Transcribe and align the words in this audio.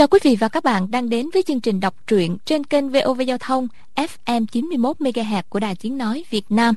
Chào 0.00 0.08
quý 0.08 0.18
vị 0.22 0.36
và 0.40 0.48
các 0.48 0.64
bạn 0.64 0.90
đang 0.90 1.08
đến 1.08 1.28
với 1.34 1.42
chương 1.42 1.60
trình 1.60 1.80
đọc 1.80 1.94
truyện 2.06 2.36
trên 2.44 2.64
kênh 2.64 2.90
VOV 2.90 3.20
Giao 3.26 3.38
thông 3.38 3.68
FM 3.96 4.46
91 4.46 4.96
MHz 5.00 5.42
của 5.48 5.60
Đài 5.60 5.76
Tiếng 5.76 5.98
nói 5.98 6.24
Việt 6.30 6.44
Nam. 6.48 6.74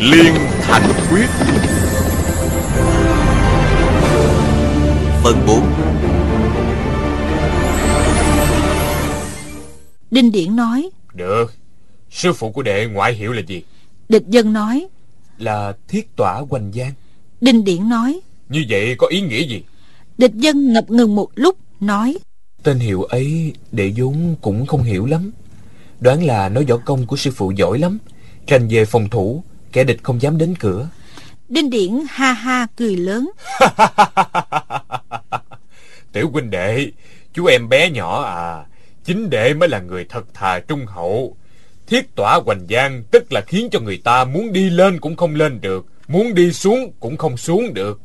Liên 0.00 0.34
Thành 0.60 0.82
Quyết. 1.10 1.26
Phần 5.22 5.46
4 5.46 5.62
Đinh 10.10 10.32
Điển 10.32 10.56
nói 10.56 10.90
Được. 11.14 11.52
Sư 12.10 12.32
phụ 12.32 12.50
của 12.50 12.62
đệ 12.62 12.86
ngoại 12.86 13.14
hiệu 13.14 13.32
là 13.32 13.42
gì? 13.46 13.62
Địch 14.08 14.24
dân 14.28 14.52
nói 14.52 14.88
Là 15.38 15.72
thiết 15.88 16.16
tỏa 16.16 16.42
hoành 16.50 16.72
giang. 16.74 16.92
Đinh 17.40 17.64
Điển 17.64 17.88
nói 17.88 18.20
Như 18.48 18.64
vậy 18.68 18.94
có 18.98 19.06
ý 19.06 19.20
nghĩa 19.20 19.46
gì? 19.46 19.62
Địch 20.18 20.34
dân 20.34 20.72
ngập 20.72 20.90
ngừng 20.90 21.14
một 21.14 21.28
lúc 21.34 21.56
Nói 21.80 22.18
Tên 22.62 22.78
hiệu 22.78 23.02
ấy 23.02 23.52
đệ 23.72 23.92
vốn 23.96 24.36
cũng 24.40 24.66
không 24.66 24.82
hiểu 24.82 25.06
lắm. 25.06 25.30
Đoán 26.00 26.24
là 26.24 26.48
nói 26.48 26.64
võ 26.64 26.76
công 26.76 27.06
của 27.06 27.16
sư 27.16 27.30
phụ 27.30 27.50
giỏi 27.50 27.78
lắm. 27.78 27.98
Tranh 28.46 28.68
về 28.68 28.84
phòng 28.84 29.08
thủ 29.08 29.44
Kẻ 29.72 29.84
địch 29.84 29.98
không 30.02 30.22
dám 30.22 30.38
đến 30.38 30.54
cửa. 30.60 30.88
Đinh 31.48 31.70
Điển 31.70 32.00
ha 32.08 32.32
ha 32.32 32.66
cười 32.76 32.96
lớn. 32.96 33.30
Tiểu 36.12 36.30
huynh 36.32 36.50
đệ 36.50 36.90
Chú 37.34 37.46
em 37.46 37.68
bé 37.68 37.90
nhỏ 37.90 38.22
à 38.22 38.64
Chính 39.04 39.30
đệ 39.30 39.54
mới 39.54 39.68
là 39.68 39.80
người 39.80 40.04
thật 40.04 40.34
thà 40.34 40.60
trung 40.60 40.86
hậu 40.86 41.36
Thiết 41.88 42.14
tỏa 42.14 42.40
hoành 42.46 42.66
giang, 42.70 43.02
Tức 43.10 43.32
là 43.32 43.40
khiến 43.40 43.68
cho 43.72 43.80
người 43.80 43.96
ta 44.04 44.24
muốn 44.24 44.52
đi 44.52 44.70
lên 44.70 45.00
cũng 45.00 45.16
không 45.16 45.34
lên 45.34 45.60
được, 45.60 45.86
Muốn 46.08 46.34
đi 46.34 46.52
xuống 46.52 46.92
cũng 47.00 47.16
không 47.16 47.36
xuống 47.36 47.74
được. 47.74 48.00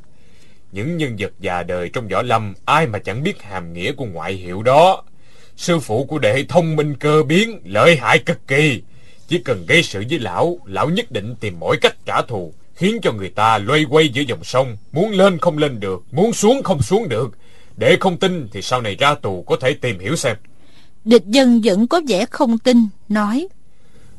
Những 0.71 0.97
nhân 0.97 1.15
vật 1.19 1.31
già 1.39 1.63
đời 1.63 1.89
trong 1.93 2.07
võ 2.07 2.21
lâm, 2.21 2.53
Ai 2.65 2.87
mà 2.87 2.99
chẳng 2.99 3.23
biết 3.23 3.41
hàm 3.41 3.73
nghĩa 3.73 3.91
của 3.91 4.05
ngoại 4.05 4.33
hiệu 4.33 4.63
đó. 4.63 5.03
Sư 5.55 5.79
phụ 5.79 6.05
của 6.05 6.19
đệ 6.19 6.45
thông 6.49 6.75
minh 6.75 6.95
cơ 6.95 7.23
biến, 7.23 7.59
Lợi 7.65 7.95
hại 7.95 8.19
cực 8.19 8.47
kỳ. 8.47 8.81
Chỉ 9.27 9.37
cần 9.37 9.65
gây 9.65 9.83
sự 9.83 10.03
với 10.09 10.19
lão 10.19 10.59
Lão 10.65 10.89
nhất 10.89 11.11
định 11.11 11.35
tìm 11.39 11.59
mọi 11.59 11.77
cách 11.77 11.95
trả 12.05 12.21
thù, 12.21 12.53
Khiến 12.75 12.99
cho 13.01 13.11
người 13.11 13.29
ta 13.29 13.57
loay 13.57 13.85
quay 13.89 14.09
giữa 14.09 14.21
dòng 14.21 14.43
sông, 14.43 14.77
Muốn 14.91 15.11
lên 15.11 15.37
không 15.37 15.57
lên 15.57 15.79
được, 15.79 16.03
Muốn 16.11 16.33
xuống 16.33 16.63
không 16.63 16.81
xuống 16.81 17.09
được. 17.09 17.31
Để 17.77 17.97
không 17.99 18.17
tin 18.17 18.47
thì 18.51 18.61
sau 18.61 18.81
này 18.81 18.95
ra 18.95 19.15
tù 19.15 19.43
có 19.43 19.55
thể 19.55 19.73
tìm 19.73 19.99
hiểu 19.99 20.15
xem. 20.15 20.37
Địch 21.05 21.25
dân 21.25 21.61
vẫn 21.63 21.87
có 21.87 22.01
vẻ 22.07 22.25
không 22.25 22.57
tin, 22.57 22.87
Nói 23.09 23.47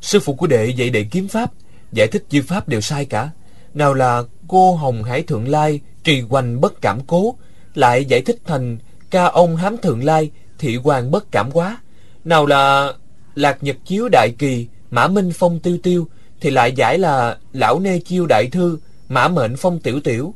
Sư 0.04 0.20
phụ 0.20 0.34
của 0.34 0.46
đệ 0.46 0.66
dạy 0.66 0.90
đệ 0.90 1.04
kiếm 1.04 1.28
pháp, 1.28 1.52
Giải 1.92 2.06
thích 2.06 2.24
chư 2.28 2.42
pháp 2.42 2.68
đều 2.68 2.80
sai 2.80 3.04
cả. 3.04 3.30
Nào 3.74 3.94
là 3.94 4.22
cô 4.48 4.74
hồng 4.74 5.02
hải 5.02 5.22
thượng 5.22 5.48
lai, 5.48 5.80
Trì 6.04 6.20
hoành 6.20 6.60
bất 6.60 6.80
cảm 6.80 7.00
cố, 7.06 7.36
Lại 7.74 8.04
giải 8.04 8.22
thích 8.22 8.38
thành 8.46 8.78
ca 9.10 9.24
ông 9.24 9.56
hám 9.56 9.76
thượng 9.76 10.04
lai, 10.04 10.30
Thị 10.58 10.76
hoàng 10.76 11.10
bất 11.10 11.32
cảm 11.32 11.50
quá. 11.52 11.78
Nào 12.24 12.46
là 12.46 12.92
lạc 13.34 13.58
nhật 13.62 13.76
chiếu 13.84 14.08
đại 14.12 14.30
kỳ, 14.38 14.66
Mã 14.90 15.08
minh 15.08 15.30
phong 15.34 15.60
tiêu 15.60 15.78
tiêu, 15.82 16.08
Thì 16.40 16.50
lại 16.50 16.72
giải 16.72 16.98
là 16.98 17.38
lão 17.52 17.80
nê 17.80 17.98
chiêu 17.98 18.26
đại 18.26 18.46
thư, 18.46 18.78
Mã 19.08 19.28
mệnh 19.28 19.56
phong 19.56 19.80
tiểu 19.80 20.00
tiểu. 20.00 20.34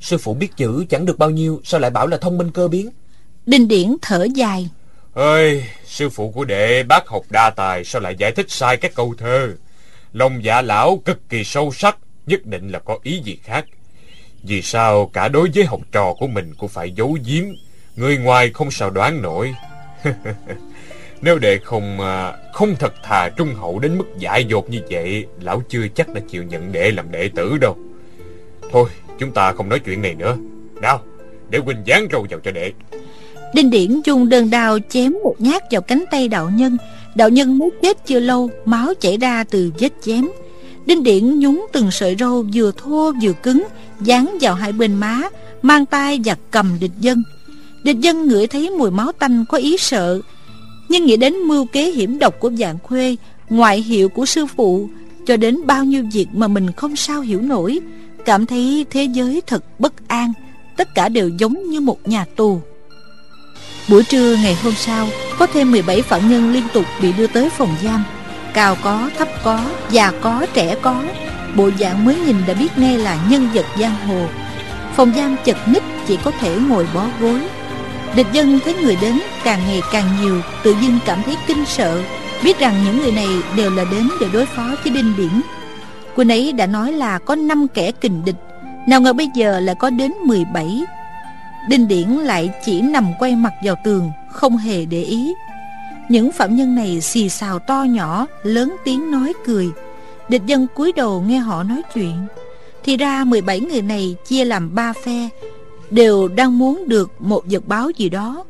Sư 0.00 0.18
phụ 0.18 0.34
biết 0.34 0.56
chữ 0.56 0.84
chẳng 0.88 1.06
được 1.06 1.18
bao 1.18 1.30
nhiêu, 1.30 1.60
Sao 1.64 1.80
lại 1.80 1.90
bảo 1.90 2.06
là 2.06 2.16
thông 2.16 2.38
minh 2.38 2.50
cơ 2.50 2.68
biến? 2.68 2.90
Đinh 3.46 3.68
Điển 3.68 3.96
thở 4.02 4.26
dài 4.34 4.70
ơi, 5.14 5.64
sư 5.84 6.08
phụ 6.08 6.30
của 6.30 6.44
đệ, 6.44 6.82
bác 6.82 7.08
học 7.08 7.22
đa 7.30 7.50
tài 7.50 7.84
sao 7.84 8.02
lại 8.02 8.14
giải 8.18 8.32
thích 8.32 8.50
sai 8.50 8.76
các 8.76 8.94
câu 8.94 9.14
thơ? 9.18 9.52
Lòng 10.12 10.44
dạ 10.44 10.62
lão 10.62 11.02
cực 11.04 11.28
kỳ 11.28 11.44
sâu 11.44 11.72
sắc, 11.72 11.98
nhất 12.26 12.46
định 12.46 12.68
là 12.68 12.78
có 12.78 12.98
ý 13.02 13.20
gì 13.24 13.38
khác. 13.44 13.64
Vì 14.42 14.62
sao 14.62 15.10
cả 15.12 15.28
đối 15.28 15.50
với 15.54 15.64
học 15.64 15.80
trò 15.92 16.14
của 16.18 16.26
mình 16.26 16.54
cũng 16.58 16.68
phải 16.68 16.90
giấu 16.90 17.18
giếm, 17.26 17.44
người 17.96 18.16
ngoài 18.18 18.50
không 18.54 18.70
sao 18.70 18.90
đoán 18.90 19.22
nổi? 19.22 19.54
Nếu 21.22 21.38
đệ 21.38 21.58
không 21.58 22.00
à, 22.00 22.32
không 22.52 22.76
thật 22.76 22.94
thà 23.02 23.28
trung 23.28 23.54
hậu 23.54 23.78
đến 23.78 23.98
mức 23.98 24.04
dại 24.18 24.44
dột 24.44 24.70
như 24.70 24.80
vậy, 24.90 25.26
lão 25.40 25.62
chưa 25.68 25.88
chắc 25.94 26.14
đã 26.14 26.20
chịu 26.28 26.42
nhận 26.42 26.72
đệ 26.72 26.90
làm 26.90 27.10
đệ 27.10 27.30
tử 27.34 27.58
đâu. 27.58 27.78
Thôi, 28.72 28.88
chúng 29.18 29.32
ta 29.32 29.52
không 29.52 29.68
nói 29.68 29.78
chuyện 29.78 30.02
này 30.02 30.14
nữa. 30.14 30.36
Nào, 30.80 31.00
để 31.50 31.58
huynh 31.58 31.82
dán 31.84 32.06
râu 32.12 32.26
vào 32.30 32.40
cho 32.40 32.50
đệ. 32.50 32.72
Đinh 33.54 33.70
Điển 33.70 34.00
dùng 34.04 34.28
đơn 34.28 34.50
đao 34.50 34.78
chém 34.88 35.12
một 35.24 35.34
nhát 35.38 35.62
vào 35.70 35.80
cánh 35.80 36.04
tay 36.10 36.28
đạo 36.28 36.50
nhân. 36.54 36.76
Đạo 37.14 37.28
nhân 37.28 37.58
mới 37.58 37.70
chết 37.82 38.06
chưa 38.06 38.20
lâu, 38.20 38.50
Máu 38.64 38.94
chảy 39.00 39.16
ra 39.16 39.44
từ 39.44 39.72
vết 39.78 39.92
chém. 40.04 40.28
Đinh 40.86 41.02
Điển 41.02 41.38
nhúng 41.38 41.66
từng 41.72 41.90
sợi 41.90 42.16
râu 42.18 42.46
vừa 42.54 42.72
thô 42.76 43.12
vừa 43.22 43.32
cứng, 43.32 43.64
Dán 44.00 44.38
vào 44.40 44.54
hai 44.54 44.72
bên 44.72 44.94
má, 44.94 45.22
Mang 45.62 45.86
tay 45.86 46.20
và 46.24 46.36
cầm 46.50 46.76
địch 46.80 46.90
dân. 47.00 47.22
Địch 47.84 48.00
dân 48.00 48.28
ngửi 48.28 48.46
thấy 48.46 48.70
mùi 48.70 48.90
máu 48.90 49.12
tanh 49.12 49.44
có 49.48 49.58
ý 49.58 49.76
sợ, 49.78 50.20
Nhưng 50.88 51.06
nghĩ 51.06 51.16
đến 51.16 51.34
mưu 51.34 51.66
kế 51.66 51.90
hiểm 51.90 52.18
độc 52.18 52.40
của 52.40 52.50
dạng 52.58 52.78
khuê, 52.82 53.16
Ngoại 53.50 53.82
hiệu 53.82 54.08
của 54.08 54.26
sư 54.26 54.46
phụ, 54.46 54.88
Cho 55.26 55.36
đến 55.36 55.66
bao 55.66 55.84
nhiêu 55.84 56.04
việc 56.12 56.26
mà 56.32 56.48
mình 56.48 56.72
không 56.72 56.96
sao 56.96 57.20
hiểu 57.20 57.40
nổi, 57.40 57.78
Cảm 58.24 58.46
thấy 58.46 58.86
thế 58.90 59.04
giới 59.04 59.40
thật 59.46 59.80
bất 59.80 60.08
an, 60.08 60.32
Tất 60.76 60.94
cả 60.94 61.08
đều 61.08 61.28
giống 61.28 61.70
như 61.70 61.80
một 61.80 62.08
nhà 62.08 62.24
tù. 62.36 62.60
Buổi 63.88 64.02
trưa 64.02 64.36
ngày 64.42 64.56
hôm 64.62 64.74
sau 64.74 65.08
Có 65.38 65.46
thêm 65.46 65.70
17 65.70 66.02
phạm 66.02 66.30
nhân 66.30 66.52
liên 66.52 66.62
tục 66.72 66.84
bị 67.02 67.12
đưa 67.12 67.26
tới 67.26 67.50
phòng 67.50 67.76
giam. 67.82 68.04
Cao 68.54 68.76
có, 68.82 69.10
thấp 69.18 69.28
có, 69.44 69.60
già 69.90 70.12
có, 70.20 70.46
trẻ 70.52 70.76
có. 70.82 71.02
Bộ 71.56 71.70
dạng 71.78 72.04
mới 72.04 72.16
nhìn 72.16 72.36
đã 72.46 72.54
biết 72.54 72.68
ngay 72.78 72.98
là 72.98 73.18
nhân 73.28 73.48
vật 73.54 73.66
giang 73.78 74.06
hồ. 74.06 74.26
Phòng 74.96 75.12
giam 75.16 75.36
chật 75.44 75.56
ních 75.66 75.82
chỉ 76.06 76.18
có 76.24 76.30
thể 76.30 76.56
ngồi 76.68 76.86
bó 76.94 77.06
gối. 77.20 77.40
Địch 78.16 78.26
dân 78.32 78.60
thấy 78.64 78.74
người 78.74 78.96
đến 79.00 79.20
càng 79.44 79.60
ngày 79.66 79.82
càng 79.92 80.06
nhiều 80.20 80.40
Tự 80.62 80.74
dưng 80.80 80.98
cảm 81.06 81.22
thấy 81.22 81.36
kinh 81.46 81.64
sợ. 81.66 82.02
Biết 82.44 82.58
rằng 82.58 82.74
những 82.84 83.02
người 83.02 83.12
này 83.12 83.28
đều 83.56 83.70
là 83.70 83.84
đến 83.90 84.08
để 84.20 84.26
đối 84.32 84.46
phó 84.46 84.62
với 84.84 84.92
Đinh 84.92 85.16
Điển 85.16 85.40
Quân 86.16 86.32
ấy 86.32 86.52
đã 86.52 86.66
nói 86.66 86.92
là 86.92 87.18
có 87.18 87.34
5 87.34 87.66
kẻ 87.74 87.92
kình 87.92 88.24
địch. 88.24 88.36
Nào 88.88 89.00
ngờ 89.00 89.12
bây 89.12 89.28
giờ 89.34 89.60
lại 89.60 89.74
có 89.78 89.90
đến 89.90 90.12
17 90.26 90.82
Đinh 91.68 91.88
Điển 91.88 92.08
lại 92.08 92.50
chỉ 92.64 92.80
nằm 92.80 93.12
quay 93.18 93.36
mặt 93.36 93.52
vào 93.62 93.76
tường, 93.84 94.10
Không 94.32 94.56
hề 94.56 94.84
để 94.84 95.02
ý. 95.02 95.34
Những 96.08 96.32
phạm 96.32 96.56
nhân 96.56 96.74
này 96.74 97.00
xì 97.00 97.28
xào 97.28 97.58
to 97.58 97.82
nhỏ, 97.82 98.26
Lớn 98.42 98.76
tiếng 98.84 99.10
nói 99.10 99.32
cười. 99.46 99.70
Địch 100.28 100.42
dân 100.46 100.66
cúi 100.74 100.92
đầu 100.92 101.22
nghe 101.26 101.38
họ 101.38 101.62
nói 101.62 101.82
chuyện. 101.94 102.26
Thì 102.84 102.96
ra 102.96 103.24
17 103.24 103.60
người 103.60 103.82
này 103.82 104.16
chia 104.26 104.44
làm 104.44 104.74
ba 104.74 104.92
phe, 104.92 105.28
Đều 105.90 106.28
đang 106.28 106.58
muốn 106.58 106.84
được 106.88 107.10
một 107.18 107.44
vật 107.50 107.62
báo 107.66 107.90
gì 107.90 108.08
đó. 108.08 108.44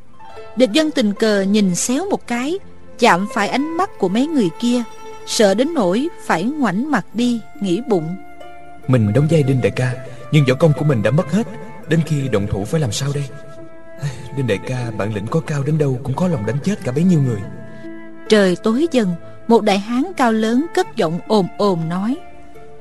Địch 0.56 0.72
dân 0.72 0.90
tình 0.90 1.12
cờ 1.14 1.42
nhìn 1.42 1.74
xéo 1.74 2.10
một 2.10 2.26
cái, 2.26 2.58
Chạm 2.98 3.26
phải 3.34 3.48
ánh 3.48 3.76
mắt 3.76 3.90
của 3.98 4.08
mấy 4.08 4.26
người 4.26 4.48
kia, 4.60 4.82
Sợ 5.26 5.54
đến 5.54 5.74
nỗi 5.74 6.08
phải 6.26 6.44
ngoảnh 6.44 6.90
mặt 6.90 7.06
đi, 7.14 7.40
Nghĩ 7.60 7.80
bụng. 7.88 8.16
Mình 8.88 9.12
đóng 9.14 9.28
vai 9.30 9.42
Đinh 9.42 9.60
đại 9.62 9.72
ca, 9.76 9.92
Nhưng 10.32 10.44
võ 10.48 10.54
công 10.54 10.72
của 10.78 10.84
mình 10.84 11.02
đã 11.02 11.10
mất 11.10 11.32
hết. 11.32 11.46
Đến 11.88 12.00
khi 12.06 12.28
động 12.28 12.46
thủ 12.46 12.64
phải 12.64 12.80
làm 12.80 12.92
sao 12.92 13.08
đây? 13.14 13.24
Đinh 14.36 14.46
đại 14.46 14.58
ca 14.68 14.90
bản 14.98 15.14
lĩnh 15.14 15.26
có 15.26 15.40
cao 15.40 15.62
đến 15.62 15.78
đâu 15.78 16.00
Cũng 16.02 16.14
có 16.14 16.28
lòng 16.28 16.46
đánh 16.46 16.58
chết 16.64 16.74
cả 16.84 16.92
bấy 16.92 17.04
nhiêu 17.04 17.20
người. 17.22 17.40
Trời 18.28 18.56
tối 18.62 18.86
dần 18.92 19.14
Một 19.48 19.62
đại 19.62 19.78
hán 19.78 20.04
cao 20.16 20.32
lớn 20.32 20.66
cất 20.74 20.96
giọng 20.96 21.20
ồm 21.28 21.46
ồm 21.58 21.88
nói. 21.88 22.16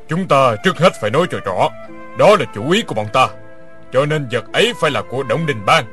Chúng 0.09 0.27
ta 0.27 0.55
trước 0.63 0.77
hết 0.77 0.93
phải 1.01 1.11
nói 1.11 1.27
cho 1.31 1.37
rõ 1.45 1.69
Đó 2.19 2.35
là 2.35 2.45
chủ 2.55 2.71
ý 2.71 2.81
của 2.81 2.95
bọn 2.95 3.07
ta. 3.13 3.27
Cho 3.93 4.05
nên 4.05 4.27
vật 4.31 4.53
ấy 4.53 4.73
phải 4.81 4.91
là 4.91 5.01
của 5.01 5.23
Động 5.23 5.45
Đình 5.45 5.65
Bang. 5.65 5.85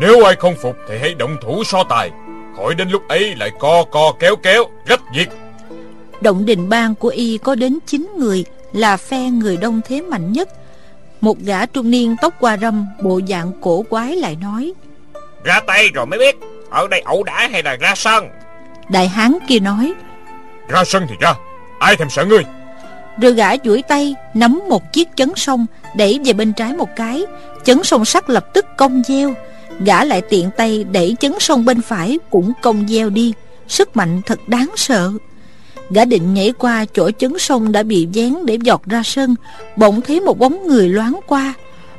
Nếu 0.00 0.24
ai 0.24 0.34
không 0.36 0.54
phục 0.62 0.76
thì 0.88 0.98
hãy 0.98 1.14
động 1.14 1.36
thủ 1.42 1.64
so 1.64 1.84
tài. 1.84 2.10
Khỏi 2.56 2.74
đến 2.74 2.88
lúc 2.88 3.08
ấy 3.08 3.34
lại 3.36 3.50
co 3.60 3.84
co 3.92 4.12
kéo 4.20 4.36
kéo 4.36 4.64
Rách 4.86 5.00
việc 5.14 5.28
Động 6.20 6.46
Đình 6.46 6.68
Bang 6.68 6.94
của 6.94 7.08
y 7.08 7.38
có 7.38 7.54
đến 7.54 7.78
9 7.86 8.08
người 8.18 8.44
Là 8.72 8.96
phe 8.96 9.30
người 9.30 9.56
đông 9.56 9.80
thế 9.88 10.00
mạnh 10.00 10.32
nhất 10.32 10.48
một 11.20 11.38
gã 11.38 11.66
trung 11.66 11.90
niên 11.90 12.16
tóc 12.22 12.34
qua 12.40 12.56
râm 12.56 12.86
Bộ 13.02 13.20
dạng 13.28 13.52
cổ 13.60 13.84
quái 13.90 14.16
lại 14.16 14.36
nói 14.40 14.72
Ra 15.44 15.60
tay 15.66 15.88
rồi 15.94 16.06
mới 16.06 16.18
biết 16.18 16.36
Ở 16.70 16.88
đây 16.88 17.00
ẩu 17.00 17.22
đả 17.22 17.48
hay 17.52 17.62
là 17.62 17.76
ra 17.76 17.94
sân? 17.96 18.28
Đại 18.88 19.08
hán 19.08 19.38
kia 19.48 19.58
nói 19.58 19.92
Ra 20.68 20.84
sân 20.84 21.06
thì 21.08 21.14
ra 21.20 21.34
Ai 21.78 21.96
thèm 21.96 22.10
sợ 22.10 22.24
ngươi? 22.24 22.42
Rồi 23.20 23.32
gã 23.32 23.50
duỗi 23.64 23.82
tay 23.82 24.14
Nắm 24.34 24.60
một 24.68 24.92
chiếc 24.92 25.08
chấn 25.16 25.32
sông 25.36 25.66
Đẩy 25.96 26.20
về 26.24 26.32
bên 26.32 26.52
trái 26.52 26.72
một 26.72 26.88
cái. 26.96 27.24
Chấn 27.64 27.84
sông 27.84 28.04
sắt 28.04 28.30
lập 28.30 28.46
tức 28.54 28.66
cong 28.76 29.02
gieo. 29.06 29.34
Gã 29.80 30.04
lại 30.04 30.22
tiện 30.28 30.50
tay 30.56 30.84
đẩy 30.84 31.16
chấn 31.20 31.32
sông 31.40 31.64
bên 31.64 31.82
phải 31.82 32.18
Cũng 32.30 32.52
cong 32.62 32.88
gieo 32.88 33.10
đi. 33.10 33.32
Sức 33.68 33.96
mạnh 33.96 34.22
thật 34.26 34.38
đáng 34.48 34.70
sợ 34.76 35.12
Gã 35.94 36.04
định 36.04 36.34
nhảy 36.34 36.52
qua 36.52 36.84
chỗ 36.94 37.10
chấn 37.18 37.38
sông 37.38 37.72
đã 37.72 37.82
bị 37.82 38.08
dán 38.12 38.46
để 38.46 38.58
giọt 38.62 38.82
ra 38.86 39.02
sân. 39.04 39.34
Bỗng 39.76 40.00
thấy 40.00 40.20
một 40.20 40.38
bóng 40.38 40.66
người 40.66 40.88
loáng 40.88 41.20
qua. 41.26 41.54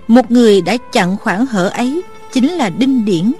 Một 0.08 0.32
người 0.32 0.62
đã 0.62 0.78
chặn 0.92 1.18
khoảng 1.18 1.46
hở 1.46 1.70
ấy, 1.70 2.02
Chính 2.34 2.52
là 2.52 2.70
Đinh 2.70 3.06
Điển. 3.06 3.34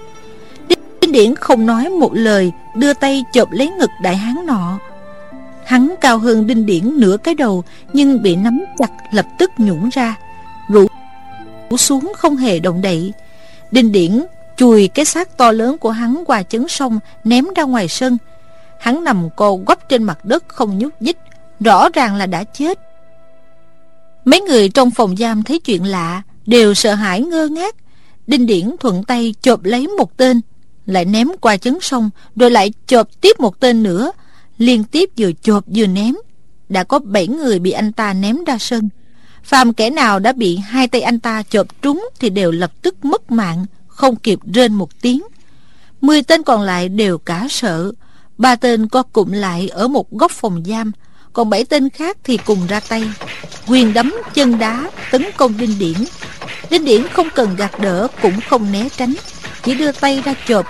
Đinh 1.00 1.12
Điển 1.12 1.34
không 1.34 1.66
nói 1.66 1.90
một 1.90 2.14
lời, 2.14 2.52
Đưa 2.74 2.92
tay 2.92 3.24
chộp 3.32 3.50
lấy 3.52 3.70
ngực 3.70 3.90
đại 4.02 4.16
hán 4.16 4.46
nọ. 4.46 4.78
Hắn 5.64 5.94
cao 6.00 6.18
hơn 6.18 6.46
đinh 6.46 6.66
điển 6.66 7.00
nửa 7.00 7.16
cái 7.16 7.34
đầu, 7.34 7.64
Nhưng 7.92 8.22
bị 8.22 8.36
nắm 8.36 8.64
chặt 8.78 8.90
lập 9.12 9.26
tức 9.38 9.50
nhũng 9.58 9.88
ra. 9.88 10.16
Rủ 10.68 10.86
xuống 11.76 12.12
không 12.16 12.36
hề 12.36 12.58
động 12.58 12.82
đậy. 12.82 13.12
Đinh 13.70 13.92
điển 13.92 14.22
chùi 14.56 14.88
cái 14.88 15.04
xác 15.04 15.36
to 15.36 15.52
lớn 15.52 15.78
của 15.78 15.90
hắn 15.90 16.22
qua 16.26 16.42
chấn 16.42 16.68
sông, 16.68 17.00
Ném 17.24 17.44
ra 17.56 17.62
ngoài 17.62 17.88
sân. 17.88 18.18
Hắn 18.80 19.04
nằm 19.04 19.28
cô 19.36 19.60
quắp 19.66 19.88
trên 19.88 20.02
mặt 20.02 20.24
đất 20.24 20.44
không 20.48 20.78
nhúc 20.78 21.02
nhích, 21.02 21.16
Rõ 21.60 21.88
ràng 21.88 22.16
là 22.16 22.26
đã 22.26 22.44
chết. 22.44 22.78
Mấy 24.24 24.40
người 24.40 24.68
trong 24.68 24.90
phòng 24.90 25.16
giam 25.16 25.42
thấy 25.42 25.58
chuyện 25.58 25.84
lạ, 25.84 26.22
Đều 26.46 26.74
sợ 26.74 26.94
hãi 26.94 27.20
ngơ 27.20 27.48
ngác. 27.48 27.74
Đinh 28.26 28.46
Điển 28.46 28.76
thuận 28.80 29.04
tay 29.04 29.34
chộp 29.40 29.64
lấy 29.64 29.88
một 29.88 30.16
tên, 30.16 30.40
Lại 30.86 31.04
ném 31.04 31.28
qua 31.40 31.56
chấn 31.56 31.78
sông, 31.80 32.10
Rồi 32.36 32.50
lại 32.50 32.72
chộp 32.86 33.08
tiếp 33.20 33.40
một 33.40 33.60
tên 33.60 33.82
nữa. 33.82 34.12
Liên 34.58 34.84
tiếp 34.84 35.10
vừa 35.18 35.30
chộp 35.42 35.64
vừa 35.66 35.86
ném, 35.86 36.14
Đã 36.68 36.84
có 36.84 36.98
bảy 36.98 37.28
người 37.28 37.58
bị 37.58 37.70
anh 37.70 37.92
ta 37.92 38.12
ném 38.12 38.44
ra 38.44 38.58
sân. 38.58 38.88
Phàm 39.42 39.72
kẻ 39.72 39.90
nào 39.90 40.18
đã 40.18 40.32
bị 40.32 40.56
hai 40.56 40.88
tay 40.88 41.00
anh 41.00 41.18
ta 41.18 41.42
chộp 41.50 41.82
trúng 41.82 42.08
Thì 42.20 42.30
đều 42.30 42.50
lập 42.50 42.72
tức 42.82 43.04
mất 43.04 43.30
mạng, 43.30 43.66
Không 43.86 44.16
kịp 44.16 44.38
rên 44.54 44.74
một 44.74 45.00
tiếng. 45.00 45.22
Mười 46.00 46.22
tên 46.22 46.42
còn 46.42 46.62
lại 46.62 46.88
đều 46.88 47.18
cả 47.18 47.46
sợ. 47.50 47.92
Ba 48.38 48.56
tên 48.56 48.88
co 48.88 49.02
cụm 49.02 49.32
lại 49.32 49.68
ở 49.68 49.88
một 49.88 50.12
góc 50.12 50.30
phòng 50.30 50.62
giam, 50.66 50.92
Còn 51.32 51.50
bảy 51.50 51.64
tên 51.64 51.90
khác 51.90 52.16
thì 52.24 52.36
cùng 52.36 52.66
ra 52.66 52.80
tay. 52.80 53.10
Quyền 53.66 53.94
đấm, 53.94 54.14
chân 54.34 54.58
đá, 54.58 54.90
Tấn 55.10 55.24
công 55.36 55.56
Đinh 55.58 55.78
Điển. 55.78 55.96
Đinh 56.70 56.84
Điển 56.84 57.08
không 57.08 57.28
cần 57.34 57.56
gạt 57.56 57.80
đỡ, 57.80 58.08
Cũng 58.22 58.40
không 58.48 58.72
né 58.72 58.88
tránh, 58.96 59.14
Chỉ 59.62 59.74
đưa 59.74 59.92
tay 59.92 60.22
ra 60.24 60.34
chộp. 60.48 60.66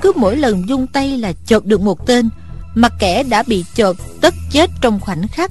Cứ 0.00 0.12
mỗi 0.16 0.36
lần 0.36 0.68
dung 0.68 0.86
tay 0.86 1.18
là 1.18 1.32
chộp 1.46 1.64
được 1.64 1.80
một 1.80 2.06
tên, 2.06 2.30
Mà 2.74 2.88
kẻ 2.98 3.22
đã 3.22 3.42
bị 3.46 3.64
chộp 3.74 3.96
tất 4.20 4.34
chết 4.52 4.70
trong 4.80 5.00
khoảnh 5.00 5.28
khắc. 5.28 5.50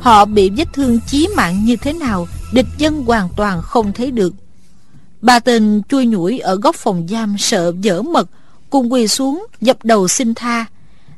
Họ 0.00 0.24
bị 0.24 0.50
vết 0.50 0.68
thương 0.72 0.98
chí 1.06 1.28
mạng 1.36 1.64
như 1.64 1.76
thế 1.76 1.92
nào, 1.92 2.26
Địch 2.52 2.66
dân 2.78 3.04
hoàn 3.04 3.28
toàn 3.36 3.62
không 3.62 3.92
thấy 3.92 4.10
được. 4.10 4.34
Ba 5.20 5.38
tên 5.38 5.82
chui 5.88 6.06
nhủi 6.06 6.38
ở 6.38 6.56
góc 6.56 6.76
phòng 6.76 7.06
giam 7.10 7.38
sợ 7.38 7.72
dở 7.80 8.02
mật, 8.02 8.28
Cùng 8.70 8.92
quỳ 8.92 9.08
xuống, 9.08 9.46
dập 9.60 9.76
đầu 9.84 10.08
xin 10.08 10.34
tha. 10.34 10.66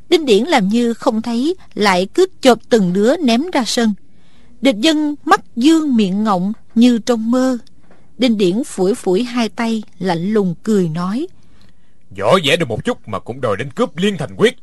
Đinh 0.09 0.25
Điển 0.25 0.43
làm 0.43 0.67
như 0.67 0.93
không 0.93 1.21
thấy 1.21 1.55
Lại 1.73 2.07
cứ 2.13 2.25
chộp 2.41 2.59
từng 2.69 2.93
đứa 2.93 3.17
ném 3.17 3.43
ra 3.53 3.63
sân. 3.65 3.93
Địch 4.61 4.75
dân 4.79 5.15
mắt 5.25 5.41
dương 5.55 5.95
miệng 5.95 6.23
ngọng 6.23 6.53
Như 6.75 6.99
trong 6.99 7.31
mơ. 7.31 7.57
Đinh 8.17 8.37
Điển 8.37 8.63
phủi 8.63 8.95
phủi 8.95 9.23
hai 9.23 9.49
tay 9.49 9.83
Lạnh 9.99 10.33
lùng 10.33 10.55
cười 10.63 10.89
nói. 10.89 11.27
Võ 12.17 12.37
vẽ 12.43 12.55
được 12.55 12.69
một 12.69 12.85
chút 12.85 13.07
mà 13.07 13.19
cũng 13.19 13.41
đòi 13.41 13.57
đến 13.57 13.71
cướp 13.71 13.97
liên 13.97 14.17
thành 14.17 14.35
quyết. 14.37 14.57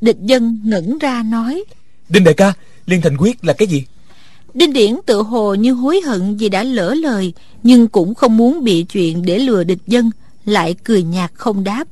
Địch 0.00 0.16
dân 0.20 0.60
ngẩn 0.64 0.98
ra 0.98 1.22
nói. 1.22 1.64
Đinh 2.08 2.24
đại 2.24 2.34
ca 2.34 2.52
Liên 2.86 3.00
thành 3.00 3.16
quyết 3.16 3.44
là 3.44 3.52
cái 3.52 3.68
gì? 3.68 3.84
Đinh 4.54 4.72
Điển 4.72 4.96
tự 5.06 5.22
hồ 5.22 5.54
như 5.54 5.72
hối 5.72 6.00
hận 6.00 6.36
vì 6.36 6.48
đã 6.48 6.62
lỡ 6.62 6.94
lời 6.94 7.32
Nhưng 7.62 7.88
cũng 7.88 8.14
không 8.14 8.36
muốn 8.36 8.64
bị 8.64 8.82
chuyện 8.82 9.22
để 9.22 9.38
lừa 9.38 9.64
địch 9.64 9.78
dân 9.86 10.10
Lại 10.44 10.74
cười 10.84 11.02
nhạt 11.02 11.30
không 11.34 11.64
đáp. 11.64 11.88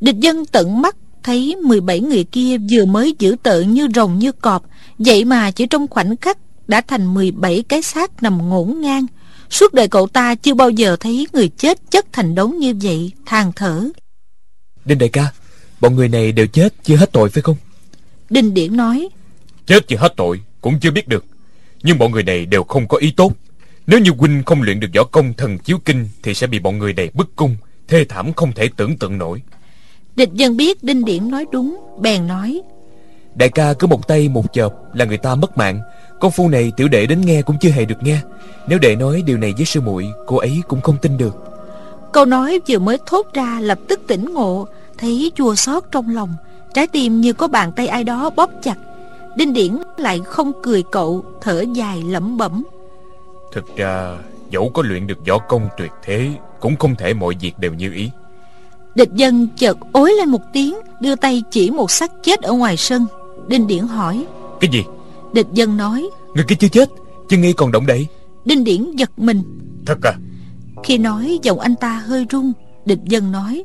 Địch 0.00 0.16
dân 0.16 0.46
tận 0.46 0.82
mắt 0.82 0.96
thấy 1.22 1.56
17 1.64 2.00
người 2.00 2.24
kia 2.24 2.56
vừa 2.70 2.84
mới 2.84 3.14
giữ 3.18 3.36
tợn 3.42 3.74
như 3.74 3.88
rồng 3.94 4.18
như 4.18 4.32
cọp 4.32 4.64
Vậy 4.98 5.24
mà 5.24 5.50
chỉ 5.50 5.66
trong 5.66 5.88
khoảnh 5.88 6.16
khắc 6.16 6.38
đã 6.68 6.80
thành 6.80 7.14
17 7.14 7.64
cái 7.68 7.82
xác 7.82 8.22
nằm 8.22 8.48
ngổn 8.48 8.80
ngang. 8.80 9.06
Suốt 9.50 9.74
đời 9.74 9.88
cậu 9.88 10.06
ta 10.06 10.34
chưa 10.34 10.54
bao 10.54 10.70
giờ 10.70 10.96
thấy 11.00 11.26
người 11.32 11.48
chết 11.48 11.90
chất 11.90 12.06
thành 12.12 12.34
đống 12.34 12.58
như 12.58 12.74
vậy 12.82 13.12
than 13.26 13.52
thở. 13.56 13.88
Đinh 14.84 14.98
đại 14.98 15.08
ca 15.08 15.32
Bọn 15.80 15.96
người 15.96 16.08
này 16.08 16.32
đều 16.32 16.46
chết 16.46 16.74
chưa 16.82 16.96
hết 16.96 17.12
tội 17.12 17.30
phải 17.30 17.42
không? 17.42 17.56
Đinh 18.30 18.54
Điển 18.54 18.76
nói. 18.76 19.08
Chết 19.66 19.88
chưa 19.88 19.96
hết 19.96 20.14
tội 20.16 20.40
cũng 20.60 20.80
chưa 20.80 20.90
biết 20.90 21.08
được. 21.08 21.24
Nhưng 21.82 21.98
bọn 21.98 22.12
người 22.12 22.22
này 22.22 22.46
đều 22.46 22.64
không 22.64 22.88
có 22.88 22.98
ý 22.98 23.10
tốt. 23.16 23.32
Nếu 23.86 24.00
như 24.00 24.10
huynh 24.18 24.42
không 24.46 24.62
luyện 24.62 24.80
được 24.80 24.88
võ 24.94 25.04
công 25.04 25.34
thần 25.34 25.58
chiếu 25.58 25.78
kinh 25.84 26.08
Thì 26.22 26.34
sẽ 26.34 26.46
bị 26.46 26.58
bọn 26.58 26.78
người 26.78 26.92
này 26.92 27.10
bức 27.14 27.36
cung 27.36 27.56
Thê 27.88 28.04
thảm 28.04 28.32
không 28.32 28.52
thể 28.52 28.68
tưởng 28.76 28.98
tượng 28.98 29.18
nổi 29.18 29.42
Địch 30.16 30.32
dân 30.32 30.56
biết 30.56 30.84
Đinh 30.84 31.04
Điển 31.04 31.30
nói 31.30 31.46
đúng 31.52 31.80
Bèn 31.98 32.26
nói. 32.26 32.62
Đại 33.34 33.48
ca 33.48 33.72
cứ 33.72 33.86
một 33.86 34.08
tay 34.08 34.28
một 34.28 34.52
chợp 34.52 34.74
là 34.94 35.04
người 35.04 35.18
ta 35.18 35.34
mất 35.34 35.58
mạng. 35.58 35.80
Con 36.20 36.30
phu 36.30 36.48
này 36.48 36.72
tiểu 36.76 36.88
đệ 36.88 37.06
đến 37.06 37.20
nghe 37.20 37.42
cũng 37.42 37.56
chưa 37.60 37.70
hề 37.70 37.84
được 37.84 38.02
nghe. 38.02 38.18
Nếu 38.68 38.78
đệ 38.78 38.96
nói 38.96 39.22
điều 39.26 39.38
này 39.38 39.54
với 39.56 39.64
sư 39.64 39.80
muội 39.80 40.06
Cô 40.26 40.36
ấy 40.36 40.62
cũng 40.68 40.80
không 40.80 40.96
tin 41.02 41.16
được. 41.16 41.36
Câu 42.12 42.24
nói 42.24 42.60
vừa 42.68 42.78
mới 42.78 42.98
thốt 43.06 43.26
ra 43.34 43.60
lập 43.60 43.78
tức 43.88 44.00
tỉnh 44.06 44.34
ngộ 44.34 44.66
Thấy 44.98 45.32
chua 45.34 45.54
xót 45.54 45.84
trong 45.90 46.14
lòng. 46.14 46.34
Trái 46.74 46.86
tim 46.86 47.20
như 47.20 47.32
có 47.32 47.48
bàn 47.48 47.72
tay 47.72 47.86
ai 47.86 48.04
đó 48.04 48.30
bóp 48.30 48.50
chặt. 48.62 48.76
Đinh 49.36 49.52
Điển 49.52 49.78
lại 49.96 50.20
không 50.24 50.52
cười 50.62 50.82
cậu 50.92 51.24
Thở 51.40 51.64
dài 51.74 52.02
lẩm 52.08 52.36
bẩm. 52.36 52.64
Thực 53.52 53.76
ra 53.76 54.16
dẫu 54.50 54.70
có 54.74 54.82
luyện 54.82 55.06
được 55.06 55.26
võ 55.28 55.38
công 55.38 55.68
tuyệt 55.78 55.90
thế 56.02 56.30
Cũng 56.60 56.76
không 56.76 56.96
thể 56.96 57.14
mọi 57.14 57.34
việc 57.40 57.58
đều 57.58 57.74
như 57.74 57.92
ý 57.92 58.10
Địch 58.94 59.10
dân 59.14 59.48
chợt 59.56 59.78
ối 59.92 60.12
lên 60.12 60.28
một 60.28 60.42
tiếng 60.52 60.74
Đưa 61.02 61.16
tay 61.16 61.42
chỉ 61.50 61.70
một 61.70 61.90
xác 61.90 62.12
chết 62.22 62.42
ở 62.42 62.52
ngoài 62.52 62.76
sân. 62.76 63.06
Đinh 63.48 63.66
Điển 63.66 63.86
hỏi. 63.86 64.26
Cái 64.60 64.70
gì? 64.72 64.84
Địch 65.32 65.46
dân 65.52 65.76
nói. 65.76 66.08
Người 66.34 66.44
kia 66.48 66.56
chưa 66.58 66.68
chết 66.68 66.90
Chân 67.28 67.40
nghi 67.40 67.52
còn 67.52 67.72
động 67.72 67.86
đậy. 67.86 68.06
Đinh 68.44 68.64
Điển 68.64 68.96
giật 68.96 69.10
mình. 69.16 69.42
Thật 69.86 69.98
à? 70.02 70.14
Khi 70.84 70.98
nói 70.98 71.38
giọng 71.42 71.60
anh 71.60 71.74
ta 71.76 72.02
hơi 72.06 72.26
run 72.30 72.52
Địch 72.84 72.98
dân 73.04 73.32
nói. 73.32 73.64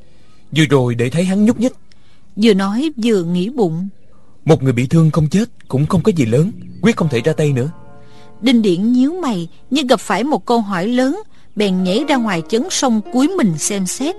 Vừa 0.55 0.65
rồi 0.69 0.95
để 0.95 1.09
thấy 1.09 1.23
hắn 1.23 1.45
nhúc 1.45 1.59
nhích. 1.59 1.73
Vừa 2.35 2.53
nói 2.53 2.91
vừa 3.03 3.23
nghĩ 3.23 3.49
bụng. 3.49 3.89
Một 4.45 4.63
người 4.63 4.73
bị 4.73 4.87
thương 4.87 5.11
không 5.11 5.29
chết 5.29 5.45
Cũng 5.67 5.85
không 5.85 6.03
có 6.03 6.11
gì 6.15 6.25
lớn. 6.25 6.51
Quyết 6.81 6.95
không 6.95 7.09
thể 7.09 7.21
ra 7.21 7.33
tay 7.33 7.53
nữa. 7.53 7.69
Đinh 8.41 8.61
Điển 8.61 8.93
nhíu 8.93 9.13
mày 9.13 9.47
Như 9.69 9.81
gặp 9.89 9.99
phải 9.99 10.23
một 10.23 10.45
câu 10.45 10.61
hỏi 10.61 10.87
lớn 10.87 11.21
Bèn 11.55 11.83
nhảy 11.83 12.05
ra 12.07 12.15
ngoài 12.15 12.41
chấn 12.49 12.63
sông 12.69 13.01
cúi 13.13 13.27
mình 13.27 13.57
xem 13.57 13.85
xét 13.85 14.15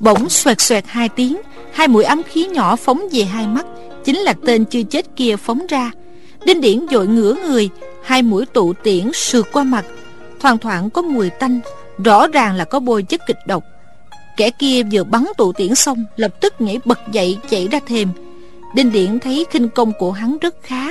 Bỗng 0.00 0.28
xoẹt 0.28 0.60
xoẹt 0.60 0.84
hai 0.86 1.08
tiếng, 1.08 1.40
Hai 1.72 1.88
mũi 1.88 2.04
ấm 2.04 2.22
khí 2.22 2.46
nhỏ 2.46 2.76
phóng 2.76 3.02
về 3.12 3.24
hai 3.24 3.46
mắt, 3.46 3.66
Chính 4.04 4.18
là 4.18 4.34
tên 4.46 4.64
chưa 4.64 4.82
chết 4.82 5.06
kia 5.16 5.36
phóng 5.36 5.66
ra. 5.68 5.90
Đinh 6.44 6.60
điển 6.60 6.86
dội 6.90 7.06
ngửa 7.06 7.34
người, 7.34 7.68
Hai 8.04 8.22
mũi 8.22 8.46
tụ 8.46 8.72
tiễn 8.72 9.12
sượt 9.12 9.46
qua 9.52 9.64
mặt. 9.64 9.84
Thoang 10.40 10.58
thoảng 10.58 10.90
có 10.90 11.02
mùi 11.02 11.30
tanh, 11.30 11.60
Rõ 12.04 12.26
ràng 12.26 12.54
là 12.54 12.64
có 12.64 12.80
bôi 12.80 13.02
chất 13.02 13.20
kịch 13.26 13.38
độc. 13.46 13.64
Kẻ 14.36 14.50
kia 14.50 14.82
vừa 14.92 15.04
bắn 15.04 15.24
tụ 15.36 15.52
tiễn 15.52 15.74
xong, 15.74 16.04
Lập 16.16 16.40
tức 16.40 16.60
nhảy 16.60 16.78
bật 16.84 17.00
dậy 17.12 17.38
chạy 17.50 17.68
ra 17.68 17.80
thềm. 17.86 18.08
Đinh 18.74 18.92
điển 18.92 19.20
thấy 19.20 19.46
khinh 19.50 19.68
công 19.68 19.92
của 19.98 20.12
hắn 20.12 20.38
rất 20.38 20.54
khá. 20.62 20.90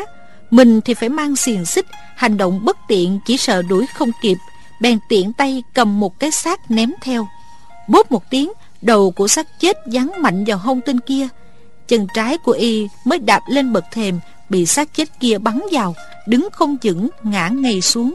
Mình 0.51 0.81
thì 0.81 0.93
phải 0.93 1.09
mang 1.09 1.35
xiềng 1.35 1.65
xích, 1.65 1.85
Hành 2.15 2.37
động 2.37 2.65
bất 2.65 2.77
tiện 2.87 3.19
chỉ 3.25 3.37
sợ 3.37 3.61
đuổi 3.61 3.85
không 3.95 4.11
kịp. 4.21 4.37
Bèn 4.81 4.99
tiện 5.09 5.33
tay 5.33 5.63
cầm 5.73 5.99
một 5.99 6.19
cái 6.19 6.31
xác 6.31 6.71
ném 6.71 6.91
theo. 7.01 7.27
Bốp 7.87 8.11
một 8.11 8.23
tiếng 8.29 8.51
Đầu 8.81 9.11
của 9.11 9.27
xác 9.27 9.47
chết 9.59 9.77
giáng 9.85 10.11
mạnh 10.21 10.43
vào 10.47 10.57
hông 10.57 10.81
tên 10.81 10.99
kia. 10.99 11.27
Chân 11.87 12.07
trái 12.15 12.37
của 12.37 12.51
y 12.51 12.87
mới 13.05 13.19
đạp 13.19 13.41
lên 13.49 13.73
bậc 13.73 13.83
thềm, 13.91 14.19
Bị 14.49 14.65
xác 14.65 14.93
chết 14.93 15.09
kia 15.19 15.37
bắn 15.37 15.61
vào, 15.71 15.95
Đứng 16.27 16.47
không 16.51 16.77
vững, 16.83 17.09
ngã 17.23 17.47
ngay 17.47 17.81
xuống. 17.81 18.13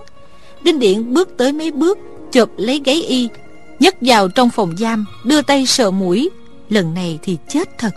Đinh 0.62 0.78
Điện 0.78 1.14
bước 1.14 1.28
tới 1.36 1.52
mấy 1.52 1.70
bước, 1.70 1.98
Chộp 2.30 2.48
lấy 2.56 2.80
gáy 2.84 3.02
y, 3.02 3.28
nhấc 3.78 3.94
vào 4.00 4.28
trong 4.28 4.50
phòng 4.50 4.76
giam, 4.76 5.04
Đưa 5.24 5.42
tay 5.42 5.66
sờ 5.66 5.90
mũi. 5.90 6.30
Lần 6.68 6.94
này 6.94 7.18
thì 7.22 7.36
chết 7.48 7.78
thật. 7.78 7.94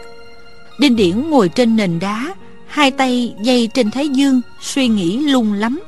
Đinh 0.80 0.96
Điển 0.96 1.30
ngồi 1.30 1.50
trên 1.50 1.76
nền 1.76 2.00
đá, 2.00 2.34
Hai 2.68 2.92
tay 2.92 3.34
dây 3.42 3.70
trên 3.74 3.92
thái 3.92 4.10
dương, 4.10 4.42
Suy 4.62 4.88
nghĩ 4.88 5.18
lung 5.18 5.54
lắm. 5.54 5.80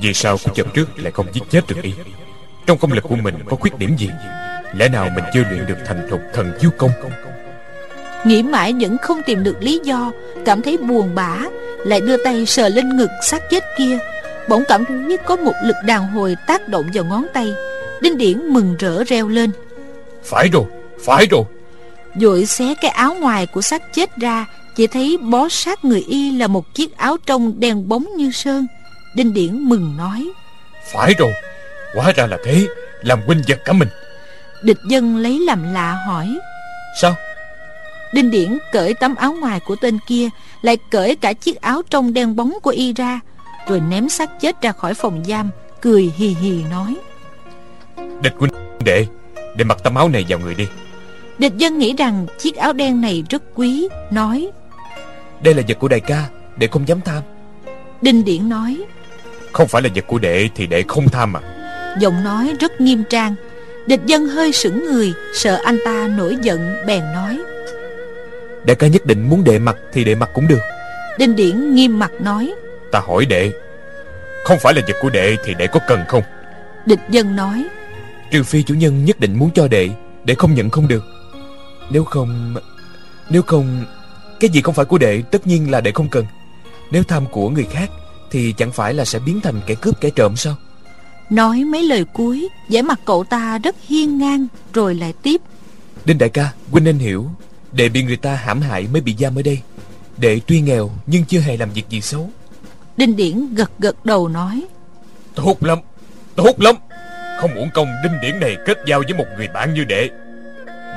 Vì 0.00 0.14
sao 0.14 0.36
cô 0.44 0.52
chập 0.54 0.74
trước 0.74 0.98
lại 0.98 1.12
không 1.12 1.26
giết 1.32 1.42
chết 1.50 1.66
được 1.68 1.76
y? 1.82 1.92
Trong 2.66 2.78
công 2.78 2.92
lực 2.92 3.04
của 3.08 3.16
mình 3.16 3.34
có 3.46 3.56
khuyết 3.56 3.78
điểm 3.78 3.96
gì? 3.98 4.08
Lẽ 4.76 4.88
nào 4.88 5.08
mình 5.14 5.24
chưa 5.34 5.44
luyện 5.50 5.66
được 5.66 5.78
thành 5.86 6.06
thục 6.10 6.20
thần 6.32 6.52
chiếu 6.60 6.70
công? 6.78 6.90
Nghĩ 8.24 8.42
mãi 8.42 8.74
vẫn 8.80 8.98
không 8.98 9.22
tìm 9.22 9.44
được 9.44 9.56
lý 9.60 9.80
do 9.84 10.12
Cảm 10.44 10.62
thấy 10.62 10.76
buồn 10.76 11.14
bã 11.14 11.38
Lại 11.84 12.00
đưa 12.00 12.24
tay 12.24 12.46
sờ 12.46 12.68
lên 12.68 12.96
ngực 12.96 13.10
xác 13.22 13.50
chết 13.50 13.64
kia. 13.78 13.98
Bỗng 14.48 14.62
cảm 14.68 14.84
thấy 14.84 15.16
có 15.26 15.36
một 15.36 15.52
lực 15.64 15.76
đàn 15.84 16.06
hồi 16.06 16.36
tác 16.46 16.68
động 16.68 16.84
vào 16.94 17.04
ngón 17.04 17.26
tay. 17.32 17.52
Đinh 18.00 18.18
Điển 18.18 18.38
mừng 18.48 18.76
rỡ 18.78 19.04
reo 19.04 19.28
lên. 19.28 19.50
Phải 20.24 20.48
rồi, 20.48 20.64
phải 21.04 21.26
rồi. 21.26 21.44
Vội 22.14 22.46
xé 22.46 22.74
cái 22.80 22.90
áo 22.90 23.14
ngoài 23.14 23.46
của 23.46 23.60
xác 23.60 23.94
chết 23.94 24.16
ra 24.16 24.46
Chỉ 24.76 24.86
thấy 24.86 25.18
bó 25.20 25.48
sát 25.48 25.84
người 25.84 26.04
y 26.08 26.38
là 26.38 26.46
một 26.46 26.74
chiếc 26.74 26.96
áo 26.96 27.16
trong 27.26 27.60
đen 27.60 27.88
bóng 27.88 28.06
như 28.16 28.30
sơn. 28.30 28.66
Đinh 29.16 29.34
Điển 29.34 29.68
mừng 29.68 29.96
nói. 29.96 30.28
Phải 30.92 31.14
rồi, 31.18 31.32
hóa 31.94 32.12
ra 32.16 32.26
là 32.26 32.38
thế 32.44 32.66
Làm 33.02 33.20
huynh 33.26 33.42
giật 33.46 33.58
cả 33.64 33.72
mình 33.72 33.88
Địch 34.62 34.78
dân 34.88 35.16
lấy 35.16 35.38
làm 35.38 35.72
lạ 35.72 35.98
hỏi. 36.06 36.38
Sao? 37.00 37.14
Đinh 38.12 38.30
Điển 38.30 38.58
cởi 38.72 38.94
tấm 38.94 39.14
áo 39.14 39.32
ngoài 39.32 39.60
của 39.60 39.76
tên 39.76 39.98
kia 40.06 40.28
Lại 40.62 40.76
cởi 40.90 41.16
cả 41.16 41.32
chiếc 41.32 41.60
áo 41.60 41.82
trong 41.90 42.14
đen 42.14 42.36
bóng 42.36 42.52
của 42.62 42.70
y 42.70 42.92
ra 42.92 43.20
Rồi 43.68 43.80
ném 43.80 44.08
xác 44.08 44.40
chết 44.40 44.62
ra 44.62 44.72
khỏi 44.72 44.94
phòng 44.94 45.22
giam 45.28 45.50
Cười 45.80 46.12
hì 46.16 46.28
hì 46.28 46.64
nói. 46.70 46.96
Địch 48.22 48.34
huynh 48.38 48.52
đệ 48.84 49.06
Để 49.56 49.64
mặc 49.64 49.78
tấm 49.84 49.94
áo 49.94 50.08
này 50.08 50.26
vào 50.28 50.38
người 50.38 50.54
đi. 50.54 50.66
Địch 51.38 51.56
dân 51.56 51.78
nghĩ 51.78 51.94
rằng 51.98 52.26
chiếc 52.38 52.56
áo 52.56 52.72
đen 52.72 53.00
này 53.00 53.24
rất 53.30 53.42
quý 53.54 53.88
Nói. 54.10 54.50
Đây 55.42 55.54
là 55.54 55.62
vật 55.68 55.78
của 55.78 55.88
đại 55.88 56.00
ca 56.00 56.28
Đệ 56.56 56.66
không 56.66 56.88
dám 56.88 57.00
tham. 57.00 57.22
Đinh 58.02 58.24
Điển 58.24 58.48
nói. 58.48 58.82
Không 59.52 59.68
phải 59.68 59.82
là 59.82 59.88
vật 59.94 60.04
của 60.06 60.18
đệ 60.18 60.48
thì 60.54 60.66
đệ 60.66 60.84
không 60.88 61.08
tham 61.08 61.36
à? 61.36 61.40
Giọng 62.00 62.24
nói 62.24 62.54
rất 62.60 62.80
nghiêm 62.80 63.04
trang 63.10 63.34
Địch 63.86 64.00
dân 64.06 64.26
hơi 64.26 64.52
sững 64.52 64.84
người 64.84 65.12
Sợ 65.34 65.60
anh 65.64 65.78
ta 65.84 66.08
nổi 66.08 66.36
giận 66.42 66.74
bèn 66.86 67.02
nói. 67.14 67.42
Đại 68.64 68.76
ca 68.76 68.86
nhất 68.86 69.06
định 69.06 69.30
muốn 69.30 69.44
đệ 69.44 69.58
mặc 69.58 69.76
Thì 69.92 70.04
đệ 70.04 70.14
mặc 70.14 70.30
cũng 70.34 70.48
được. 70.48 70.60
Đinh 71.18 71.36
Điển 71.36 71.74
nghiêm 71.74 71.98
mặt 71.98 72.10
nói. 72.20 72.54
Ta 72.92 73.00
hỏi 73.00 73.26
đệ 73.26 73.52
Không 74.44 74.58
phải 74.58 74.74
là 74.74 74.82
vật 74.88 74.96
của 75.02 75.10
đệ 75.10 75.36
thì 75.44 75.54
đệ 75.54 75.66
có 75.66 75.80
cần 75.88 76.00
không? 76.08 76.22
Địch 76.86 77.00
dân 77.10 77.36
nói. 77.36 77.64
Trừ 78.30 78.42
phi 78.42 78.62
chủ 78.62 78.74
nhân 78.74 79.04
nhất 79.04 79.20
định 79.20 79.38
muốn 79.38 79.50
cho 79.54 79.68
đệ 79.68 79.90
Đệ 80.24 80.34
không 80.34 80.54
nhận 80.54 80.70
không 80.70 80.88
được. 80.88 81.04
Nếu 81.90 82.04
không 82.04 82.54
Nếu 83.30 83.42
không 83.42 83.84
Cái 84.40 84.50
gì 84.50 84.62
không 84.62 84.74
phải 84.74 84.84
của 84.84 84.98
đệ 84.98 85.22
tất 85.30 85.46
nhiên 85.46 85.70
là 85.70 85.80
đệ 85.80 85.92
không 85.92 86.08
cần. 86.08 86.26
Nếu 86.90 87.02
tham 87.02 87.26
của 87.26 87.50
người 87.50 87.66
khác 87.72 87.90
Thì 88.30 88.54
chẳng 88.56 88.72
phải 88.72 88.94
là 88.94 89.04
sẽ 89.04 89.18
biến 89.18 89.40
thành 89.40 89.60
kẻ 89.66 89.74
cướp 89.74 90.00
kẻ 90.00 90.10
trộm 90.10 90.36
sao 90.36 90.56
Nói 91.32 91.64
mấy 91.64 91.82
lời 91.82 92.04
cuối 92.12 92.48
vẻ 92.68 92.82
mặt 92.82 93.00
cậu 93.04 93.24
ta 93.24 93.58
rất 93.58 93.76
hiên 93.88 94.18
ngang 94.18 94.46
Rồi 94.72 94.94
lại 94.94 95.12
tiếp. 95.22 95.40
Đinh 96.04 96.18
đại 96.18 96.28
ca 96.28 96.52
Huynh 96.70 96.84
nên 96.84 96.98
hiểu 96.98 97.30
Đệ 97.72 97.88
bị 97.88 98.02
người 98.02 98.16
ta 98.16 98.34
hãm 98.34 98.60
hại 98.60 98.88
mới 98.92 99.00
bị 99.00 99.14
giam 99.18 99.38
ở 99.38 99.42
đây. 99.42 99.58
Đệ 100.16 100.40
tuy 100.46 100.60
nghèo 100.60 100.90
nhưng 101.06 101.24
chưa 101.24 101.40
hề 101.40 101.56
làm 101.56 101.70
việc 101.72 101.88
gì 101.88 102.00
xấu. 102.00 102.30
Đinh 102.96 103.16
Điển 103.16 103.54
gật 103.54 103.70
gật 103.78 104.06
đầu 104.06 104.28
nói. 104.28 104.62
Tốt 105.34 105.62
lắm 105.62 105.78
Tốt 106.36 106.60
lắm. 106.60 106.74
Không 107.40 107.54
uổng 107.54 107.70
công 107.74 107.88
đinh 108.02 108.20
điển 108.22 108.40
này 108.40 108.56
kết 108.66 108.78
giao 108.86 109.02
với 109.08 109.14
một 109.18 109.26
người 109.36 109.48
bạn 109.54 109.74
như 109.74 109.84
đệ. 109.84 110.10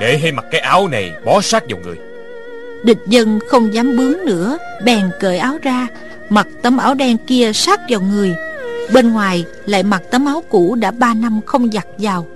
Đệ 0.00 0.18
hay 0.18 0.32
mặc 0.32 0.44
cái 0.50 0.60
áo 0.60 0.88
này 0.88 1.12
bó 1.24 1.40
sát 1.40 1.64
vào 1.68 1.80
người. 1.84 1.96
Địch 2.84 3.00
dân 3.06 3.38
không 3.48 3.74
dám 3.74 3.96
bướng 3.96 4.24
nữa 4.26 4.58
Bèn 4.84 5.10
cởi 5.20 5.38
áo 5.38 5.58
ra 5.62 5.86
Mặc 6.30 6.46
tấm 6.62 6.76
áo 6.76 6.94
đen 6.94 7.16
kia 7.26 7.52
sát 7.52 7.80
vào 7.88 8.00
người 8.00 8.34
Bên 8.92 9.12
ngoài 9.12 9.44
lại 9.66 9.82
mặc 9.82 10.02
tấm 10.10 10.26
áo 10.26 10.42
cũ 10.48 10.74
đã 10.74 10.90
ba 10.90 11.14
năm 11.14 11.40
không 11.46 11.70
giặt 11.72 11.86
vào. 11.98 12.26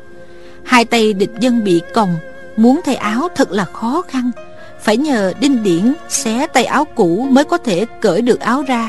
Hai 0.64 0.84
tay 0.84 1.12
địch 1.12 1.30
dân 1.40 1.64
bị 1.64 1.82
còng, 1.94 2.16
Muốn 2.56 2.80
thay 2.84 2.94
áo 2.94 3.28
thật 3.34 3.50
là 3.50 3.64
khó 3.64 4.02
khăn. 4.08 4.30
Phải 4.80 4.96
nhờ 4.96 5.32
đinh 5.40 5.62
điển 5.62 5.94
xé 6.08 6.46
tay 6.46 6.64
áo 6.64 6.84
cũ 6.84 7.26
mới 7.30 7.44
có 7.44 7.58
thể 7.58 7.86
cởi 8.00 8.22
được 8.22 8.40
áo 8.40 8.62
ra. 8.62 8.88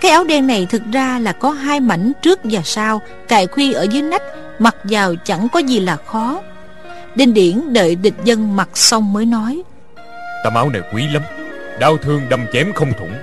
Cái 0.00 0.10
áo 0.10 0.24
đen 0.24 0.46
này 0.46 0.66
thực 0.70 0.82
ra 0.92 1.18
là 1.18 1.32
có 1.32 1.50
hai 1.50 1.80
mảnh 1.80 2.12
trước 2.22 2.40
và 2.44 2.60
sau, 2.64 3.00
Cài 3.28 3.46
khuy 3.46 3.72
ở 3.72 3.82
dưới 3.82 4.02
nách, 4.02 4.22
Mặc 4.58 4.76
vào 4.84 5.14
chẳng 5.24 5.48
có 5.52 5.58
gì 5.58 5.80
là 5.80 5.96
khó. 5.96 6.42
Đinh 7.14 7.34
điển 7.34 7.72
đợi 7.72 7.94
địch 7.94 8.14
dân 8.24 8.56
mặc 8.56 8.68
xong 8.74 9.12
mới 9.12 9.26
nói. 9.26 9.62
Tấm 10.44 10.54
áo 10.54 10.70
này 10.70 10.82
quý 10.94 11.02
lắm, 11.12 11.22
Đau 11.78 11.96
thương 11.96 12.20
đâm 12.28 12.46
chém 12.52 12.72
không 12.72 12.92
thủng. 12.98 13.14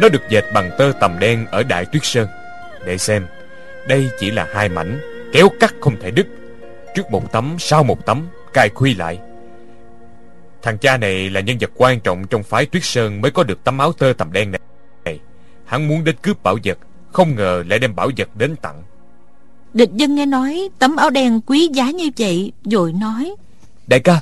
Nó 0.00 0.08
được 0.08 0.22
dệt 0.30 0.44
bằng 0.54 0.70
tơ 0.78 0.92
tầm 1.00 1.18
đen 1.18 1.46
ở 1.50 1.62
Đại 1.62 1.84
Tuyết 1.84 2.04
Sơn. 2.04 2.26
Để 2.86 2.98
xem 2.98 3.26
Đây 3.88 4.10
chỉ 4.18 4.30
là 4.30 4.48
hai 4.54 4.68
mảnh 4.68 5.00
Kéo 5.32 5.48
cắt 5.60 5.74
không 5.80 5.96
thể 6.00 6.10
đứt. 6.10 6.26
Trước 6.94 7.10
một 7.10 7.32
tấm 7.32 7.56
sau 7.58 7.84
một 7.84 8.06
tấm 8.06 8.26
Cài 8.52 8.68
khuy 8.68 8.94
lại. 8.94 9.18
Thằng 10.62 10.78
cha 10.78 10.96
này 10.96 11.30
là 11.30 11.40
nhân 11.40 11.56
vật 11.60 11.70
quan 11.74 12.00
trọng 12.00 12.26
trong 12.26 12.42
phái 12.42 12.66
Tuyết 12.66 12.84
Sơn 12.84 13.20
Mới 13.20 13.30
có 13.30 13.42
được 13.42 13.64
tấm 13.64 13.78
áo 13.78 13.92
tơ 13.92 14.12
tầm 14.18 14.32
đen 14.32 14.52
này. 15.04 15.20
Hắn 15.64 15.88
muốn 15.88 16.04
đến 16.04 16.16
cướp 16.22 16.42
bảo 16.42 16.58
vật 16.64 16.78
Không 17.12 17.34
ngờ 17.34 17.64
lại 17.68 17.78
đem 17.78 17.96
bảo 17.96 18.10
vật 18.16 18.36
đến 18.36 18.56
tặng. 18.56 18.82
Địch 19.74 19.90
dân 19.92 20.14
nghe 20.14 20.26
nói 20.26 20.68
tấm 20.78 20.96
áo 20.96 21.10
đen 21.10 21.40
quý 21.46 21.68
giá 21.74 21.90
như 21.90 22.10
vậy 22.18 22.52
Rồi 22.70 22.92
nói. 22.92 23.34
Đại 23.86 24.00
ca 24.00 24.20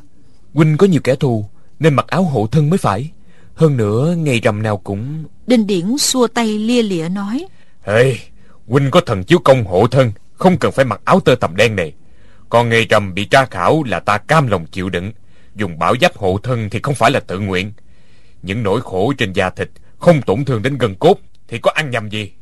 Huynh 0.54 0.76
có 0.76 0.86
nhiều 0.86 1.00
kẻ 1.04 1.14
thù 1.14 1.44
Nên 1.78 1.94
mặc 1.94 2.06
áo 2.06 2.22
hộ 2.22 2.46
thân 2.46 2.70
mới 2.70 2.78
phải. 2.78 3.10
Hơn 3.54 3.76
nữa 3.76 4.14
ngày 4.18 4.40
rằm 4.40 4.62
nào 4.62 4.76
cũng 4.76 5.24
Đinh 5.46 5.66
Điển 5.66 5.98
xua 5.98 6.26
tay 6.26 6.58
lia 6.58 6.82
lịa 6.82 7.08
nói. 7.08 7.46
Ê 7.84 8.16
Huynh 8.66 8.90
có 8.90 9.00
thần 9.00 9.24
chiếu 9.24 9.38
công 9.38 9.64
hộ 9.64 9.86
thân 9.86 10.12
Không 10.34 10.56
cần 10.58 10.72
phải 10.72 10.84
mặc 10.84 11.00
áo 11.04 11.20
tơ 11.20 11.34
tầm 11.34 11.56
đen 11.56 11.76
này. 11.76 11.92
Còn 12.48 12.68
ngày 12.68 12.86
rằm 12.90 13.14
bị 13.14 13.24
tra 13.24 13.44
khảo 13.44 13.82
là 13.82 14.00
ta 14.00 14.18
cam 14.18 14.46
lòng 14.46 14.66
chịu 14.66 14.90
đựng. 14.90 15.12
Dùng 15.54 15.78
bảo 15.78 15.94
giáp 16.00 16.16
hộ 16.16 16.38
thân 16.42 16.70
thì 16.70 16.80
không 16.82 16.94
phải 16.94 17.10
là 17.10 17.20
tự 17.20 17.40
nguyện. 17.40 17.72
Những 18.42 18.62
nỗi 18.62 18.80
khổ 18.80 19.12
trên 19.18 19.32
da 19.32 19.50
thịt 19.50 19.70
Không 19.98 20.22
tổn 20.22 20.44
thương 20.44 20.62
đến 20.62 20.78
gân 20.78 20.94
cốt 20.94 21.20
Thì 21.48 21.58
có 21.58 21.70
ăn 21.74 21.90
nhầm 21.90 22.08
gì? 22.08 22.32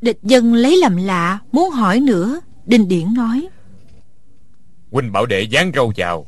Địch 0.00 0.18
dân 0.22 0.54
lấy 0.54 0.76
làm 0.76 0.96
lạ 0.96 1.38
Muốn 1.52 1.70
hỏi 1.70 2.00
nữa 2.00 2.40
Đinh 2.66 2.88
Điển 2.88 3.14
nói. 3.14 3.48
Huynh 4.90 5.12
bảo 5.12 5.26
đệ 5.26 5.40
dán 5.40 5.72
râu 5.74 5.92
vào. 5.96 6.26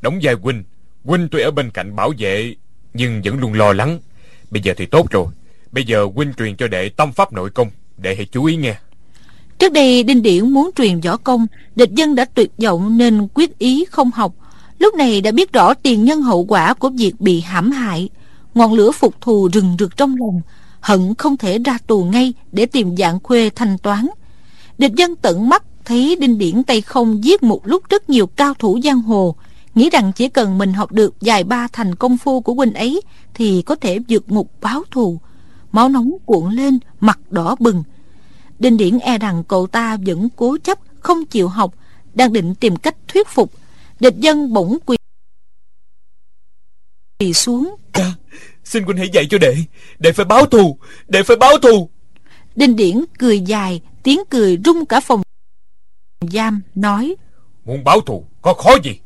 Đóng 0.00 0.18
vai 0.22 0.34
Huynh. 0.34 0.64
Huynh 1.04 1.28
tuy 1.30 1.42
ở 1.42 1.50
bên 1.50 1.70
cạnh 1.70 1.96
bảo 1.96 2.12
vệ 2.18 2.54
Nhưng 2.94 3.22
vẫn 3.24 3.38
luôn 3.38 3.52
lo 3.52 3.72
lắng. 3.72 3.98
Bây 4.50 4.62
giờ 4.62 4.74
thì 4.76 4.86
tốt 4.86 5.10
rồi. 5.10 5.26
Bây 5.72 5.84
giờ 5.84 6.08
Huynh 6.14 6.32
truyền 6.38 6.56
cho 6.56 6.68
đệ 6.68 6.88
tâm 6.88 7.12
pháp 7.12 7.32
nội 7.32 7.50
công 7.50 7.70
Đệ 7.98 8.14
hãy 8.14 8.26
chú 8.32 8.44
ý 8.44 8.56
nghe. 8.56 8.74
Trước 9.58 9.72
đây, 9.72 10.02
Đinh 10.02 10.22
Điển 10.22 10.50
muốn 10.50 10.70
truyền 10.76 11.00
võ 11.00 11.16
công, 11.16 11.46
Địch 11.76 11.90
dân 11.90 12.14
đã 12.14 12.24
tuyệt 12.24 12.52
vọng 12.62 12.98
nên 12.98 13.28
quyết 13.34 13.58
ý 13.58 13.84
không 13.90 14.10
học. 14.10 14.34
Lúc 14.78 14.94
này 14.94 15.20
đã 15.20 15.32
biết 15.32 15.52
rõ 15.52 15.74
tiền 15.74 16.04
nhân 16.04 16.22
hậu 16.22 16.44
quả 16.44 16.74
của 16.74 16.90
việc 16.90 17.20
bị 17.20 17.40
hãm 17.40 17.70
hại. 17.70 18.08
Ngọn 18.54 18.72
lửa 18.72 18.90
phục 18.90 19.20
thù 19.20 19.48
rừng 19.52 19.76
rực 19.78 19.96
trong 19.96 20.16
lòng, 20.16 20.40
Hận 20.80 21.14
không 21.18 21.36
thể 21.36 21.58
ra 21.58 21.78
tù 21.86 22.04
ngay 22.04 22.32
để 22.52 22.66
tìm 22.66 22.96
dạng 22.96 23.20
khuê 23.22 23.50
thanh 23.54 23.78
toán. 23.78 24.06
Địch 24.78 24.92
dân 24.96 25.16
tận 25.16 25.48
mắt 25.48 25.62
thấy 25.84 26.16
Đinh 26.20 26.38
Điển 26.38 26.62
tay 26.62 26.80
không 26.80 27.24
giết 27.24 27.42
một 27.42 27.66
lúc 27.66 27.82
rất 27.88 28.10
nhiều 28.10 28.26
cao 28.26 28.54
thủ 28.54 28.78
giang 28.84 29.02
hồ, 29.02 29.36
Nghĩ 29.74 29.90
rằng 29.90 30.12
chỉ 30.12 30.28
cần 30.28 30.58
mình 30.58 30.72
học 30.72 30.92
được 30.92 31.14
vài 31.20 31.44
ba 31.44 31.68
thành 31.72 31.94
công 31.94 32.18
phu 32.18 32.40
của 32.40 32.54
huynh 32.54 32.74
ấy 32.74 33.00
Thì 33.34 33.62
có 33.62 33.74
thể 33.74 33.98
vượt 34.08 34.32
ngục 34.32 34.50
báo 34.60 34.82
thù. 34.90 35.20
Máu 35.74 35.88
nóng 35.88 36.16
cuộn 36.26 36.54
lên, 36.54 36.78
mặt 37.00 37.18
đỏ 37.30 37.56
bừng. 37.60 37.82
Đinh 38.58 38.76
Điển 38.76 38.98
e 38.98 39.18
rằng 39.18 39.44
cậu 39.48 39.66
ta 39.66 39.96
vẫn 40.06 40.28
cố 40.36 40.58
chấp, 40.64 40.78
không 41.00 41.26
chịu 41.26 41.48
học 41.48 41.74
Đang 42.14 42.32
định 42.32 42.54
tìm 42.54 42.76
cách 42.76 42.96
thuyết 43.08 43.28
phục. 43.28 43.52
Địch 44.00 44.14
dân 44.16 44.52
bỗng 44.52 44.78
quỳ 44.86 44.96
quỳ 47.20 47.32
xuống 47.32 47.76
Xin 48.64 48.84
huynh 48.84 48.96
hãy 48.96 49.08
dạy 49.12 49.26
cho 49.30 49.38
đệ 49.38 49.56
Đệ 49.98 50.12
phải 50.12 50.24
báo 50.24 50.46
thù 50.46 50.78
Đệ 51.08 51.22
phải 51.22 51.36
báo 51.36 51.58
thù. 51.62 51.90
Đinh 52.56 52.76
Điển 52.76 53.04
cười 53.18 53.40
dài 53.40 53.80
Tiếng 54.02 54.20
cười 54.30 54.58
rung 54.64 54.86
cả 54.86 55.00
phòng 55.00 55.22
giam 56.32 56.62
Nói 56.74 57.16
Muốn 57.64 57.84
báo 57.84 58.00
thù 58.00 58.24
có 58.42 58.54
khó 58.54 58.76
gì? 58.84 58.98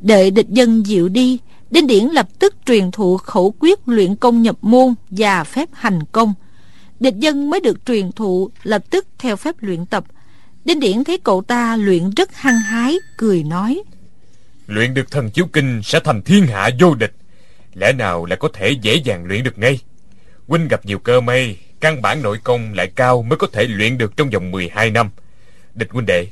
Đợi 0.00 0.30
địch 0.30 0.48
dân 0.48 0.86
dịu 0.86 1.08
đi 1.08 1.38
Đinh 1.72 1.86
Điển 1.86 2.04
lập 2.04 2.28
tức 2.38 2.54
truyền 2.66 2.90
thụ 2.90 3.16
khẩu 3.16 3.54
quyết 3.58 3.78
luyện 3.86 4.16
công 4.16 4.42
nhập 4.42 4.56
môn 4.62 4.94
và 5.10 5.44
phép 5.44 5.68
hành 5.72 6.00
công. 6.12 6.34
Địch 7.00 7.14
dân 7.16 7.50
mới 7.50 7.60
được 7.60 7.86
truyền 7.86 8.12
thụ 8.12 8.50
lập 8.62 8.82
tức 8.90 9.06
theo 9.18 9.36
phép 9.36 9.54
luyện 9.60 9.86
tập. 9.86 10.04
Đinh 10.64 10.80
Điển 10.80 11.04
thấy 11.04 11.18
cậu 11.18 11.42
ta 11.42 11.76
luyện 11.76 12.10
rất 12.10 12.34
hăng 12.34 12.58
hái, 12.58 12.96
cười 13.16 13.42
nói. 13.42 13.82
Luyện 14.66 14.94
được 14.94 15.10
thần 15.10 15.30
chiếu 15.30 15.46
kinh 15.52 15.80
sẽ 15.84 16.00
thành 16.04 16.22
thiên 16.22 16.46
hạ 16.46 16.70
vô 16.80 16.94
địch. 16.94 17.12
Lẽ 17.74 17.92
nào 17.92 18.24
lại 18.24 18.36
có 18.36 18.48
thể 18.54 18.70
dễ 18.70 18.94
dàng 18.94 19.24
luyện 19.24 19.42
được 19.42 19.58
ngay? 19.58 19.80
Huynh 20.48 20.68
gặp 20.68 20.86
nhiều 20.86 20.98
cơ 20.98 21.20
may, 21.20 21.58
căn 21.80 22.02
bản 22.02 22.22
nội 22.22 22.38
công 22.44 22.74
lại 22.74 22.86
cao 22.94 23.22
mới 23.22 23.36
có 23.36 23.46
thể 23.52 23.64
luyện 23.64 23.98
được 23.98 24.16
trong 24.16 24.30
vòng 24.30 24.50
12 24.50 24.90
năm. 24.90 25.10
Địch 25.74 25.88
huynh 25.90 26.06
đệ, 26.06 26.26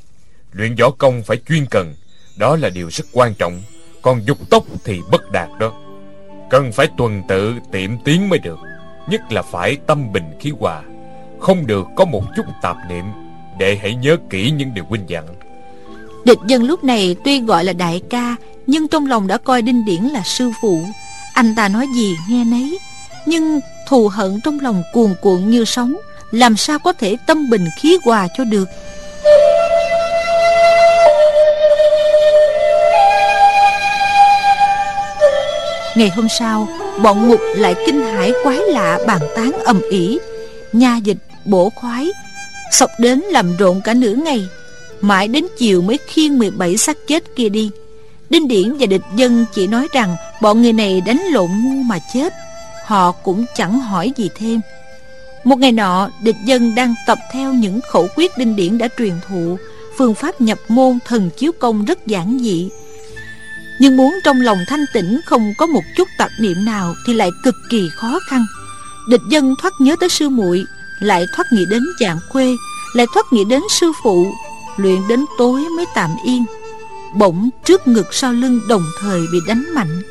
luyện 0.51 0.75
võ 0.75 0.91
công 0.91 1.23
phải 1.23 1.37
chuyên 1.47 1.65
cần, 1.65 1.95
đó 2.37 2.55
là 2.55 2.69
điều 2.69 2.89
rất 2.91 3.05
quan 3.11 3.33
trọng. 3.33 3.61
Còn 4.01 4.21
dục 4.25 4.49
tốc 4.49 4.63
thì 4.85 5.01
bất 5.11 5.31
đạt 5.31 5.49
đó. 5.59 5.71
Cần 6.49 6.71
phải 6.71 6.87
tuần 6.97 7.21
tự 7.27 7.55
tiệm 7.71 7.97
tiến 8.05 8.29
mới 8.29 8.39
được. 8.39 8.59
Nhất 9.09 9.21
là 9.31 9.41
phải 9.41 9.77
tâm 9.87 10.13
bình 10.13 10.37
khí 10.39 10.51
hòa. 10.59 10.81
Không 11.39 11.67
được 11.67 11.87
có 11.95 12.05
một 12.05 12.23
chút 12.35 12.45
tạp 12.61 12.77
niệm. 12.89 13.05
để 13.59 13.77
hãy 13.81 13.95
nhớ 13.95 14.17
kỹ 14.29 14.51
những 14.51 14.73
điều 14.73 14.85
huynh 14.89 15.03
dặn. 15.07 15.25
Địch 16.25 16.37
dân 16.47 16.63
lúc 16.63 16.83
này 16.83 17.15
tuy 17.23 17.41
gọi 17.41 17.63
là 17.63 17.73
đại 17.73 18.01
ca, 18.09 18.35
Nhưng 18.67 18.87
trong 18.87 19.07
lòng 19.07 19.27
đã 19.27 19.37
coi 19.37 19.61
Đinh 19.61 19.85
Điển 19.85 20.03
là 20.03 20.21
sư 20.25 20.51
phụ 20.61 20.83
Anh 21.33 21.55
ta 21.55 21.67
nói 21.67 21.87
gì 21.95 22.15
nghe 22.29 22.45
nấy, 22.45 22.77
Nhưng 23.25 23.59
thù 23.87 24.07
hận 24.07 24.39
trong 24.43 24.59
lòng 24.59 24.83
cuồn 24.93 25.13
cuộn 25.21 25.49
như 25.49 25.65
sóng, 25.65 25.93
Làm 26.31 26.57
sao 26.57 26.79
có 26.79 26.93
thể 26.93 27.17
tâm 27.27 27.49
bình 27.49 27.65
khí 27.79 27.97
hòa 28.03 28.27
cho 28.37 28.43
được 28.43 28.69
Ngày 36.01 36.09
hôm 36.09 36.27
sau, 36.29 36.67
Bọn 37.03 37.29
ngục 37.29 37.39
lại 37.55 37.75
kinh 37.85 38.01
hãi 38.01 38.33
quái 38.43 38.57
lạ 38.57 38.99
bàn 39.07 39.21
tán 39.35 39.51
ầm 39.63 39.81
ĩ. 39.91 40.19
Nha 40.73 40.97
dịch, 40.97 41.17
bổ 41.45 41.69
khoái, 41.69 42.11
Sọc 42.71 42.89
đến 42.99 43.19
làm 43.19 43.57
rộn 43.57 43.81
cả 43.83 43.93
nửa 43.93 44.13
ngày. 44.13 44.47
Mãi 45.01 45.27
đến 45.27 45.45
chiều 45.57 45.81
mới 45.81 45.99
khiêng 46.07 46.39
17 46.39 46.77
xác 46.77 46.97
chết 47.07 47.23
kia 47.35 47.49
đi. 47.49 47.69
Đinh 48.29 48.47
Điển 48.47 48.77
và 48.79 48.85
địch 48.85 49.01
dân 49.15 49.45
chỉ 49.53 49.67
nói 49.67 49.87
rằng 49.93 50.15
Bọn 50.41 50.61
người 50.61 50.73
này 50.73 51.01
đánh 51.01 51.21
lộn 51.31 51.49
ngu 51.63 51.83
mà 51.83 51.99
chết. 52.13 52.33
Họ 52.85 53.11
cũng 53.11 53.45
chẳng 53.55 53.79
hỏi 53.79 54.11
gì 54.15 54.29
thêm. 54.35 54.61
Một 55.43 55.59
ngày 55.59 55.71
nọ, 55.71 56.09
Địch 56.21 56.37
dân 56.45 56.75
đang 56.75 56.95
tập 57.07 57.17
theo 57.31 57.53
những 57.53 57.79
khẩu 57.81 58.07
quyết 58.15 58.37
Đinh 58.37 58.55
Điển 58.55 58.77
đã 58.77 58.87
truyền 58.97 59.13
thụ. 59.29 59.57
Phương 59.97 60.13
pháp 60.13 60.41
nhập 60.41 60.59
môn 60.67 60.99
thần 61.05 61.29
chiếu 61.37 61.51
công 61.59 61.85
rất 61.85 62.07
giản 62.07 62.39
dị. 62.41 62.69
Nhưng 63.81 63.97
muốn 63.97 64.19
trong 64.23 64.41
lòng 64.41 64.57
thanh 64.67 64.85
tĩnh 64.93 65.19
Không 65.25 65.53
có 65.57 65.65
một 65.65 65.83
chút 65.97 66.07
tạp 66.17 66.31
niệm 66.39 66.65
nào 66.65 66.95
Thì 67.05 67.13
lại 67.13 67.29
cực 67.43 67.55
kỳ 67.69 67.89
khó 67.95 68.19
khăn. 68.29 68.45
Địch 69.07 69.21
dân 69.29 69.55
thoát 69.61 69.73
nhớ 69.79 69.95
tới 69.99 70.09
sư 70.09 70.29
muội, 70.29 70.65
Lại 70.99 71.25
thoát 71.35 71.45
nghĩ 71.51 71.65
đến 71.65 71.83
dạng 71.99 72.19
khuê 72.29 72.55
Lại 72.93 73.05
thoát 73.13 73.33
nghĩ 73.33 73.43
đến 73.43 73.61
sư 73.69 73.91
phụ, 74.03 74.33
Luyện 74.77 75.07
đến 75.09 75.25
tối 75.37 75.61
mới 75.77 75.85
tạm 75.95 76.09
yên. 76.25 76.45
Bỗng 77.13 77.49
trước 77.65 77.87
ngực 77.87 78.13
sau 78.13 78.33
lưng 78.33 78.61
đồng 78.69 78.83
thời 78.99 79.21
bị 79.31 79.39
đánh 79.47 79.65
mạnh. 79.73 80.01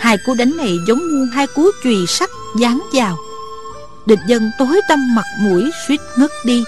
Hai 0.00 0.16
cú 0.26 0.34
đánh 0.34 0.56
này 0.56 0.76
giống 0.86 0.98
như 0.98 1.30
hai 1.32 1.46
cú 1.46 1.70
chùy 1.82 2.06
sắt 2.06 2.30
dán 2.58 2.80
vào. 2.92 3.16
Địch 4.06 4.18
dân 4.28 4.50
tối 4.58 4.80
tâm 4.88 5.14
mặt 5.14 5.24
mũi 5.40 5.70
suýt 5.88 6.00
ngất 6.18 6.30
đi. 6.44 6.64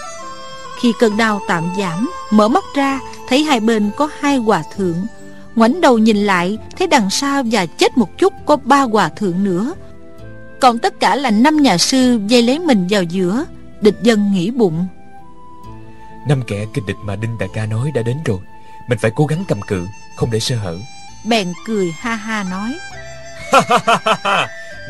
Khi 0.80 0.92
cơn 1.00 1.16
đau 1.16 1.42
tạm 1.48 1.64
giảm, 1.78 2.10
Mở 2.30 2.48
mắt 2.48 2.64
ra, 2.74 3.00
thấy 3.28 3.42
hai 3.42 3.60
bên 3.60 3.90
có 3.96 4.08
hai 4.20 4.36
hòa 4.36 4.62
thượng 4.76 5.06
ngoảnh 5.58 5.80
đầu 5.80 5.98
nhìn 5.98 6.16
lại 6.16 6.58
thấy 6.76 6.86
đằng 6.86 7.10
sau 7.10 7.42
và 7.50 7.66
chết 7.66 7.98
một 7.98 8.18
chút 8.18 8.32
có 8.46 8.56
ba 8.56 8.80
hòa 8.80 9.08
thượng 9.08 9.44
nữa. 9.44 9.74
Còn 10.60 10.78
tất 10.78 11.00
cả 11.00 11.16
là 11.16 11.30
năm 11.30 11.56
nhà 11.56 11.78
sư 11.78 12.20
dây 12.26 12.42
lấy 12.42 12.58
mình 12.58 12.86
vào 12.90 13.02
giữa 13.02 13.44
địch 13.80 13.96
dân 14.02 14.32
nghĩ 14.32 14.50
bụng. 14.50 14.86
Năm 16.28 16.42
kẻ 16.46 16.66
kinh 16.74 16.86
địch 16.86 16.96
mà 17.04 17.16
đinh 17.16 17.38
đại 17.38 17.48
ca 17.54 17.66
nói 17.66 17.90
đã 17.94 18.02
đến 18.02 18.16
rồi 18.24 18.38
mình 18.88 18.98
phải 18.98 19.10
cố 19.14 19.26
gắng 19.26 19.44
cầm 19.48 19.60
cự 19.62 19.86
không 20.16 20.30
để 20.30 20.40
sơ 20.40 20.56
hở. 20.56 20.76
Bèn 21.24 21.52
cười 21.66 21.92
ha 21.98 22.14
ha 22.14 22.44
nói. 22.50 22.78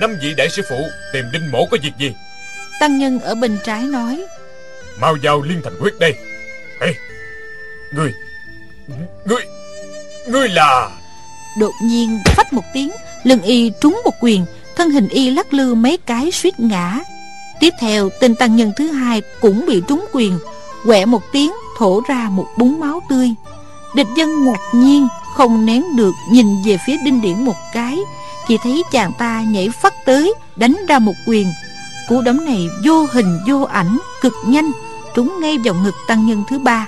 Năm 0.01 0.17
vị 0.23 0.35
đại 0.37 0.49
sư 0.49 0.63
phụ 0.69 0.83
tìm 1.13 1.25
đinh 1.33 1.51
mổ 1.53 1.67
có 1.71 1.77
việc 1.83 1.93
gì? 1.99 2.15
Tăng 2.81 2.99
nhân 2.99 3.21
ở 3.21 3.35
bên 3.35 3.59
trái 3.65 3.83
nói. 3.83 4.25
Mau 5.01 5.17
vào 5.23 5.43
liên 5.43 5.61
thành 5.65 5.79
quyết 5.81 5.99
đây. 5.99 6.15
Ê, 6.81 6.95
ngươi 7.93 8.13
ngươi 9.25 9.43
ngươi 10.29 10.49
là? 10.49 10.91
Đột 11.57 11.75
nhiên, 11.83 12.19
phách 12.37 12.53
một 12.53 12.65
tiếng, 12.75 12.91
lưng 13.25 13.43
y 13.43 13.71
trúng 13.81 14.01
một 14.05 14.15
quyền, 14.21 14.45
thân 14.77 14.91
hình 14.91 15.09
y 15.09 15.31
lắc 15.31 15.55
lư 15.55 15.75
mấy 15.75 15.97
cái 15.97 16.31
suýt 16.31 16.61
ngã. 16.61 17.01
Tiếp 17.61 17.71
theo, 17.81 18.09
tên 18.21 18.35
tăng 18.35 18.57
nhân 18.57 18.73
thứ 18.77 18.91
hai 18.91 19.23
cũng 19.41 19.67
bị 19.67 19.83
trúng 19.89 20.05
quyền, 20.13 20.39
quẹ 20.85 21.07
một 21.07 21.23
tiếng, 21.33 21.53
thổ 21.79 22.03
ra 22.09 22.29
một 22.31 22.47
búng 22.57 22.81
máu 22.81 23.01
tươi. 23.09 23.31
Địch 23.95 24.07
dân 24.17 24.45
ngạc 24.45 24.61
nhiên, 24.73 25.09
không 25.35 25.67
nén 25.67 25.97
được, 25.97 26.15
nhìn 26.31 26.47
về 26.65 26.79
phía 26.87 26.97
đinh 27.05 27.21
điển 27.23 27.45
một 27.45 27.57
cái 27.73 27.99
chỉ 28.49 28.59
thấy 28.63 28.83
chàng 28.93 29.13
ta 29.19 29.43
nhảy 29.43 29.69
phắt 29.71 29.95
tới, 30.07 30.35
đánh 30.57 30.77
ra 30.89 30.99
một 30.99 31.13
quyền. 31.27 31.53
Cú 32.09 32.21
đấm 32.21 32.45
này 32.45 32.69
vô 32.85 33.07
hình, 33.13 33.39
vô 33.49 33.63
ảnh, 33.63 33.99
cực 34.23 34.35
nhanh, 34.47 34.71
trúng 35.15 35.41
ngay 35.41 35.59
vào 35.65 35.75
ngực 35.75 35.95
tăng 36.09 36.27
nhân 36.27 36.45
thứ 36.49 36.59
ba. 36.59 36.87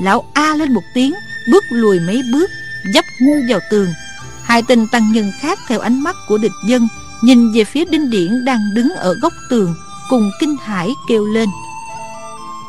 Lão 0.00 0.24
a 0.32 0.54
lên 0.54 0.74
một 0.74 0.82
tiếng, 0.94 1.14
bước 1.50 1.64
lùi 1.70 2.00
mấy 2.00 2.22
bước 2.32 2.50
dấp 2.94 3.04
ngay 3.20 3.40
vào 3.48 3.60
tường. 3.70 3.88
Hai 4.42 4.62
tên 4.68 4.86
tăng 4.86 5.12
nhân 5.12 5.32
khác 5.40 5.58
theo 5.68 5.80
ánh 5.80 6.02
mắt 6.02 6.16
của 6.28 6.38
địch 6.38 6.52
dân 6.66 6.88
nhìn 7.22 7.52
về 7.52 7.64
phía 7.64 7.84
đinh 7.84 8.10
điển 8.10 8.44
đang 8.44 8.74
đứng 8.74 8.88
ở 8.90 9.14
góc 9.14 9.32
tường 9.50 9.74
cùng 10.10 10.30
kinh 10.40 10.56
hãi 10.62 10.90
kêu 11.08 11.26
lên. 11.26 11.48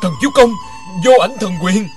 Thần 0.02 0.12
chiếu 0.20 0.30
công 0.34 0.54
vô 1.04 1.12
ảnh 1.20 1.36
thần 1.40 1.52
quyền. 1.62 1.88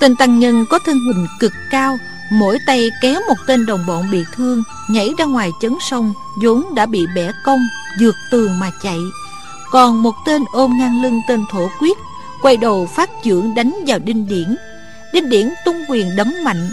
Tên 0.00 0.16
tăng 0.16 0.38
nhân 0.38 0.64
có 0.70 0.78
thân 0.78 0.98
hình 1.06 1.26
cực 1.40 1.52
cao 1.70 1.98
mỗi 2.30 2.58
tay 2.66 2.90
kéo 3.02 3.20
một 3.28 3.36
tên 3.46 3.66
đồng 3.66 3.86
bọn 3.86 4.10
bị 4.10 4.24
thương 4.34 4.62
nhảy 4.88 5.10
ra 5.18 5.24
ngoài 5.24 5.50
chấn 5.60 5.74
sông 5.80 6.14
vốn 6.42 6.74
đã 6.74 6.86
bị 6.86 7.06
bẻ 7.14 7.30
cong 7.44 7.60
vượt 8.00 8.14
tường 8.30 8.58
mà 8.58 8.70
chạy. 8.82 8.98
Còn 9.70 10.02
một 10.02 10.14
tên 10.26 10.44
ôm 10.52 10.78
ngang 10.78 11.02
lưng 11.02 11.20
tên 11.28 11.44
thổ 11.50 11.68
quyết 11.80 11.98
quay 12.42 12.56
đầu 12.56 12.86
phát 12.86 13.10
chưởng 13.24 13.54
đánh 13.54 13.76
vào 13.86 13.98
đinh 13.98 14.28
điển. 14.28 14.56
Đinh 15.12 15.28
điển 15.28 15.54
tung 15.64 15.84
quyền 15.88 16.16
đấm 16.16 16.34
mạnh 16.44 16.70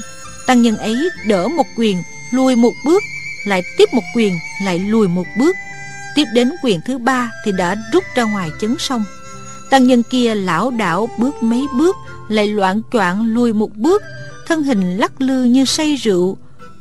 tăng 0.47 0.61
nhân 0.61 0.77
ấy 0.77 1.09
đỡ 1.27 1.47
một 1.47 1.67
quyền, 1.77 2.03
lùi 2.31 2.55
một 2.55 2.73
bước, 2.85 3.03
lại 3.45 3.63
tiếp 3.77 3.89
một 3.93 4.03
quyền, 4.15 4.39
lại 4.63 4.79
lùi 4.79 5.07
một 5.07 5.25
bước. 5.37 5.55
Tiếp 6.15 6.25
đến 6.33 6.51
quyền 6.63 6.79
thứ 6.85 6.97
ba 6.97 7.31
thì 7.45 7.51
đã 7.51 7.75
rút 7.93 8.03
ra 8.15 8.23
ngoài 8.23 8.49
chấn 8.61 8.75
sông. 8.79 9.03
Tăng 9.69 9.87
nhân 9.87 10.03
kia 10.03 10.35
lão 10.35 10.71
đảo 10.71 11.09
bước 11.17 11.43
mấy 11.43 11.67
bước, 11.73 11.95
lại 12.29 12.47
loạn 12.47 12.81
choạng 12.91 13.33
lùi 13.33 13.53
một 13.53 13.75
bước, 13.75 14.03
thân 14.47 14.63
hình 14.63 14.97
lắc 14.97 15.21
lư 15.21 15.43
như 15.43 15.65
say 15.65 15.95
rượu, 15.95 16.37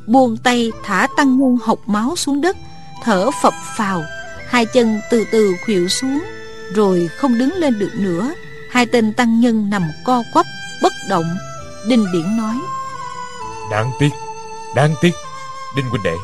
buông 0.07 0.37
tay 0.37 0.73
thả 0.85 1.07
tăng 1.17 1.39
nhân 1.39 1.59
học 1.63 1.79
máu 1.87 2.17
xuống 2.17 2.41
đất, 2.41 2.57
thở 3.03 3.31
phập 3.43 3.55
phào, 3.77 4.03
hai 4.47 4.67
chân 4.67 5.01
từ 5.11 5.25
từ 5.33 5.53
khuỵu 5.67 5.89
xuống, 5.89 6.23
rồi 6.75 7.09
không 7.17 7.39
đứng 7.39 7.55
lên 7.55 7.79
được 7.79 7.91
nữa. 7.95 8.35
Hai 8.71 8.87
tên 8.87 9.13
tăng 9.13 9.41
nhân 9.41 9.71
nằm 9.71 9.83
co 10.05 10.23
quắp, 10.33 10.47
bất 10.83 10.93
động, 11.09 11.37
đinh 11.89 12.07
điển 12.13 12.37
nói 12.37 12.55
đáng 13.71 13.91
tiếc 13.99 14.11
đáng 14.75 14.95
tiếc. 15.01 15.15
Đinh 15.77 15.85
huynh 15.87 16.03
đệ 16.03 16.15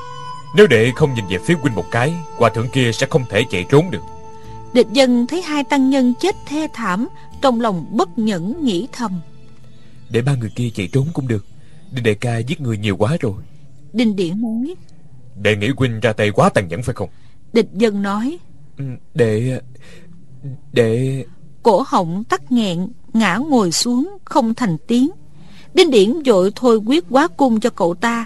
nếu 0.57 0.67
đệ 0.67 0.93
không 0.97 1.15
nhìn 1.15 1.25
về 1.27 1.39
phía 1.39 1.55
huynh 1.55 1.75
một 1.75 1.85
cái 1.91 2.15
hòa 2.37 2.51
thượng 2.51 2.69
kia 2.69 2.91
sẽ 2.93 3.07
không 3.11 3.25
thể 3.31 3.45
chạy 3.51 3.67
trốn 3.71 3.91
được. 3.91 4.03
Địch 4.73 4.87
dân 4.93 5.27
thấy 5.27 5.43
hai 5.43 5.65
tăng 5.65 5.91
nhân 5.91 6.15
chết 6.21 6.37
thê 6.47 6.69
thảm 6.73 7.09
trong 7.43 7.61
lòng 7.61 7.87
bất 7.97 8.19
nhẫn 8.19 8.65
nghĩ 8.65 8.89
thầm. 8.93 9.21
Để 10.11 10.23
ba 10.23 10.35
người 10.35 10.51
kia 10.57 10.69
chạy 10.75 10.89
trốn 10.93 11.07
cũng 11.13 11.29
được. 11.29 11.47
Đinh 11.91 12.05
đại 12.05 12.15
ca 12.15 12.39
giết 12.39 12.61
người 12.61 12.79
nhiều 12.79 12.97
quá 12.97 13.17
rồi. 13.21 13.43
Đinh 13.93 14.17
điển 14.17 14.43
nói 14.43 14.75
đệ 15.37 15.57
nghĩ 15.57 15.69
huynh 15.77 16.01
ra 16.01 16.13
tay 16.13 16.31
quá 16.31 16.49
tàn 16.49 16.69
nhẫn 16.69 16.83
phải 16.83 16.95
không? 16.95 17.09
địch 17.53 17.69
dân 17.73 18.03
nói 18.03 18.39
ừ, 18.79 18.85
để 19.15 19.61
để 20.73 21.25
cổ 21.63 21.85
họng 21.87 22.25
tắc 22.25 22.53
nghẹn 22.53 22.89
ngã 23.13 23.37
ngồi 23.37 23.73
xuống 23.73 24.19
không 24.25 24.55
thành 24.55 24.77
tiếng 24.87 25.11
đinh 25.75 25.91
điển 25.91 26.23
vội 26.27 26.53
thôi 26.57 26.77
quyết 26.77 27.05
quá 27.11 27.29
cung 27.37 27.61
cho 27.61 27.71
cậu 27.71 27.95
ta. 27.95 28.25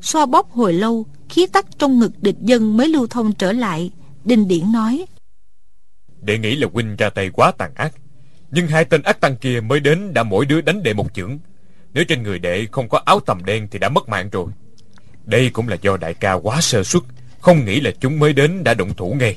Xoa 0.00 0.26
bóp 0.26 0.50
hồi 0.50 0.72
lâu 0.72 1.06
khí 1.28 1.46
tắc 1.46 1.66
trong 1.78 1.98
ngực 1.98 2.22
địch 2.22 2.36
dân 2.40 2.76
mới 2.76 2.88
lưu 2.88 3.06
thông 3.06 3.32
trở 3.32 3.52
lại. 3.52 3.90
Đinh 4.24 4.48
điển 4.48 4.72
nói 4.72 5.06
đệ 6.26 6.38
nghĩ 6.38 6.56
là 6.56 6.68
huynh 6.72 6.96
ra 6.96 7.10
tay 7.10 7.30
quá 7.30 7.52
tàn 7.58 7.74
ác. 7.74 7.94
Nhưng 8.50 8.66
hai 8.66 8.84
tên 8.84 9.02
ác 9.02 9.20
tăng 9.20 9.36
kia 9.36 9.60
mới 9.60 9.80
đến 9.80 10.14
đã 10.14 10.22
mỗi 10.22 10.46
đứa 10.46 10.60
đánh 10.60 10.82
đệ 10.82 10.92
một 10.92 11.14
chưởng. 11.14 11.38
Nếu 11.92 12.04
trên 12.04 12.22
người 12.22 12.38
đệ 12.38 12.66
không 12.72 12.88
có 12.88 13.00
áo 13.04 13.20
tầm 13.20 13.44
đen 13.44 13.68
thì 13.70 13.78
đã 13.78 13.88
mất 13.88 14.08
mạng 14.08 14.28
rồi. 14.32 14.46
Đây 15.24 15.50
cũng 15.50 15.68
là 15.68 15.76
do 15.82 15.96
đại 15.96 16.14
ca 16.14 16.32
quá 16.32 16.60
sơ 16.60 16.82
suất 16.82 17.02
không 17.40 17.64
nghĩ 17.64 17.80
là 17.80 17.90
chúng 18.00 18.18
mới 18.18 18.32
đến 18.32 18.64
đã 18.64 18.74
động 18.74 18.94
thủ 18.94 19.16
ngay. 19.20 19.36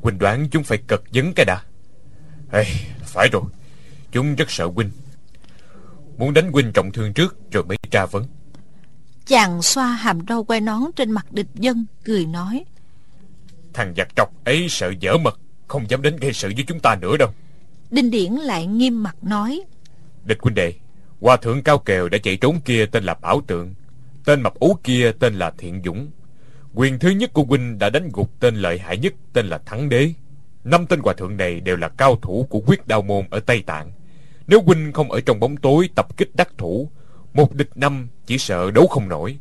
Huynh 0.00 0.18
đoán 0.18 0.48
chúng 0.50 0.64
phải 0.64 0.78
cật 0.78 1.00
vấn 1.14 1.32
cái 1.32 1.46
đã. 1.46 1.62
Ê, 2.52 2.64
phải 3.04 3.28
rồi. 3.32 3.42
Chúng 4.12 4.34
rất 4.34 4.50
sợ 4.50 4.66
huynh 4.66 4.90
muốn 6.18 6.34
đánh 6.34 6.52
huynh 6.52 6.72
trọng 6.72 6.92
thương 6.92 7.12
trước 7.12 7.36
rồi 7.52 7.64
mới 7.64 7.76
tra 7.90 8.06
vấn. 8.06 8.24
Chàng 9.26 9.62
xoa 9.62 9.86
hàm 9.86 10.18
râu 10.28 10.44
quay 10.44 10.60
nón 10.60 10.82
trên 10.96 11.10
mặt 11.10 11.32
địch 11.32 11.46
dân 11.54 11.86
cười 12.04 12.26
nói. 12.26 12.64
Thằng 13.74 13.94
giặc 13.96 14.08
trọc 14.16 14.44
ấy 14.44 14.66
sợ 14.68 14.92
dở 15.00 15.16
mật 15.16 15.40
không 15.68 15.90
dám 15.90 16.02
đến 16.02 16.16
gây 16.16 16.32
sự 16.32 16.52
với 16.56 16.64
chúng 16.66 16.80
ta 16.80 16.96
nữa 17.00 17.16
đâu. 17.16 17.28
Đinh 17.90 18.10
điển 18.10 18.32
lại 18.32 18.66
nghiêm 18.66 19.02
mặt 19.02 19.16
nói. 19.22 19.62
Địch 20.24 20.38
huynh 20.40 20.54
đệ 20.54 20.74
hòa 21.20 21.36
thượng 21.36 21.62
cao 21.62 21.78
kèo 21.78 22.08
đã 22.08 22.18
chạy 22.18 22.36
trốn 22.36 22.60
kia 22.64 22.86
tên 22.86 23.04
là 23.04 23.14
bảo 23.14 23.40
tượng 23.46 23.74
tên 24.24 24.42
mập 24.42 24.54
ú 24.54 24.76
kia 24.84 25.12
tên 25.20 25.34
là 25.34 25.52
thiện 25.58 25.82
dũng. 25.84 26.10
Quyền 26.74 26.98
thứ 26.98 27.10
nhất 27.10 27.32
của 27.32 27.44
huynh 27.44 27.78
đã 27.78 27.90
đánh 27.90 28.10
gục 28.12 28.40
tên 28.40 28.56
lợi 28.56 28.78
hại 28.78 28.98
nhất 28.98 29.14
tên 29.32 29.46
là 29.46 29.58
thắng 29.66 29.88
đế. 29.88 30.12
Năm 30.64 30.86
tên 30.86 31.00
hòa 31.00 31.14
thượng 31.14 31.36
này 31.36 31.60
đều 31.60 31.76
là 31.76 31.88
cao 31.88 32.16
thủ 32.22 32.46
của 32.50 32.60
quyết 32.66 32.86
đao 32.86 33.02
môn 33.02 33.24
ở 33.30 33.40
tây 33.40 33.62
tạng 33.66 33.90
nếu 34.46 34.62
huynh 34.62 34.92
không 34.92 35.12
ở 35.12 35.20
trong 35.20 35.40
bóng 35.40 35.56
tối 35.56 35.88
tập 35.94 36.16
kích 36.16 36.30
đắc 36.34 36.48
thủ 36.58 36.90
một 37.34 37.54
địch 37.54 37.70
năm 37.74 38.08
chỉ 38.26 38.38
sợ 38.38 38.70
đấu 38.70 38.86
không 38.86 39.08
nổi. 39.08 39.38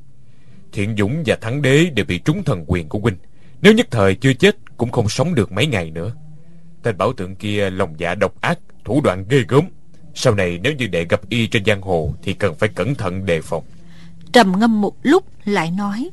Thiện 0.72 0.96
dũng 0.98 1.24
và 1.26 1.36
thắng 1.36 1.62
đế 1.62 1.86
đều 1.94 2.06
bị 2.06 2.18
trúng 2.18 2.44
thần 2.44 2.63
quyền 2.68 2.89
của 2.89 3.00
huynh. 3.00 3.18
Nếu 3.62 3.74
nhất 3.74 3.88
thời 3.91 4.15
chưa 4.15 4.34
chết 4.34 4.56
cũng 4.78 4.91
không 4.91 5.10
sống 5.10 5.36
được 5.36 5.52
mấy 5.52 5.68
ngày 5.68 5.91
nữa. 5.91 6.15
Tên 6.84 6.98
bảo 6.98 7.13
tượng 7.13 7.36
kia 7.36 7.70
lòng 7.70 7.96
dạ 7.98 8.15
độc 8.15 8.41
ác 8.41 8.60
thủ 8.86 9.02
đoạn 9.02 9.26
ghê 9.30 9.44
gớm. 9.48 9.65
Sau 10.13 10.36
này 10.36 10.60
nếu 10.63 10.74
như 10.74 10.88
đệ 10.88 11.06
gặp 11.06 11.30
y 11.30 11.48
trên 11.48 11.65
giang 11.65 11.82
hồ 11.82 12.13
thì 12.24 12.34
cần 12.34 12.56
phải 12.56 12.70
cẩn 12.70 12.96
thận 12.96 13.26
đề 13.26 13.41
phòng. 13.41 13.63
Trầm 14.34 14.60
ngâm 14.60 14.82
một 14.82 14.96
lúc 15.04 15.26
lại 15.46 15.72
nói. 15.72 16.10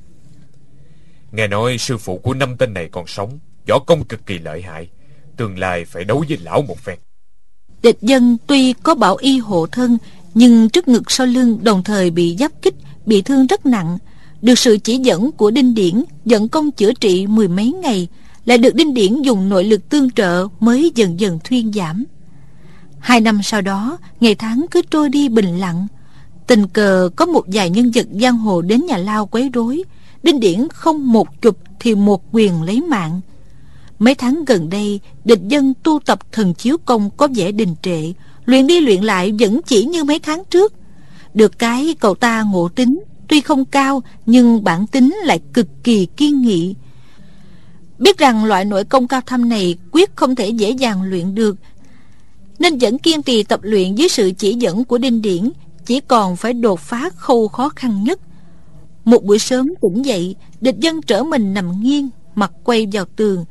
Nghe 1.33 1.47
nói 1.49 1.79
sư 1.79 1.99
phụ 1.99 2.19
của 2.19 2.35
năm 2.35 2.57
tên 2.57 2.75
này 2.75 2.89
còn 2.93 3.07
sống 3.07 3.39
võ 3.69 3.79
công 3.79 4.05
cực 4.05 4.27
kỳ 4.27 4.39
lợi 4.39 4.63
hại 4.63 4.89
tương 5.37 5.59
lai 5.59 5.85
phải 5.85 6.05
đấu 6.05 6.25
với 6.29 6.39
lão 6.43 6.63
một 6.63 6.79
phen 6.79 6.99
địch 7.83 7.99
dân 8.03 8.37
tuy 8.47 8.73
có 8.73 8.95
bảo 8.95 9.17
y 9.17 9.39
hộ 9.39 9.67
thân, 9.67 9.99
nhưng 10.35 10.69
trước 10.69 10.89
ngực 10.89 11.11
sau 11.11 11.27
lưng 11.27 11.59
đồng 11.63 11.85
thời 11.85 12.11
bị 12.11 12.37
giáp 12.39 12.53
kích, 12.63 12.75
bị 13.07 13.23
thương 13.23 13.47
rất 13.47 13.67
nặng. 13.67 13.99
Được 14.43 14.59
sự 14.59 14.79
chỉ 14.85 14.97
dẫn 14.97 15.33
của 15.33 15.51
đinh 15.51 15.75
điển, 15.75 16.05
dẫn 16.25 16.49
công 16.49 16.71
chữa 16.71 16.93
trị 16.93 17.27
mười 17.27 17.49
mấy 17.49 17.73
ngày, 17.73 18.09
lại 18.45 18.59
được 18.59 18.75
đinh 18.75 18.95
điển 18.95 19.23
dùng 19.23 19.49
nội 19.49 19.65
lực 19.65 19.89
tương 19.89 20.11
trợ 20.11 20.49
mới 20.61 20.93
dần 20.95 21.21
dần 21.21 21.39
thuyên 21.45 21.73
giảm. 21.73 22.05
Hai 22.99 23.21
năm 23.21 23.41
sau 23.43 23.61
đó, 23.61 23.99
ngày 24.21 24.35
tháng 24.35 24.67
cứ 24.71 24.83
trôi 24.91 25.09
đi 25.09 25.29
bình 25.29 25.59
lặng. 25.59 25.87
Tình 26.47 26.69
cờ 26.69 27.11
có 27.17 27.27
một 27.27 27.45
vài 27.47 27.71
nhân 27.71 27.91
vật 27.95 28.07
giang 28.21 28.39
hồ 28.39 28.63
đến 28.63 28.87
nhà 28.87 28.97
lao 28.97 29.27
quấy 29.27 29.49
rối. 29.49 29.83
Đinh 30.23 30.41
điển 30.41 30.69
không 30.69 31.13
một 31.13 31.43
chụp 31.43 31.59
thì 31.81 31.95
một 31.95 32.23
quyền 32.33 32.63
lấy 32.63 32.81
mạng 32.81 33.21
mấy 34.03 34.15
tháng 34.15 34.45
gần 34.45 34.71
đây 34.71 35.01
địch 35.25 35.41
dân 35.49 35.75
tu 35.83 35.99
tập 36.07 36.19
thần 36.33 36.55
chiếu 36.55 36.77
công 36.85 37.11
có 37.17 37.29
vẻ 37.35 37.53
đình 37.53 37.75
trệ 37.83 38.13
luyện 38.45 38.67
đi 38.67 38.81
luyện 38.81 39.03
lại 39.03 39.35
vẫn 39.39 39.61
chỉ 39.67 39.85
như 39.85 40.05
mấy 40.05 40.19
tháng 40.19 40.43
trước 40.51 40.73
được 41.35 41.59
cái 41.59 41.95
cậu 42.01 42.15
ta 42.15 42.43
ngộ 42.43 42.69
tính 42.69 43.01
tuy 43.29 43.41
không 43.41 43.65
cao 43.65 44.03
nhưng 44.27 44.65
bản 44.65 44.87
tính 44.87 45.17
lại 45.25 45.41
cực 45.53 45.67
kỳ 45.85 46.07
kiên 46.07 46.41
nghị. 46.41 46.75
Biết 47.99 48.19
rằng 48.19 48.45
loại 48.45 48.65
nội 48.65 48.85
công 48.85 49.09
cao 49.09 49.21
thâm 49.27 49.49
này 49.49 49.77
quyết 49.93 50.17
không 50.17 50.35
thể 50.35 50.49
dễ 50.49 50.71
dàng 50.71 51.03
luyện 51.03 51.35
được, 51.35 51.57
nên 52.59 52.79
vẫn 52.79 52.99
kiên 52.99 53.23
trì 53.23 53.43
tập 53.43 53.61
luyện 53.63 53.95
dưới 53.95 54.09
sự 54.09 54.33
chỉ 54.39 54.55
dẫn 54.55 54.85
của 54.85 54.99
Đinh 54.99 55.23
Điển, 55.23 55.51
chỉ 55.87 56.01
còn 56.01 56.37
phải 56.37 56.53
đột 56.53 56.81
phá 56.81 57.11
khâu 57.17 57.49
khó 57.49 57.69
khăn 57.69 58.05
nhất. 58.05 58.21
Một 59.05 59.25
buổi 59.25 59.39
sớm 59.39 59.71
tỉnh 59.81 60.05
dậy, 60.05 60.37
địch 60.61 60.77
dân 60.79 61.03
trở 61.03 61.23
mình 61.23 61.55
nằm 61.55 61.83
nghiêng, 61.83 62.09
mặt 62.35 62.53
quay 62.65 62.89
vào 62.93 63.05
tường, 63.17 63.45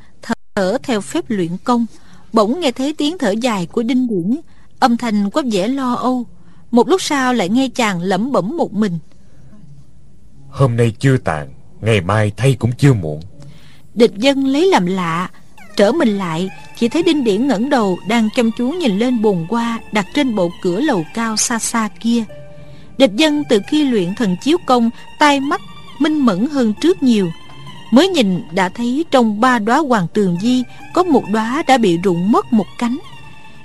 thở 0.55 0.77
theo 0.83 1.01
phép 1.01 1.25
luyện 1.27 1.57
công. 1.63 1.85
Bỗng 2.33 2.59
nghe 2.59 2.71
thấy 2.71 2.93
tiếng 2.93 3.17
thở 3.17 3.31
dài 3.31 3.65
của 3.65 3.83
Đinh 3.83 4.07
Điển, 4.07 4.39
âm 4.79 4.97
thanh 4.97 5.29
có 5.31 5.43
vẻ 5.51 5.67
lo 5.67 5.93
âu. 5.93 6.25
Một 6.71 6.87
lúc 6.87 7.01
sau 7.01 7.33
lại 7.33 7.49
nghe 7.49 7.69
chàng 7.75 8.01
lẩm 8.01 8.31
bẩm 8.31 8.57
một 8.57 8.73
mình. 8.73 8.99
Hôm 10.49 10.77
nay 10.77 10.93
chưa 10.99 11.17
tàn, 11.17 11.53
ngày 11.81 12.01
mai 12.01 12.31
thay 12.37 12.55
cũng 12.59 12.71
chưa 12.77 12.93
muộn. 12.93 13.21
Địch 13.93 14.15
dân 14.15 14.45
lấy 14.47 14.67
làm 14.67 14.85
lạ, 14.85 15.29
trở 15.75 15.91
mình 15.91 16.17
lại, 16.17 16.49
chỉ 16.79 16.89
thấy 16.89 17.03
Đinh 17.03 17.23
Điển 17.23 17.47
ngẩng 17.47 17.69
đầu 17.69 17.99
đang 18.07 18.29
chăm 18.35 18.51
chú 18.57 18.69
nhìn 18.69 18.99
lên 18.99 19.21
bồn 19.21 19.45
hoa 19.49 19.79
đặt 19.91 20.05
trên 20.13 20.35
bộ 20.35 20.51
cửa 20.61 20.79
lầu 20.79 21.05
cao 21.13 21.37
xa 21.37 21.59
xa 21.59 21.89
kia. 21.99 22.23
Địch 22.97 23.11
dân 23.15 23.43
từ 23.49 23.59
khi 23.67 23.83
luyện 23.83 24.15
thần 24.15 24.35
chiếu 24.41 24.57
công, 24.65 24.89
tai 25.19 25.39
mắt 25.39 25.61
minh 25.99 26.25
mẫn 26.25 26.47
hơn 26.51 26.73
trước 26.81 27.03
nhiều. 27.03 27.31
Mới 27.91 28.07
nhìn 28.07 28.41
đã 28.51 28.69
thấy 28.69 29.05
trong 29.11 29.41
ba 29.41 29.59
đóa 29.59 29.77
hoàng 29.77 30.07
tường 30.13 30.37
di 30.41 30.63
có 30.93 31.03
một 31.03 31.23
đóa 31.33 31.63
đã 31.67 31.77
bị 31.77 31.97
rụng 31.97 32.31
mất 32.31 32.53
một 32.53 32.65
cánh. 32.79 32.97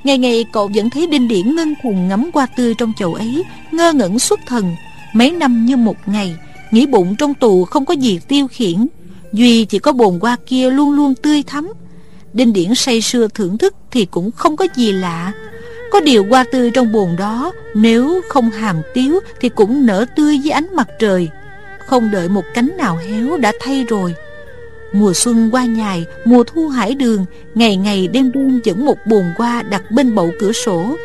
Ngày 0.04 0.18
ngày 0.18 0.44
cậu 0.52 0.70
vẫn 0.74 0.90
thấy 0.90 1.06
Đinh 1.06 1.28
Điển 1.28 1.56
ngân 1.56 1.74
thần 1.82 2.08
ngắm 2.08 2.30
qua 2.32 2.46
tươi 2.56 2.74
trong 2.78 2.92
chậu 2.98 3.14
ấy, 3.14 3.44
ngơ 3.72 3.92
ngẩn 3.92 4.18
xuất 4.18 4.40
thần, 4.46 4.76
mấy 5.12 5.30
năm 5.30 5.66
như 5.66 5.76
một 5.76 5.96
ngày, 6.06 6.36
nghĩ 6.70 6.86
bụng 6.86 7.16
trong 7.18 7.34
tù 7.34 7.64
không 7.64 7.84
có 7.84 7.94
gì 7.94 8.20
tiêu 8.28 8.48
khiển. 8.48 8.86
Duy 9.32 9.64
chỉ 9.64 9.78
có 9.78 9.92
bồn 9.92 10.18
hoa 10.20 10.36
kia 10.46 10.70
luôn 10.70 10.92
luôn 10.92 11.14
tươi 11.14 11.42
thắm. 11.42 11.72
Đinh 12.32 12.52
Điển 12.52 12.74
say 12.74 13.00
sưa 13.00 13.28
thưởng 13.28 13.58
thức 13.58 13.74
thì 13.90 14.04
cũng 14.04 14.30
không 14.30 14.56
có 14.56 14.66
gì 14.76 14.92
lạ. 14.92 15.32
Có 15.92 16.00
điều 16.00 16.24
hoa 16.30 16.44
tươi 16.52 16.70
trong 16.70 16.92
bồn 16.92 17.16
đó 17.18 17.52
Nếu 17.74 18.20
không 18.28 18.50
hàm 18.50 18.76
tiếu 18.94 19.20
Thì 19.40 19.48
cũng 19.48 19.86
nở 19.86 20.04
tươi 20.16 20.40
với 20.42 20.50
ánh 20.50 20.76
mặt 20.76 20.88
trời 20.98 21.28
không 21.86 22.10
đợi 22.10 22.28
một 22.28 22.44
cánh 22.54 22.76
nào 22.76 22.96
héo 22.96 23.36
đã 23.36 23.52
thay 23.60 23.84
rồi. 23.84 24.14
Mùa 24.92 25.12
xuân 25.14 25.50
qua 25.52 25.64
nhài, 25.64 26.04
Mùa 26.24 26.44
thu 26.44 26.68
hải 26.68 26.94
đường, 26.94 27.24
Ngày 27.54 27.76
ngày 27.76 28.08
đêm 28.08 28.32
đêm 28.32 28.60
dẫn 28.64 28.84
một 28.84 28.98
bồn 29.06 29.24
hoa 29.38 29.62
đặt 29.62 29.90
bên 29.90 30.14
bậu 30.14 30.30
cửa 30.40 30.52
sổ. 30.52 30.96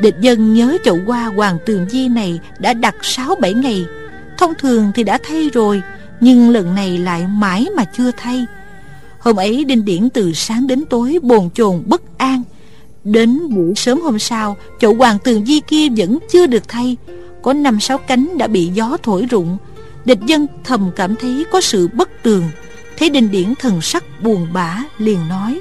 Địch 0.00 0.14
dân 0.20 0.54
nhớ 0.54 0.78
chậu 0.84 0.98
hoa 1.06 1.24
hoàng 1.24 1.58
tường 1.66 1.86
di 1.88 2.08
này 2.08 2.40
Đã 2.58 2.74
đặt 2.74 2.94
6-7 3.02 3.60
ngày. 3.60 3.86
Thông 4.38 4.54
thường 4.54 4.92
thì 4.94 5.04
đã 5.04 5.18
thay 5.22 5.50
rồi, 5.52 5.82
Nhưng 6.20 6.50
lần 6.50 6.74
này 6.74 6.98
lại 6.98 7.26
mãi 7.26 7.66
mà 7.76 7.84
chưa 7.84 8.10
thay. 8.16 8.46
Hôm 9.18 9.36
ấy 9.36 9.64
Đinh 9.64 9.84
Điển 9.84 10.10
từ 10.10 10.32
sáng 10.32 10.66
đến 10.66 10.84
tối 10.84 11.18
bồn 11.22 11.50
chồn 11.54 11.82
bất 11.86 12.18
an. 12.18 12.42
Đến 13.04 13.54
buổi 13.54 13.72
sớm 13.76 14.00
hôm 14.00 14.18
sau, 14.18 14.56
Chậu 14.80 14.94
hoàng 14.94 15.18
tường 15.24 15.46
di 15.46 15.60
kia 15.60 15.88
vẫn 15.96 16.18
chưa 16.32 16.46
được 16.46 16.68
thay. 16.68 16.96
Có 17.42 17.52
năm 17.52 17.80
sáu 17.80 17.98
cánh 17.98 18.38
đã 18.38 18.46
bị 18.46 18.70
gió 18.74 18.96
thổi 19.02 19.26
rụng 19.30 19.56
Địch 20.04 20.18
dân 20.26 20.46
thầm 20.64 20.90
cảm 20.96 21.16
thấy 21.16 21.44
có 21.52 21.60
sự 21.60 21.88
bất 21.88 22.10
tường. 22.22 22.44
Thấy 22.98 23.10
đinh 23.10 23.30
điển 23.30 23.54
thần 23.54 23.80
sắc 23.80 24.04
buồn 24.22 24.48
bã 24.52 24.78
liền 24.98 25.28
nói 25.28 25.60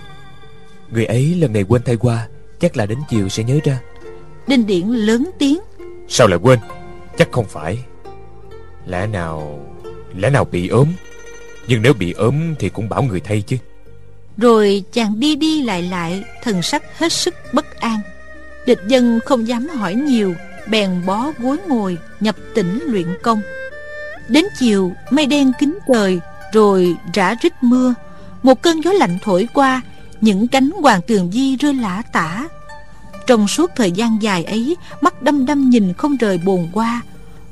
Người 0.92 1.06
ấy 1.06 1.36
lần 1.36 1.54
này 1.54 1.64
quên 1.64 1.82
thay 1.86 1.98
qua 1.98 2.28
Chắc 2.60 2.78
là 2.78 2.86
đến 2.86 2.98
chiều 3.10 3.30
sẽ 3.30 3.44
nhớ 3.44 3.60
ra. 3.64 3.80
Đinh 4.48 4.68
điển 4.68 4.88
lớn 4.88 5.30
tiếng 5.40 5.60
Sao 6.08 6.28
lại 6.28 6.40
quên? 6.42 6.60
Chắc 7.18 7.32
không 7.32 7.46
phải. 7.46 7.80
Lẽ 8.86 9.08
nào 9.08 9.66
Lẽ 10.16 10.30
nào 10.30 10.46
bị 10.46 10.68
ốm? 10.68 10.88
Nhưng 11.68 11.82
nếu 11.82 11.94
bị 11.94 12.12
ốm 12.12 12.56
thì 12.60 12.70
cũng 12.70 12.90
bảo 12.90 13.04
người 13.04 13.20
thay 13.20 13.42
chứ. 13.42 13.58
rồi 14.38 14.84
chàng 14.92 15.20
đi 15.20 15.36
đi 15.36 15.64
lại 15.64 15.82
lại 15.82 16.24
Thần 16.44 16.62
sắc 16.62 17.00
hết 17.00 17.14
sức 17.14 17.36
bất 17.54 17.80
an. 17.80 18.00
Địch 18.66 18.80
dân 18.88 19.20
không 19.26 19.48
dám 19.48 19.68
hỏi 19.68 19.96
nhiều 19.96 20.34
Bèn 20.70 21.06
bó 21.06 21.32
gối 21.40 21.58
ngồi 21.68 21.98
Nhập 22.20 22.36
tỉnh 22.54 22.80
luyện 22.88 23.08
công 23.22 23.42
Đến 24.30 24.46
chiều, 24.60 24.92
mây 25.10 25.26
đen 25.26 25.52
kín 25.60 25.80
trời 25.88 26.20
Rồi 26.54 26.96
rã 27.14 27.36
rít 27.42 27.54
mưa. 27.62 27.94
Một 28.44 28.62
cơn 28.62 28.82
gió 28.84 28.92
lạnh 28.92 29.18
thổi 29.24 29.48
qua, 29.54 29.82
Những 30.22 30.48
cánh 30.48 30.70
hoàng 30.82 31.02
tường 31.08 31.32
di 31.32 31.56
rơi 31.56 31.74
lả 31.74 32.04
tả. 32.14 32.48
Trong 33.28 33.48
suốt 33.48 33.72
thời 33.76 33.92
gian 33.92 34.18
dài 34.22 34.44
ấy, 34.44 34.78
Mắt 35.02 35.22
đâm 35.22 35.46
đâm 35.46 35.70
nhìn 35.70 35.94
không 35.94 36.18
rời 36.18 36.38
bồn 36.38 36.68
qua. 36.74 37.02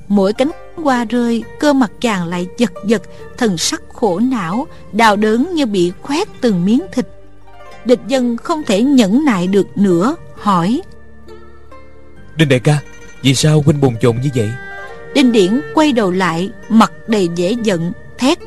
Mỗi 0.08 0.34
cánh 0.34 0.52
hoa 0.76 1.06
rơi, 1.06 1.44
Cơ 1.60 1.74
mặt 1.74 1.92
chàng 2.02 2.28
lại 2.28 2.48
giật 2.58 2.72
giật, 2.86 3.02
Thần 3.38 3.58
sắc 3.58 3.82
khổ 3.94 4.20
não 4.20 4.68
đào 4.92 5.16
đớn 5.16 5.50
như 5.54 5.66
bị 5.66 5.92
khoét 6.02 6.28
từng 6.42 6.66
miếng 6.66 6.82
thịt. 6.94 7.08
Địch 7.86 8.00
dân 8.08 8.38
không 8.38 8.64
thể 8.64 8.84
nhẫn 8.84 9.26
nại 9.26 9.48
được 9.48 9.78
nữa, 9.78 10.16
Hỏi. 10.36 10.82
Đinh 12.36 12.50
đại 12.50 12.60
ca, 12.60 12.80
Vì 13.22 13.36
sao 13.36 13.62
huynh 13.66 13.82
bồn 13.82 13.96
chồn 14.02 14.16
như 14.24 14.30
vậy? 14.36 14.50
Đinh 15.18 15.32
điển 15.32 15.62
quay 15.74 15.92
đầu 15.92 16.12
lại 16.12 16.50
Mặt 16.70 16.92
đầy 17.08 17.30
vẻ 17.38 17.54
giận 17.64 17.92
Thét. 18.18 18.38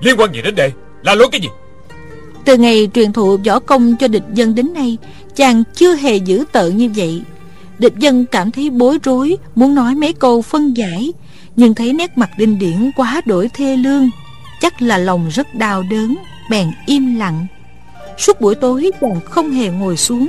Liên 0.00 0.20
quan 0.20 0.34
gì 0.34 0.42
đến 0.42 0.54
đây? 0.54 0.72
Là 1.02 1.14
lỗi 1.14 1.28
cái 1.32 1.40
gì? 1.40 1.48
Từ 2.44 2.56
ngày 2.56 2.88
truyền 2.94 3.12
thụ 3.12 3.36
võ 3.46 3.58
công 3.58 3.96
cho 3.96 4.08
địch 4.08 4.22
dân 4.32 4.54
đến 4.54 4.74
nay 4.74 4.98
Chàng 5.36 5.62
chưa 5.74 5.94
hề 5.94 6.16
giữ 6.16 6.44
tợn 6.52 6.76
như 6.76 6.90
vậy. 6.96 7.22
Địch 7.78 7.92
dân 7.98 8.26
cảm 8.26 8.50
thấy 8.50 8.70
bối 8.70 8.98
rối 9.02 9.36
Muốn 9.54 9.74
nói 9.74 9.94
mấy 9.94 10.12
câu 10.12 10.42
phân 10.42 10.76
giải 10.76 11.12
Nhưng 11.56 11.74
thấy 11.74 11.92
nét 11.92 12.18
mặt 12.18 12.30
đinh 12.38 12.58
điển 12.58 12.90
quá 12.96 13.20
đổi 13.26 13.50
thê 13.54 13.76
lương 13.76 14.10
Chắc 14.60 14.82
là 14.82 14.98
lòng 14.98 15.28
rất 15.32 15.54
đau 15.54 15.82
đớn 15.90 16.16
Bèn 16.50 16.66
im 16.86 17.16
lặng. 17.16 17.46
Suốt 18.18 18.40
buổi 18.40 18.54
tối 18.54 18.90
chàng 19.00 19.20
không 19.24 19.50
hề 19.50 19.68
ngồi 19.68 19.96
xuống. 19.96 20.28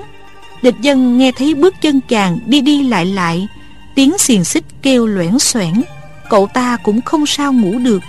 Địch 0.61 0.75
dân 0.81 1.17
nghe 1.17 1.31
thấy 1.31 1.53
bước 1.53 1.75
chân 1.81 1.99
chàng 2.09 2.39
đi 2.45 2.61
đi 2.61 2.83
lại 2.83 3.05
lại 3.05 3.47
Tiếng 3.97 4.17
xiềng 4.17 4.43
xích 4.43 4.63
kêu 4.81 5.07
loẻn 5.07 5.39
xoẻn 5.39 5.73
Cậu 6.29 6.47
ta 6.53 6.77
cũng 6.83 7.01
không 7.01 7.25
sao 7.25 7.53
ngủ 7.53 7.79
được. 7.79 7.99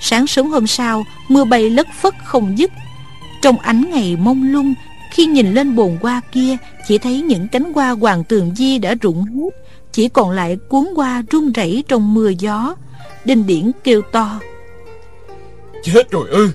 Sáng 0.00 0.26
sớm 0.26 0.46
hôm 0.46 0.66
sau 0.66 1.04
Mưa 1.28 1.44
bay 1.44 1.70
lất 1.70 1.86
phất 2.00 2.14
không 2.24 2.58
dứt. 2.58 2.70
Trong 3.42 3.58
ánh 3.58 3.90
ngày 3.90 4.16
mông 4.16 4.52
lung 4.52 4.74
Khi 5.12 5.26
nhìn 5.26 5.54
lên 5.54 5.76
bồn 5.76 5.98
hoa 6.02 6.20
kia 6.32 6.56
Chỉ 6.88 6.98
thấy 6.98 7.20
những 7.20 7.48
cánh 7.48 7.72
hoa 7.72 7.90
hoàng 7.90 8.24
tường 8.24 8.54
di 8.56 8.78
đã 8.78 8.94
rụng 9.02 9.24
hết 9.24 9.50
Chỉ 9.92 10.08
còn 10.08 10.30
lại 10.30 10.56
cuốn 10.68 10.84
hoa 10.96 11.22
rung 11.32 11.52
rẩy 11.52 11.84
trong 11.88 12.14
mưa 12.14 12.28
gió. 12.38 12.74
Đinh 13.24 13.46
điển 13.46 13.70
kêu 13.84 14.02
to 14.02 14.40
Chết 15.82 16.10
rồi 16.10 16.28
ư 16.28 16.50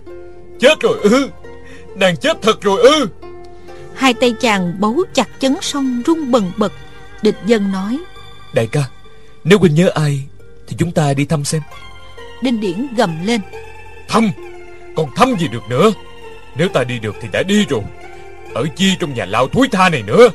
Chết 0.60 0.80
rồi 0.80 0.98
ư 1.02 1.30
Nàng 1.96 2.18
chết 2.18 2.42
thật 2.42 2.62
rồi 2.62 2.82
ư. 2.82 3.08
Hai 3.94 4.14
tay 4.14 4.34
chàng 4.40 4.76
bấu 4.80 5.04
chặt 5.14 5.28
chấn 5.40 5.56
sông 5.62 6.02
rung 6.06 6.32
bần 6.32 6.52
bật 6.58 6.72
Địch 7.22 7.38
dân 7.46 7.72
nói 7.72 8.00
Đại 8.58 8.68
ca 8.68 8.84
Nếu 9.44 9.60
huynh 9.60 9.76
nhớ 9.76 9.90
ai 9.96 10.24
Thì 10.68 10.76
chúng 10.80 10.92
ta 10.92 11.14
đi 11.14 11.26
thăm 11.26 11.44
xem. 11.44 11.62
Đinh 12.44 12.60
điển 12.60 12.96
gầm 12.96 13.26
lên. 13.26 13.42
Thăm? 14.08 14.32
Còn 14.96 15.10
thăm 15.16 15.36
gì 15.40 15.48
được 15.48 15.64
nữa? 15.70 15.92
Nếu 16.58 16.68
ta 16.74 16.84
đi 16.84 17.00
được 17.00 17.16
thì 17.22 17.28
đã 17.32 17.44
đi 17.44 17.66
rồi. 17.70 17.82
Ở 18.54 18.66
chi 18.76 18.96
trong 19.00 19.14
nhà 19.14 19.26
lao 19.26 19.48
thúi 19.48 19.68
tha 19.72 19.90
này 19.90 20.04
nữa? 20.04 20.30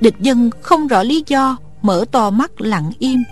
Địch 0.00 0.14
dân 0.18 0.50
không 0.60 0.88
rõ 0.88 1.02
lý 1.02 1.24
do 1.26 1.56
Mở 1.82 2.04
to 2.12 2.30
mắt 2.30 2.60
lặng 2.60 2.90
im. 2.98 3.22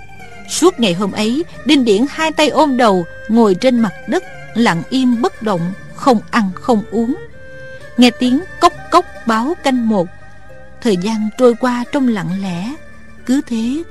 Suốt 0.50 0.80
ngày 0.80 0.92
hôm 0.92 1.12
ấy 1.12 1.44
Đinh 1.64 1.84
điển 1.84 2.04
hai 2.10 2.32
tay 2.32 2.48
ôm 2.48 2.76
đầu 2.76 3.04
Ngồi 3.28 3.54
trên 3.54 3.80
mặt 3.80 3.92
đất 4.08 4.24
Lặng 4.54 4.82
im 4.90 5.22
bất 5.22 5.42
động 5.42 5.72
Không 5.94 6.20
ăn 6.30 6.50
không 6.54 6.82
uống. 6.90 7.14
Nghe 7.96 8.10
tiếng 8.10 8.40
cốc 8.60 8.72
cốc 8.90 9.04
báo 9.26 9.54
canh 9.64 9.88
một 9.88 10.06
Thời 10.82 10.96
gian 10.96 11.28
trôi 11.38 11.54
qua 11.60 11.84
trong 11.92 12.08
lặng 12.08 12.42
lẽ. 12.42 12.74
Cứ 13.26 13.40
thế 13.46 13.82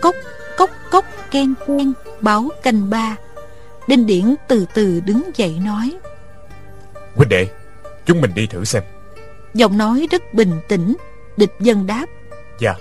cốc 0.00 0.14
cốc 0.56 0.70
cốc 0.70 0.70
cốc 0.90 1.04
ken 1.30 1.54
ken 1.66 1.92
báo 2.20 2.48
canh 2.62 2.90
ba. 2.90 3.16
Đinh 3.88 4.06
Điển 4.06 4.34
từ 4.48 4.66
từ 4.74 5.00
đứng 5.00 5.30
dậy 5.36 5.58
nói 5.64 5.96
Huynh 7.14 7.28
đệ 7.28 7.48
Chúng 8.06 8.20
mình 8.20 8.30
đi 8.34 8.46
thử 8.46 8.64
xem. 8.64 8.82
Giọng 9.54 9.78
nói 9.78 10.06
rất 10.10 10.34
bình 10.34 10.52
tĩnh 10.68 10.96
Địch 11.36 11.52
dân 11.60 11.86
đáp 11.86 12.06
Dạ. 12.60 12.74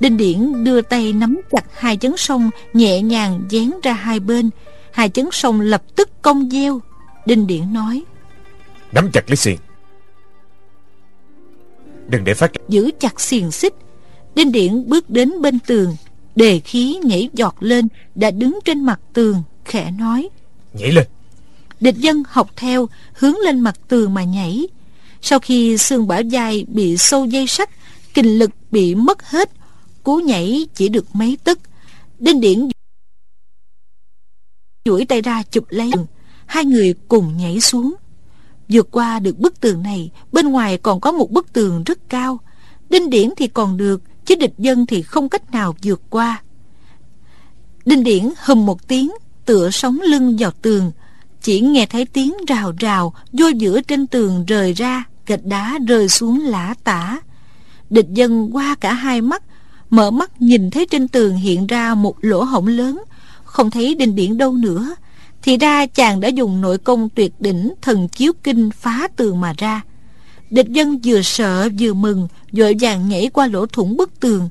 Đinh 0.00 0.16
Điển 0.16 0.64
đưa 0.64 0.82
tay 0.82 1.12
nắm 1.12 1.40
chặt 1.50 1.64
hai 1.72 1.96
chấn 1.96 2.16
sông 2.16 2.50
Nhẹ 2.72 3.02
nhàng 3.02 3.42
dán 3.48 3.80
ra 3.82 3.92
hai 3.92 4.20
bên. 4.20 4.50
Hai 4.90 5.08
chấn 5.08 5.28
sông 5.32 5.60
lập 5.60 5.82
tức 5.96 6.10
cong 6.22 6.50
gieo 6.50 6.80
Đinh 7.26 7.46
Điển 7.46 7.72
nói 7.72 8.02
Nắm 8.92 9.10
chặt 9.12 9.30
lấy 9.30 9.36
xiềng. 9.36 9.58
Đừng 12.08 12.24
để 12.24 12.34
phát 12.34 12.50
Giữ 12.68 12.90
chặt 13.00 13.20
xiềng 13.20 13.50
xích. 13.50 13.74
Đinh 14.34 14.52
Điển 14.52 14.88
bước 14.88 15.10
đến 15.10 15.42
bên 15.42 15.58
tường 15.66 15.96
Đề 16.36 16.60
khí 16.60 16.98
nhảy 17.04 17.28
giọt 17.32 17.56
lên 17.60 17.88
Đã 18.14 18.30
đứng 18.30 18.58
trên 18.64 18.84
mặt 18.84 19.00
tường 19.12 19.42
Khẽ 19.64 19.90
nói. 19.90 20.28
Nhảy 20.72 20.92
lên. 20.92 21.06
Địch 21.80 21.96
dân 21.96 22.22
học 22.28 22.50
theo 22.56 22.88
Hướng 23.12 23.36
lên 23.38 23.60
mặt 23.60 23.74
tường 23.88 24.14
mà 24.14 24.24
nhảy. 24.24 24.68
Sau 25.22 25.38
khi 25.38 25.78
xương 25.78 26.08
bả 26.08 26.20
vai 26.32 26.64
bị 26.68 26.96
sâu 26.96 27.24
dây 27.24 27.46
sắt 27.46 27.70
Kinh 28.14 28.38
lực 28.38 28.50
bị 28.70 28.94
mất 28.94 29.22
hết 29.22 29.50
Cú 30.02 30.16
nhảy 30.16 30.66
chỉ 30.74 30.88
được 30.88 31.06
mấy 31.14 31.38
tức. 31.44 31.58
Đinh 32.18 32.40
Điển 32.40 32.68
duỗi 34.84 35.04
tay 35.04 35.22
ra 35.22 35.42
chụp 35.42 35.64
lấy 35.68 35.90
hai 36.46 36.64
người 36.64 36.94
cùng 37.08 37.36
nhảy 37.36 37.60
xuống. 37.60 37.94
Vượt 38.68 38.88
qua 38.90 39.18
được 39.18 39.38
bức 39.38 39.60
tường 39.60 39.82
này 39.82 40.10
bên 40.32 40.48
ngoài 40.48 40.78
còn 40.78 41.00
có 41.00 41.12
một 41.12 41.30
bức 41.30 41.52
tường 41.52 41.84
rất 41.84 41.98
cao. 42.08 42.40
Đinh 42.90 43.10
điển 43.10 43.30
thì 43.36 43.48
còn 43.48 43.76
được 43.76 44.02
chứ 44.30 44.36
địch 44.36 44.54
dân 44.58 44.86
thì 44.86 45.02
không 45.02 45.28
cách 45.28 45.50
nào 45.52 45.74
vượt 45.82 46.02
qua. 46.10 46.42
Đinh 47.84 48.04
điển 48.04 48.28
hầm 48.36 48.66
một 48.66 48.88
tiếng, 48.88 49.10
tựa 49.44 49.70
sống 49.70 50.00
lưng 50.00 50.36
vào 50.38 50.50
tường. 50.62 50.92
Chỉ 51.42 51.60
nghe 51.60 51.86
thấy 51.86 52.04
tiếng 52.04 52.34
rào 52.48 52.72
rào, 52.78 53.14
vô 53.32 53.48
giữa 53.48 53.80
trên 53.80 54.06
tường 54.06 54.44
rời 54.46 54.72
ra, 54.72 55.04
gạch 55.26 55.44
đá 55.44 55.78
rơi 55.88 56.08
xuống 56.08 56.40
lã 56.40 56.74
tả. 56.84 57.20
Địch 57.90 58.06
dân 58.10 58.56
qua 58.56 58.74
cả 58.80 58.92
hai 58.92 59.20
mắt, 59.20 59.42
mở 59.90 60.10
mắt 60.10 60.42
nhìn 60.42 60.70
thấy 60.70 60.86
trên 60.90 61.08
tường 61.08 61.36
hiện 61.36 61.66
ra 61.66 61.94
một 61.94 62.16
lỗ 62.20 62.42
hổng 62.42 62.66
lớn. 62.66 63.02
Không 63.44 63.70
thấy 63.70 63.94
đinh 63.94 64.14
điển 64.14 64.38
đâu 64.38 64.52
nữa. 64.52 64.94
Thì 65.42 65.56
ra 65.56 65.86
chàng 65.86 66.20
đã 66.20 66.28
dùng 66.28 66.60
nội 66.60 66.78
công 66.78 67.08
tuyệt 67.08 67.32
đỉnh 67.40 67.72
thần 67.82 68.08
chiếu 68.08 68.32
kinh 68.42 68.70
phá 68.70 69.08
tường 69.16 69.40
mà 69.40 69.54
ra 69.58 69.80
địch 70.50 70.68
dân 70.68 70.98
vừa 71.04 71.22
sợ 71.22 71.68
vừa 71.78 71.92
mừng 71.92 72.28
vội 72.52 72.76
vàng 72.80 73.08
nhảy 73.08 73.30
qua 73.32 73.46
lỗ 73.46 73.66
thủng 73.66 73.96
bức 73.96 74.20
tường. 74.20 74.48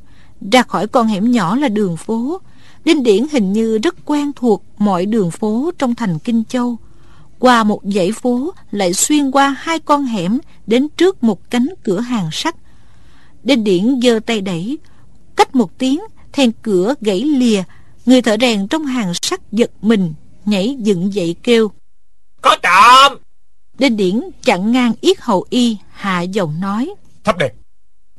Ra 0.51 0.63
khỏi 0.63 0.88
con 0.88 1.07
hẻm 1.07 1.31
nhỏ 1.31 1.55
là 1.55 1.67
đường 1.67 1.97
phố. 1.97 2.41
Đinh 2.85 3.03
điển 3.03 3.25
hình 3.31 3.53
như 3.53 3.77
rất 3.77 3.95
quen 4.05 4.31
thuộc 4.35 4.63
mọi 4.77 5.05
đường 5.05 5.31
phố 5.31 5.71
trong 5.77 5.95
thành 5.95 6.19
kinh 6.19 6.43
châu. 6.49 6.77
Qua 7.39 7.63
một 7.63 7.81
dãy 7.83 8.12
phố 8.12 8.53
lại 8.71 8.93
xuyên 8.93 9.31
qua 9.31 9.55
hai 9.59 9.79
con 9.79 10.05
hẻm 10.05 10.39
đến 10.67 10.88
trước 10.97 11.23
một 11.23 11.49
cánh 11.49 11.67
cửa 11.83 11.99
hàng 11.99 12.29
sắt. 12.31 12.55
Đinh 13.43 13.63
điển 13.63 13.99
giơ 14.03 14.19
tay 14.25 14.41
đẩy 14.41 14.77
cách 15.35 15.55
một 15.55 15.77
tiếng 15.77 15.99
then 16.33 16.51
cửa 16.62 16.93
gãy 17.01 17.21
lìa. 17.21 17.63
Người 18.05 18.21
thợ 18.21 18.38
rèn 18.41 18.67
trong 18.67 18.85
hàng 18.85 19.13
sắt 19.21 19.51
giật 19.51 19.71
mình 19.81 20.13
nhảy 20.45 20.77
dựng 20.79 21.13
dậy 21.13 21.35
kêu 21.43 21.71
Có 22.41 22.57
trộm! 22.63 23.17
Đinh 23.79 23.97
Điển 23.97 24.21
chặn 24.43 24.71
ngang 24.71 24.93
yết 25.01 25.19
hầu 25.19 25.45
y 25.49 25.77
Hạ 25.99 26.21
giọng 26.21 26.59
nói. 26.59 26.89
Thắp 27.23 27.38
đèn. 27.38 27.51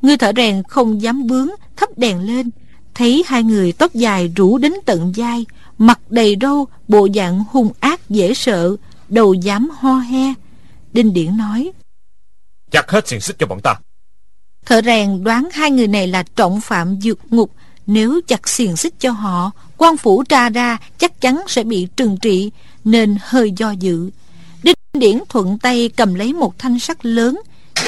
Người 0.02 0.16
thợ 0.16 0.32
rèn 0.36 0.62
không 0.68 1.02
dám 1.02 1.26
bướng 1.26 1.48
Thắp 1.76 1.88
đèn 1.96 2.20
lên. 2.20 2.50
Thấy 2.94 3.24
hai 3.26 3.42
người 3.42 3.72
tóc 3.72 3.94
dài 3.94 4.32
rủ 4.36 4.58
đến 4.58 4.72
tận 4.86 5.12
vai 5.16 5.46
Mặt 5.78 6.00
đầy 6.08 6.36
râu 6.40 6.66
Bộ 6.88 7.08
dạng 7.14 7.44
hung 7.50 7.72
ác 7.80 8.10
dễ 8.10 8.34
sợ 8.34 8.76
Đầu 9.08 9.34
dám 9.34 9.70
ho 9.70 9.98
he. 9.98 10.34
Đinh 10.92 11.12
Điển 11.12 11.36
nói. 11.36 11.72
Chặt 12.70 12.90
hết 12.90 13.08
xiềng 13.08 13.20
xích 13.20 13.36
cho 13.38 13.46
bọn 13.46 13.60
ta. 13.60 13.74
Thợ 14.66 14.82
rèn 14.82 15.24
đoán 15.24 15.48
hai 15.52 15.70
người 15.70 15.86
này 15.86 16.06
là 16.06 16.22
trọng 16.36 16.60
phạm 16.60 17.00
dược 17.00 17.32
ngục. 17.32 17.50
Nếu 17.86 18.20
chặt 18.26 18.48
xiềng 18.48 18.76
xích 18.76 18.94
cho 18.98 19.10
họ 19.10 19.50
quan 19.76 19.96
phủ 19.96 20.22
tra 20.22 20.50
ra 20.50 20.78
chắc 20.98 21.20
chắn 21.20 21.42
sẽ 21.48 21.62
bị 21.64 21.88
trừng 21.96 22.16
trị 22.22 22.50
Nên 22.84 23.16
hơi 23.20 23.52
do 23.56 23.70
dự. 23.70 24.10
Đinh 24.62 24.74
Điển 24.92 25.18
thuận 25.28 25.58
tay 25.58 25.90
cầm 25.96 26.14
lấy 26.14 26.32
một 26.32 26.58
thanh 26.58 26.78
sắt 26.78 27.06
lớn 27.06 27.40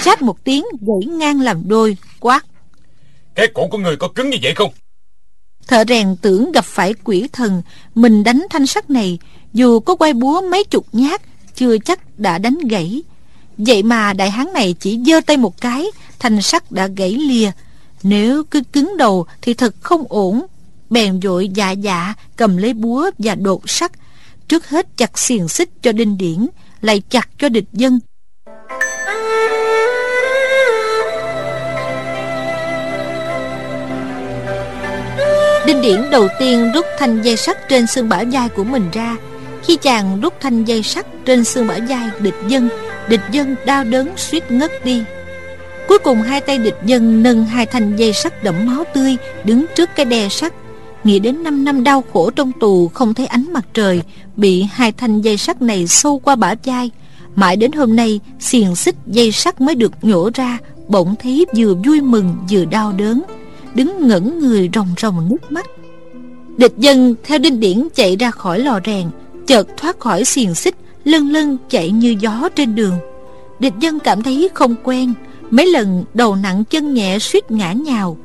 Chát 0.03 0.23
một 0.23 0.45
tiếng 0.45 0.65
gãy 0.81 1.07
ngang 1.07 1.41
làm 1.41 1.69
đôi 1.69 1.97
Quát. 2.21 2.45
Cái 3.35 3.49
cổ 3.55 3.69
của 3.69 3.79
người 3.79 3.97
có 3.97 4.09
cứng 4.09 4.31
như 4.31 4.39
vậy 4.43 4.55
không? 4.55 4.73
Thợ 5.67 5.85
rèn 5.89 6.17
tưởng 6.17 6.53
gặp 6.53 6.65
phải 6.65 6.95
quỷ 7.05 7.29
thần 7.33 7.63
Mình 7.95 8.25
đánh 8.25 8.47
thanh 8.51 8.67
sắt 8.67 8.91
này 8.91 9.19
Dù 9.53 9.81
có 9.81 9.97
quay 9.97 10.13
búa 10.13 10.41
mấy 10.51 10.65
chục 10.65 10.87
nhát 10.93 11.23
Chưa 11.55 11.79
chắc 11.79 12.19
đã 12.19 12.39
đánh 12.39 12.59
gãy. 12.59 13.03
Vậy 13.57 13.83
mà 13.83 14.13
đại 14.13 14.31
hán 14.31 14.53
này 14.53 14.75
chỉ 14.81 15.01
giơ 15.07 15.21
tay 15.21 15.37
một 15.37 15.61
cái 15.61 15.87
Thanh 16.19 16.43
sắt 16.43 16.73
đã 16.73 16.87
gãy 16.87 17.11
lìa. 17.13 17.51
Nếu 18.03 18.45
cứ 18.45 18.63
cứng 18.73 18.97
đầu 18.97 19.27
Thì 19.43 19.55
thật 19.55 19.75
không 19.81 20.05
ổn. 20.09 20.47
Bèn 20.91 21.21
vội 21.21 21.49
dạ 21.49 21.71
dạ 21.71 22.15
cầm 22.37 22.57
lấy 22.57 22.75
búa 22.75 23.11
và 23.19 23.35
đột 23.35 23.71
sắt. 23.71 23.93
Trước 24.49 24.69
hết 24.69 24.97
chặt 24.97 25.19
xiềng 25.19 25.49
xích 25.49 25.71
cho 25.83 25.93
đinh 25.93 26.19
điển 26.19 26.47
Lại 26.81 27.03
chặt 27.11 27.29
cho 27.39 27.49
địch 27.49 27.69
dân 27.73 27.99
Đinh 35.67 35.81
Điển 35.81 36.11
đầu 36.11 36.29
tiên 36.39 36.73
rút 36.75 36.87
thanh 36.99 37.23
dây 37.23 37.37
sắt 37.37 37.69
trên 37.69 37.87
xương 37.87 38.09
bả 38.09 38.23
vai 38.33 38.49
của 38.49 38.65
mình 38.65 38.91
ra. 38.93 39.17
Khi 39.65 39.77
chàng 39.77 40.21
rút 40.21 40.35
thanh 40.41 40.65
dây 40.65 40.83
sắt 40.83 41.07
trên 41.25 41.45
xương 41.45 41.67
bả 41.67 41.75
vai 41.89 42.11
địch 42.21 42.35
dân 42.49 42.69
Địch 43.09 43.21
dân 43.33 43.57
đau 43.67 43.85
đớn 43.85 44.11
suýt 44.17 44.51
ngất 44.51 44.85
đi. 44.85 45.03
Cuối 45.89 45.99
cùng 45.99 46.23
hai 46.23 46.41
tay 46.41 46.59
địch 46.59 46.77
dân 46.87 47.23
nâng 47.23 47.45
hai 47.45 47.67
thanh 47.67 47.97
dây 47.97 48.13
sắt 48.13 48.45
đẫm 48.45 48.55
máu 48.67 48.85
tươi, 48.95 49.17
Đứng 49.45 49.65
trước 49.77 49.91
cái 49.97 50.07
đè 50.07 50.29
sắt. 50.29 50.53
Nghĩ 51.05 51.19
đến 51.19 51.43
5 51.43 51.65
năm 51.65 51.85
đau 51.85 52.05
khổ 52.13 52.31
trong 52.31 52.53
tù 52.61 52.89
Không 52.89 53.15
thấy 53.15 53.27
ánh 53.27 53.53
mặt 53.53 53.65
trời, 53.75 54.03
Bị 54.37 54.67
hai 54.73 54.93
thanh 54.93 55.21
dây 55.21 55.37
sắt 55.37 55.63
này 55.63 55.87
sâu 55.87 56.19
qua 56.19 56.37
bả 56.37 56.55
vai. 56.65 56.91
Mãi 57.35 57.57
đến 57.57 57.73
hôm 57.73 57.97
nay, 57.97 58.21
Xiềng 58.41 58.77
xích 58.77 58.95
dây 59.07 59.33
sắt 59.33 59.61
mới 59.61 59.75
được 59.75 59.93
nhổ 60.03 60.31
ra, 60.35 60.59
Bỗng 60.89 61.15
thấy 61.23 61.47
vừa 61.57 61.75
vui 61.75 62.01
mừng 62.01 62.37
vừa 62.51 62.65
đau 62.65 62.93
đớn. 62.93 63.23
Đứng 63.75 64.09
ngẩn 64.09 64.39
người 64.39 64.71
ròng 64.75 64.89
ròng 64.99 65.29
nước 65.29 65.53
mắt. 65.53 65.67
Địch 66.57 66.75
dân 66.79 67.15
theo 67.25 67.39
đinh 67.39 67.61
điển 67.61 67.89
chạy 67.95 68.17
ra 68.17 68.31
khỏi 68.31 68.59
lò 68.59 68.81
rèn, 68.87 69.07
Chợt 69.47 69.69
thoát 69.77 70.01
khỏi 70.01 70.25
xiềng 70.25 70.55
xích, 70.55 70.75
Lân 71.05 71.29
lân 71.29 71.59
chạy 71.71 71.91
như 71.91 72.17
gió 72.21 72.49
trên 72.57 72.75
đường. 72.75 72.95
Địch 73.59 73.73
dân 73.81 73.99
cảm 73.99 74.23
thấy 74.23 74.49
không 74.55 74.75
quen, 74.85 75.15
Mấy 75.51 75.67
lần 75.67 76.05
đầu 76.15 76.37
nặng 76.37 76.65
chân 76.65 76.95
nhẹ 76.95 77.19
suýt 77.19 77.51
ngã 77.51 77.73
nhào. 77.73 78.17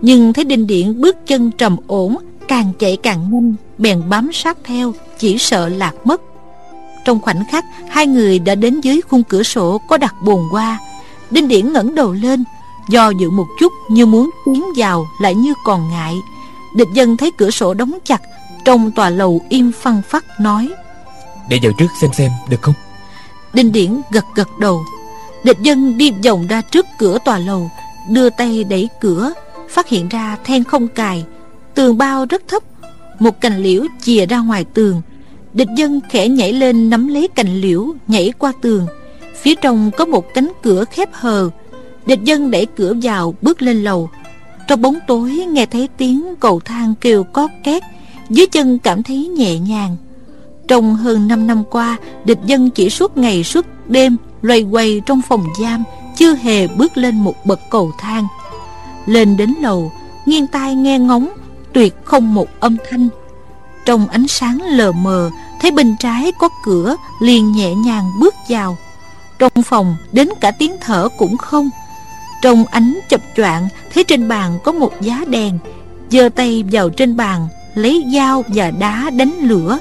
Nhưng 0.00 0.32
thấy 0.32 0.44
đinh 0.44 0.66
điện 0.66 1.00
bước 1.00 1.16
chân 1.26 1.50
trầm 1.50 1.76
ổn, 1.86 2.16
Càng 2.48 2.72
chạy 2.78 2.96
càng 2.96 3.30
nhanh, 3.30 3.54
Bèn 3.78 4.02
bám 4.08 4.32
sát 4.32 4.58
theo, 4.64 4.94
Chỉ 5.18 5.38
sợ 5.38 5.68
lạc 5.68 5.94
mất. 6.04 6.20
Trong 7.04 7.20
khoảnh 7.20 7.42
khắc, 7.50 7.64
Hai 7.88 8.06
người 8.06 8.38
đã 8.38 8.54
đến 8.54 8.80
dưới 8.80 9.00
khung 9.08 9.22
cửa 9.22 9.42
sổ 9.42 9.80
Có 9.88 9.96
đặt 9.96 10.14
bồn 10.24 10.40
hoa. 10.50 10.78
Đinh 11.30 11.48
điển 11.48 11.72
ngẩng 11.72 11.94
đầu 11.94 12.12
lên 12.12 12.44
Do 12.92 13.10
dự 13.10 13.30
một 13.30 13.46
chút 13.60 13.72
như 13.88 14.06
muốn 14.06 14.30
tiến 14.44 14.64
vào 14.76 15.08
Lại 15.20 15.34
như 15.34 15.54
còn 15.64 15.90
ngại. 15.90 16.14
Địch 16.74 16.88
dân 16.94 17.16
thấy 17.16 17.30
cửa 17.38 17.50
sổ 17.50 17.74
đóng 17.74 17.98
chặt 18.04 18.22
Trong 18.64 18.90
tòa 18.90 19.10
lầu 19.10 19.40
im 19.48 19.72
phăng 19.72 20.02
phắc 20.08 20.24
nói. 20.40 20.68
Để 21.48 21.58
vào 21.62 21.72
trước 21.78 21.86
xem 22.00 22.10
xem 22.12 22.30
được 22.50 22.62
không? 22.62 22.74
Đinh 23.52 23.72
điển 23.72 24.00
gật 24.10 24.24
gật 24.34 24.58
đầu. 24.58 24.84
Địch 25.44 25.58
dân 25.60 25.98
đi 25.98 26.12
vòng 26.24 26.46
ra 26.46 26.60
trước 26.60 26.86
cửa 26.98 27.18
tòa 27.24 27.38
lầu 27.38 27.70
Đưa 28.10 28.30
tay 28.30 28.64
đẩy 28.64 28.88
cửa 29.00 29.32
Phát 29.68 29.88
hiện 29.88 30.08
ra 30.08 30.36
then 30.44 30.64
không 30.64 30.88
cài 30.88 31.24
Tường 31.74 31.98
bao 31.98 32.26
rất 32.28 32.42
thấp 32.48 32.62
Một 33.18 33.40
cành 33.40 33.62
liễu 33.62 33.84
chìa 34.00 34.26
ra 34.26 34.38
ngoài 34.38 34.64
tường. 34.74 35.02
Địch 35.52 35.68
dân 35.76 36.00
khẽ 36.10 36.28
nhảy 36.28 36.52
lên 36.52 36.90
nắm 36.90 37.08
lấy 37.08 37.28
cành 37.28 37.60
liễu 37.60 37.86
Nhảy 38.08 38.32
qua 38.38 38.52
tường. 38.60 38.86
Phía 39.42 39.54
trong 39.54 39.90
có 39.96 40.04
một 40.04 40.34
cánh 40.34 40.52
cửa 40.62 40.84
khép 40.84 41.08
hờ 41.12 41.50
Địch 42.06 42.24
dân 42.24 42.50
đẩy 42.50 42.66
cửa 42.66 42.94
vào, 43.02 43.34
bước 43.42 43.62
lên 43.62 43.84
lầu. 43.84 44.10
Trong 44.68 44.82
bóng 44.82 44.98
tối, 45.06 45.30
nghe 45.30 45.66
thấy 45.66 45.88
tiếng 45.96 46.34
cầu 46.40 46.60
thang 46.60 46.94
kêu 47.00 47.24
có 47.24 47.48
két. 47.64 47.82
Dưới 48.30 48.46
chân 48.46 48.78
cảm 48.78 49.02
thấy 49.02 49.28
nhẹ 49.28 49.58
nhàng. 49.58 49.96
Trong 50.68 50.94
hơn 50.94 51.28
5 51.28 51.46
năm 51.46 51.64
qua, 51.70 51.96
Địch 52.24 52.38
dân 52.46 52.70
chỉ 52.70 52.90
suốt 52.90 53.16
ngày, 53.16 53.44
suốt 53.44 53.66
đêm, 53.86 54.16
Loay 54.42 54.62
quay 54.62 55.02
trong 55.06 55.22
phòng 55.28 55.46
giam, 55.60 55.84
Chưa 56.16 56.34
hề 56.34 56.68
bước 56.68 56.96
lên 56.96 57.18
một 57.18 57.46
bậc 57.46 57.60
cầu 57.70 57.92
thang. 57.98 58.26
Lên 59.06 59.36
đến 59.36 59.54
lầu, 59.60 59.92
Nghiêng 60.26 60.46
tai 60.46 60.74
nghe 60.74 60.98
ngóng, 60.98 61.28
Tuyệt 61.72 61.94
không 62.04 62.34
một 62.34 62.48
âm 62.60 62.76
thanh. 62.90 63.08
Trong 63.84 64.08
ánh 64.08 64.28
sáng 64.28 64.58
lờ 64.62 64.92
mờ, 64.92 65.30
Thấy 65.60 65.70
bên 65.70 65.96
trái 65.98 66.32
có 66.38 66.48
cửa, 66.64 66.96
Liền 67.20 67.52
nhẹ 67.52 67.74
nhàng 67.74 68.10
bước 68.20 68.34
vào. 68.48 68.76
Trong 69.38 69.62
phòng, 69.64 69.96
đến 70.12 70.28
cả 70.40 70.50
tiếng 70.50 70.76
thở 70.80 71.08
cũng 71.18 71.36
không. 71.36 71.70
Trong 72.42 72.64
ánh 72.64 73.00
chập 73.08 73.20
choạng 73.36 73.68
Thấy 73.94 74.04
trên 74.04 74.28
bàn 74.28 74.58
có 74.64 74.72
một 74.72 74.92
giá 75.00 75.24
đèn 75.28 75.58
giơ 76.10 76.28
tay 76.28 76.64
vào 76.72 76.90
trên 76.90 77.16
bàn 77.16 77.48
Lấy 77.74 78.04
dao 78.14 78.44
và 78.48 78.70
đá 78.70 79.10
đánh 79.10 79.32
lửa 79.40 79.78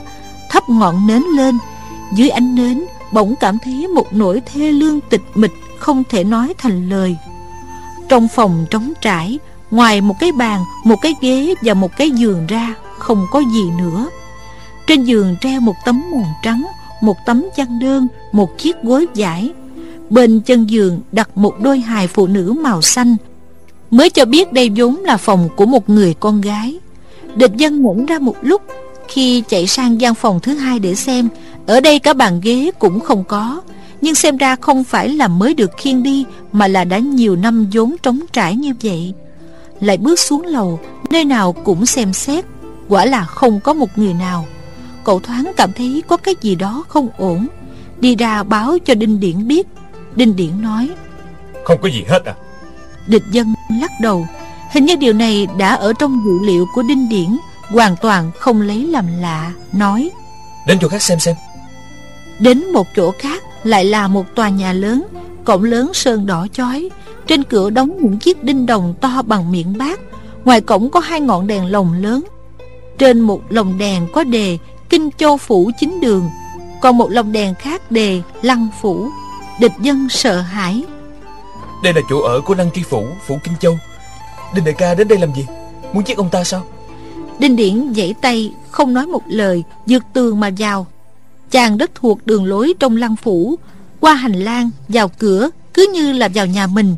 Thắp 0.49 0.69
ngọn 0.69 1.07
nến 1.07 1.23
lên 1.35 1.57
Dưới 2.15 2.29
ánh 2.29 2.55
nến 2.55 2.85
bỗng 3.11 3.35
cảm 3.35 3.57
thấy 3.63 3.87
một 3.87 4.13
nỗi 4.13 4.41
thê 4.45 4.71
lương 4.71 5.01
tịch 5.01 5.21
mịch 5.35 5.51
không 5.81 6.03
thể 6.09 6.23
nói 6.23 6.53
thành 6.57 6.89
lời. 6.89 7.17
Trong 8.09 8.27
phòng 8.27 8.65
trống 8.69 8.93
trải, 9.01 9.39
ngoài 9.71 10.01
một 10.01 10.15
cái 10.19 10.31
bàn, 10.31 10.63
một 10.83 10.95
cái 11.01 11.15
ghế 11.21 11.53
và 11.61 11.73
một 11.73 11.91
cái 11.97 12.11
giường 12.11 12.47
ra, 12.47 12.75
không 12.97 13.27
có 13.31 13.39
gì 13.39 13.71
nữa. 13.77 14.09
Trên 14.87 15.03
giường 15.03 15.35
treo 15.41 15.61
một 15.61 15.75
tấm 15.85 16.03
mùng 16.11 16.27
trắng, 16.43 16.67
một 17.01 17.17
tấm 17.25 17.45
chăn 17.55 17.79
đơn, 17.79 18.07
một 18.31 18.57
chiếc 18.57 18.83
gối 18.83 19.07
vải. 19.15 19.49
Bên 20.11 20.41
chân 20.41 20.69
giường 20.69 20.99
đặt 21.11 21.37
một 21.37 21.61
đôi 21.61 21.79
hài 21.79 22.07
phụ 22.07 22.27
nữ 22.27 22.55
màu 22.63 22.81
xanh. 22.81 23.15
Mới 23.91 24.09
cho 24.09 24.25
biết 24.25 24.53
đây 24.53 24.71
vốn 24.75 24.95
là 24.95 25.17
phòng 25.17 25.49
của 25.55 25.65
một 25.65 25.89
người 25.89 26.13
con 26.19 26.41
gái. 26.41 26.79
Địch 27.35 27.51
dân 27.55 27.83
ngẩn 27.83 28.05
ra 28.05 28.19
một 28.19 28.35
lúc, 28.41 28.61
khi 29.07 29.43
chạy 29.47 29.67
sang 29.67 30.01
gian 30.01 30.15
phòng 30.15 30.39
thứ 30.39 30.53
hai 30.53 30.79
để 30.79 30.95
xem, 30.95 31.29
ở 31.67 31.79
đây 31.79 31.99
cả 31.99 32.13
bàn 32.13 32.41
ghế 32.43 32.71
cũng 32.79 32.99
không 32.99 33.23
có. 33.23 33.61
Nhưng 34.01 34.15
xem 34.15 34.37
ra 34.37 34.55
không 34.55 34.83
phải 34.83 35.09
là 35.09 35.27
mới 35.27 35.53
được 35.53 35.71
khiêng 35.77 36.03
đi, 36.03 36.25
Mà 36.51 36.67
là 36.67 36.83
đã 36.83 36.97
nhiều 36.97 37.35
năm 37.35 37.67
vốn 37.73 37.95
trống 38.03 38.19
trải 38.33 38.55
như 38.55 38.73
vậy. 38.83 39.13
Lại 39.79 39.97
bước 39.97 40.19
xuống 40.19 40.45
lầu, 40.45 40.79
Nơi 41.09 41.25
nào 41.25 41.51
cũng 41.53 41.85
xem 41.85 42.13
xét, 42.13 42.45
Quả 42.87 43.05
là 43.05 43.25
không 43.25 43.59
có 43.59 43.73
một 43.73 43.97
người 43.97 44.13
nào. 44.13 44.45
Cậu 45.03 45.19
thoáng 45.19 45.51
cảm 45.57 45.71
thấy 45.73 46.03
có 46.07 46.17
cái 46.17 46.35
gì 46.41 46.55
đó 46.55 46.83
không 46.87 47.09
ổn. 47.17 47.47
Đi 47.99 48.15
ra 48.15 48.43
báo 48.43 48.77
cho 48.85 48.95
Đinh 48.95 49.19
Điển 49.19 49.47
biết. 49.47 49.67
Đinh 50.15 50.35
Điển 50.35 50.61
nói. 50.61 50.89
Không 51.65 51.81
có 51.81 51.89
gì 51.89 52.05
hết 52.07 52.25
à? 52.25 52.33
Địch 53.07 53.23
dân 53.31 53.53
lắc 53.81 53.91
đầu. 54.01 54.27
Hình 54.71 54.85
như 54.85 54.95
điều 54.95 55.13
này 55.13 55.47
đã 55.57 55.75
ở 55.75 55.93
trong 55.93 56.21
dữ 56.25 56.45
liệu 56.45 56.65
của 56.75 56.83
Đinh 56.83 57.09
Điển 57.09 57.37
Hoàn 57.71 57.95
toàn 58.01 58.31
không 58.39 58.61
lấy 58.61 58.87
làm 58.87 59.05
lạ 59.19 59.51
Nói. 59.73 60.11
Đến 60.67 60.77
chỗ 60.81 60.87
khác 60.87 61.01
xem 61.01 61.19
xem. 61.19 61.35
Đến 62.39 62.71
một 62.73 62.87
chỗ 62.95 63.11
khác 63.19 63.43
lại 63.63 63.85
là 63.85 64.07
một 64.07 64.25
tòa 64.35 64.49
nhà 64.49 64.73
lớn 64.73 65.07
Cổng 65.43 65.63
lớn 65.63 65.91
sơn 65.93 66.25
đỏ 66.25 66.47
chói. 66.53 66.89
Trên 67.27 67.43
cửa 67.43 67.69
đóng 67.69 67.97
những 68.01 68.19
chiếc 68.19 68.43
đinh 68.43 68.65
đồng 68.65 68.93
to 69.01 69.21
bằng 69.21 69.51
miệng 69.51 69.77
bát. 69.77 69.99
Ngoài 70.45 70.61
cổng 70.61 70.89
có 70.89 70.99
hai 70.99 71.21
ngọn 71.21 71.47
đèn 71.47 71.65
lồng 71.65 71.93
lớn. 71.93 72.23
Trên 72.97 73.19
một 73.19 73.41
lồng 73.49 73.77
đèn 73.77 74.07
có 74.13 74.23
đề 74.23 74.57
Kinh 74.89 75.09
Châu 75.17 75.37
Phủ 75.37 75.71
chính 75.79 76.01
đường. 76.01 76.29
Còn 76.81 76.97
một 76.97 77.11
lồng 77.11 77.31
đèn 77.31 77.55
khác 77.55 77.91
đề 77.91 78.21
Lăng 78.41 78.67
Phủ 78.81 79.09
Địch 79.61 79.71
dân 79.81 80.09
sợ 80.09 80.41
hãi. 80.41 80.83
Đây 81.83 81.93
là 81.93 82.01
chỗ 82.09 82.21
ở 82.21 82.41
của 82.41 82.55
Lăng 82.55 82.69
Tri 82.73 82.83
Phủ, 82.83 83.07
Phủ 83.27 83.39
Kinh 83.43 83.53
Châu. 83.59 83.77
Đinh 84.55 84.65
đại 84.65 84.73
ca 84.73 84.95
đến 84.95 85.07
đây 85.07 85.19
làm 85.19 85.33
gì? 85.35 85.45
Muốn 85.93 86.03
giết 86.07 86.17
ông 86.17 86.29
ta 86.29 86.43
sao? 86.43 86.65
Đinh 87.39 87.55
Điển 87.55 87.93
giãy 87.95 88.15
tay 88.21 88.53
không 88.71 88.93
nói 88.93 89.07
một 89.07 89.21
lời 89.27 89.63
vượt 89.87 90.03
tường 90.13 90.39
mà 90.39 90.49
vào. 90.57 90.87
Chàng 91.51 91.77
đất 91.77 91.91
thuộc 91.95 92.25
đường 92.25 92.45
lối 92.45 92.73
trong 92.79 92.97
lăng 92.97 93.15
phủ 93.15 93.55
Qua 93.99 94.13
hành 94.13 94.33
lang 94.33 94.69
vào 94.87 95.07
cửa 95.07 95.49
Cứ 95.73 95.91
như 95.93 96.13
là 96.13 96.29
vào 96.33 96.45
nhà 96.45 96.67
mình. 96.67 96.95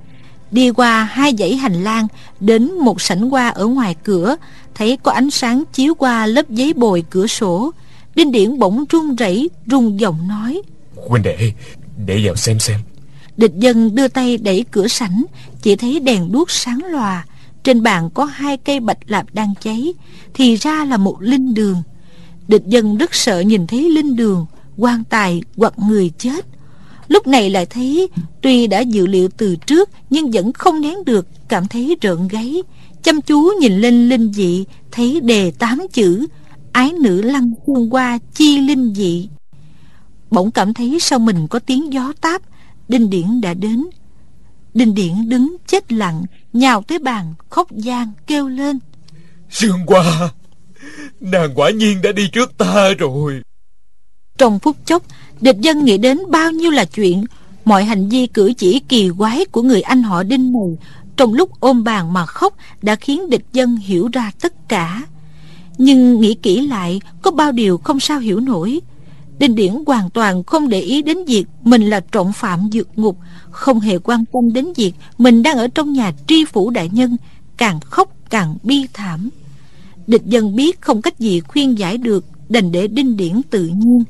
Đi 0.52 0.72
qua 0.72 1.04
hai 1.04 1.34
dãy 1.40 1.56
hành 1.56 1.84
lang 1.84 2.08
Đến 2.40 2.72
một 2.80 3.02
sảnh 3.02 3.30
hoa 3.30 3.50
ở 3.50 3.66
ngoài 3.66 3.96
cửa 4.04 4.36
Thấy 4.76 4.98
có 5.04 5.12
ánh 5.12 5.30
sáng 5.30 5.64
chiếu 5.74 5.96
qua 5.96 6.26
lớp 6.26 6.50
giấy 6.50 6.74
bồi 6.74 7.04
cửa 7.10 7.28
sổ. 7.28 7.72
Đinh 8.16 8.32
Điển 8.32 8.60
bỗng 8.60 8.86
run 8.90 9.16
rẩy 9.16 9.50
rung 9.68 10.00
giọng 10.00 10.28
nói. 10.28 10.62
Huynh 10.96 11.24
đệ 11.24 11.54
để 12.06 12.22
vào 12.24 12.36
xem 12.36 12.60
xem. 12.60 12.80
Địch 13.38 13.52
dân 13.56 13.96
đưa 13.96 14.08
tay 14.08 14.38
đẩy 14.38 14.66
cửa 14.72 14.88
sảnh, 14.88 15.24
Chỉ 15.62 15.76
thấy 15.76 16.00
đèn 16.00 16.32
đuốc 16.32 16.52
sáng 16.52 16.80
lòa. 16.92 17.26
Trên 17.64 17.84
bàn 17.84 18.10
có 18.14 18.26
hai 18.26 18.58
cây 18.58 18.80
bạch 18.80 18.98
lạp 19.08 19.34
đang 19.34 19.54
cháy, 19.62 19.94
Thì 20.34 20.56
ra 20.56 20.86
là 20.86 20.98
một 20.98 21.22
linh 21.22 21.54
đường. 21.54 21.84
Địch 22.48 22.64
dân 22.66 22.98
rất 22.98 23.16
sợ 23.16 23.40
nhìn 23.40 23.68
thấy 23.68 23.90
linh 23.90 24.16
đường, 24.16 24.46
quan 24.78 25.04
tài 25.04 25.42
hoặc 25.58 25.74
người 25.90 26.12
chết. 26.18 26.46
Lúc 27.08 27.28
này 27.28 27.50
lại 27.50 27.66
thấy, 27.66 28.08
Tuy 28.42 28.68
đã 28.68 28.80
dự 28.80 29.08
liệu 29.08 29.30
từ 29.38 29.56
trước 29.56 29.90
Nhưng 30.10 30.32
vẫn 30.32 30.54
không 30.54 30.82
nén 30.82 31.06
được, 31.06 31.28
Cảm 31.48 31.68
thấy 31.68 31.96
rợn 32.02 32.28
gáy. 32.28 32.64
Chăm 33.04 33.22
chú 33.22 33.50
nhìn 33.60 33.82
lên 33.82 34.10
linh 34.10 34.34
dị, 34.34 34.66
Thấy 34.92 35.20
đề 35.20 35.52
tám 35.52 35.82
chữ, 35.94 36.28
Ái 36.72 36.92
nữ 37.02 37.22
lăng 37.22 37.54
quân 37.66 37.94
qua 37.94 38.20
chi 38.34 38.58
linh 38.58 38.94
dị. 38.94 39.30
Bỗng 40.34 40.52
cảm 40.52 40.74
thấy 40.74 40.98
sau 41.02 41.20
mình 41.20 41.48
có 41.48 41.60
tiếng 41.60 41.94
gió 41.94 42.14
táp 42.22 42.42
Đinh 42.88 43.10
Điển 43.10 43.42
đã 43.42 43.54
đến. 43.54 43.86
Đinh 44.74 44.96
Điển 44.96 45.30
đứng 45.30 45.56
chết 45.68 45.92
lặng 45.92 46.24
Nhào 46.54 46.82
tới 46.82 47.00
bàn 47.00 47.34
khóc 47.50 47.72
gian 47.72 48.12
kêu 48.28 48.48
lên. 48.48 48.80
Sương 49.50 49.80
qua 49.86 50.32
Nàng 51.20 51.52
quả 51.56 51.70
nhiên 51.70 52.02
đã 52.02 52.12
đi 52.12 52.28
trước 52.28 52.58
ta 52.58 52.90
rồi. 53.00 53.42
Trong 54.38 54.60
phút 54.60 54.78
chốc 54.86 55.04
Địch 55.42 55.58
dân 55.60 55.86
nghĩ 55.86 55.98
đến 55.98 56.20
bao 56.30 56.52
nhiêu 56.52 56.72
là 56.72 56.86
chuyện. 56.86 57.26
Mọi 57.66 57.84
hành 57.84 58.10
vi 58.10 58.28
cử 58.28 58.54
chỉ 58.58 58.80
kỳ 58.80 59.10
quái 59.18 59.46
của 59.46 59.62
người 59.62 59.82
anh 59.82 60.04
họ 60.04 60.24
Đinh 60.24 60.54
này 60.54 60.78
Trong 61.18 61.34
lúc 61.34 61.60
ôm 61.60 61.84
bàn 61.84 62.14
mà 62.14 62.26
khóc 62.26 62.54
Đã 62.82 62.96
khiến 62.96 63.30
địch 63.30 63.46
dân 63.54 63.76
hiểu 63.76 64.10
ra 64.14 64.32
tất 64.42 64.70
cả. 64.70 65.02
Nhưng 65.78 66.22
nghĩ 66.22 66.34
kỹ 66.34 66.68
lại 66.68 67.02
Có 67.22 67.32
bao 67.32 67.52
điều 67.52 67.78
không 67.78 68.00
sao 68.00 68.20
hiểu 68.20 68.40
nổi 68.40 68.82
Đinh 69.40 69.56
Điển 69.56 69.74
hoàn 69.88 70.10
toàn 70.10 70.44
không 70.44 70.70
để 70.70 70.82
ý 70.82 71.02
đến 71.02 71.18
việc 71.26 71.46
Mình 71.64 71.90
là 71.90 72.00
trọng 72.00 72.34
phạm 72.34 72.70
dược 72.72 73.00
ngục, 73.00 73.18
Không 73.52 73.80
hề 73.80 73.98
quan 73.98 74.26
tâm 74.34 74.54
đến 74.54 74.74
việc 74.76 74.94
Mình 75.18 75.44
đang 75.44 75.58
ở 75.58 75.68
trong 75.68 75.94
nhà 75.94 76.12
tri 76.28 76.46
phủ 76.46 76.70
đại 76.70 76.90
nhân, 76.94 77.18
Càng 77.58 77.80
khóc 77.80 78.10
càng 78.30 78.56
bi 78.64 78.88
thảm. 78.94 79.30
Địch 80.08 80.26
dân 80.26 80.56
biết 80.56 80.82
không 80.82 81.02
cách 81.02 81.20
gì 81.20 81.40
khuyên 81.40 81.78
giải 81.80 81.98
được, 81.98 82.26
Đành 82.50 82.72
để 82.72 82.88
Đinh 82.88 83.18
Điển 83.18 83.42
tự 83.50 83.68
nhiên. 83.68 84.04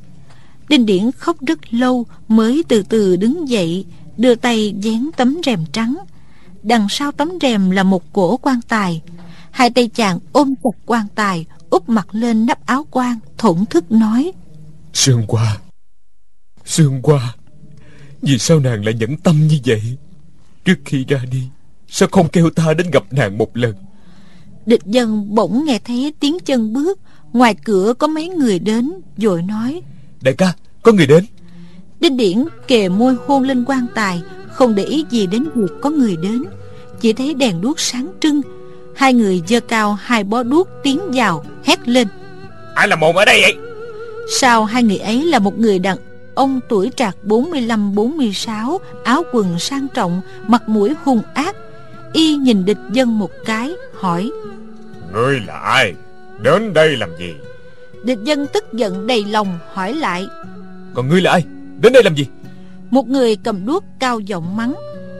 Đinh 0.69 0.85
Điển 0.85 1.11
khóc 1.11 1.37
rất 1.41 1.73
lâu 1.73 2.05
Mới 2.27 2.63
từ 2.67 2.83
từ 2.83 3.15
đứng 3.15 3.49
dậy, 3.49 3.85
Đưa 4.17 4.35
tay 4.35 4.75
dán 4.81 5.09
tấm 5.17 5.37
rèm 5.45 5.59
trắng. 5.71 5.95
Đằng 6.63 6.87
sau 6.89 7.11
tấm 7.11 7.31
rèm 7.41 7.71
là 7.71 7.83
một 7.83 8.13
cổ 8.13 8.37
quan 8.37 8.59
tài. 8.67 9.01
Hai 9.51 9.69
tay 9.69 9.87
chàng 9.87 10.19
ôm 10.31 10.53
chặt 10.63 10.77
quan 10.85 11.05
tài, 11.15 11.45
úp 11.69 11.89
mặt 11.89 12.07
lên 12.11 12.45
nắp 12.45 12.65
áo 12.65 12.85
quan, 12.91 13.19
Thổn 13.37 13.65
thức 13.65 13.91
nói 13.91 14.31
Sương 14.93 15.23
qua 15.27 15.57
Sương 16.65 17.01
qua 17.01 17.35
Vì 18.21 18.37
sao 18.37 18.59
nàng 18.59 18.85
lại 18.85 18.93
nhẫn 18.93 19.17
tâm 19.17 19.47
như 19.47 19.59
vậy? 19.65 19.81
Trước 20.65 20.75
khi 20.85 21.05
ra 21.07 21.21
đi 21.31 21.43
Sao 21.87 22.09
không 22.11 22.29
kêu 22.29 22.49
ta 22.49 22.73
đến 22.73 22.91
gặp 22.91 23.03
nàng 23.11 23.37
một 23.37 23.57
lần? 23.57 23.75
Địch 24.65 24.83
dân 24.85 25.35
bỗng 25.35 25.65
nghe 25.65 25.79
thấy 25.79 26.13
tiếng 26.19 26.37
chân 26.45 26.73
bước 26.73 26.99
Ngoài 27.33 27.55
cửa 27.63 27.93
có 27.99 28.07
mấy 28.07 28.27
người 28.27 28.59
đến 28.59 28.91
Rồi 29.17 29.41
nói. 29.41 29.81
Đại 30.21 30.33
ca 30.33 30.53
có 30.81 30.91
người 30.91 31.07
đến. 31.07 31.25
Đinh 31.99 32.17
Điển 32.17 32.45
kề 32.67 32.89
môi 32.89 33.15
hôn 33.27 33.43
lên 33.43 33.65
quan 33.67 33.85
tài 33.95 34.21
Không 34.47 34.75
để 34.75 34.83
ý 34.83 35.05
gì 35.09 35.27
đến 35.27 35.47
việc 35.55 35.71
có 35.81 35.89
người 35.89 36.15
đến. 36.15 36.43
Chỉ 37.01 37.13
thấy 37.13 37.33
đèn 37.33 37.61
đuốc 37.61 37.79
sáng 37.79 38.11
trưng 38.21 38.41
Hai 38.95 39.13
người 39.13 39.41
giơ 39.47 39.59
cao 39.59 39.93
hai 39.93 40.23
bó 40.23 40.43
đuốc 40.43 40.67
tiến 40.83 40.99
vào 41.13 41.45
Hét 41.63 41.87
lên. 41.87 42.07
Ai 42.75 42.87
là 42.87 42.95
mồm 42.95 43.15
ở 43.15 43.25
đây 43.25 43.41
vậy 43.41 43.72
Sau 44.27 44.65
hai 44.65 44.83
người 44.83 44.97
ấy 44.97 45.23
là 45.25 45.39
một 45.39 45.59
người 45.59 45.79
đàn 45.79 45.97
ông 46.35 46.59
tuổi 46.69 46.91
trạc 46.95 47.15
45-46 47.23 48.77
Áo 49.03 49.23
quần 49.33 49.59
sang 49.59 49.87
trọng 49.93 50.21
Mặt 50.47 50.69
mũi 50.69 50.93
hung 51.03 51.21
ác. 51.33 51.55
Y 52.13 52.35
nhìn 52.35 52.65
địch 52.65 52.77
dân 52.91 53.19
một 53.19 53.31
cái 53.45 53.73
Hỏi 53.93 54.31
Ngươi 55.13 55.39
là 55.47 55.53
ai? 55.53 55.93
Đến 56.41 56.73
đây 56.73 56.97
làm 56.97 57.09
gì? 57.19 57.33
Địch 58.03 58.19
dân 58.23 58.47
tức 58.53 58.73
giận 58.73 59.07
đầy 59.07 59.25
lòng 59.25 59.59
hỏi 59.73 59.93
lại 59.93 60.27
Còn 60.93 61.09
ngươi 61.09 61.21
là 61.21 61.31
ai? 61.31 61.43
Đến 61.79 61.93
đây 61.93 62.03
làm 62.03 62.15
gì? 62.15 62.27
Một 62.89 63.07
người 63.07 63.35
cầm 63.43 63.65
đuốc 63.65 63.83
cao 63.99 64.19
giọng 64.19 64.57
mắng 64.57 64.73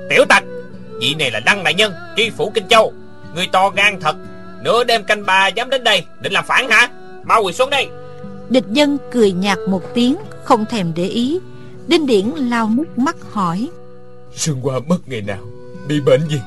Tiểu 0.10 0.26
tặc 0.30 0.44
Vị 1.00 1.16
này 1.20 1.32
là 1.32 1.40
Đăng 1.40 1.64
Đại 1.64 1.74
Nhân 1.74 1.94
Tri 2.18 2.30
phủ 2.30 2.52
Kinh 2.54 2.68
Châu. 2.68 2.94
Người 3.36 3.48
to 3.52 3.70
gan 3.70 4.00
thật 4.02 4.16
Nửa 4.64 4.84
đêm 4.84 5.04
canh 5.04 5.26
ba 5.26 5.48
dám 5.48 5.70
đến 5.70 5.84
đây 5.84 6.04
Định 6.22 6.34
làm 6.34 6.46
phản 6.48 6.70
hả? 6.70 6.88
Mau 7.24 7.44
quỳ 7.44 7.54
xuống 7.54 7.70
đây 7.70 7.88
Địch 8.54 8.68
dân 8.72 8.98
cười 9.12 9.32
nhạt 9.32 9.58
một 9.68 9.82
tiếng 9.94 10.18
Không 10.44 10.66
thèm 10.66 10.92
để 10.96 11.04
ý. 11.04 11.40
Đinh 11.88 12.06
Điển 12.06 12.28
lau 12.30 12.70
nước 12.70 12.98
mắt 12.98 13.16
hỏi. 13.32 13.70
Sương 14.36 14.60
qua 14.64 14.80
mất 14.88 14.98
ngày 15.06 15.22
nào? 15.22 15.44
Bị 15.88 16.02
bệnh 16.02 16.22
gì? 16.30 16.42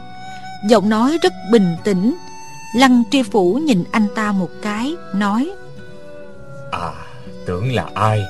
Giọng 0.68 0.88
nói 0.88 1.18
rất 1.22 1.32
bình 1.52 1.76
tĩnh. 1.84 2.16
Lăng 2.76 3.02
tri 3.10 3.22
phủ 3.22 3.54
nhìn 3.54 3.84
anh 3.90 4.06
ta 4.14 4.32
một 4.32 4.50
cái 4.62 4.94
Nói. 5.14 5.50
À 6.72 6.92
tưởng 7.46 7.74
là 7.74 7.90
ai? 7.94 8.22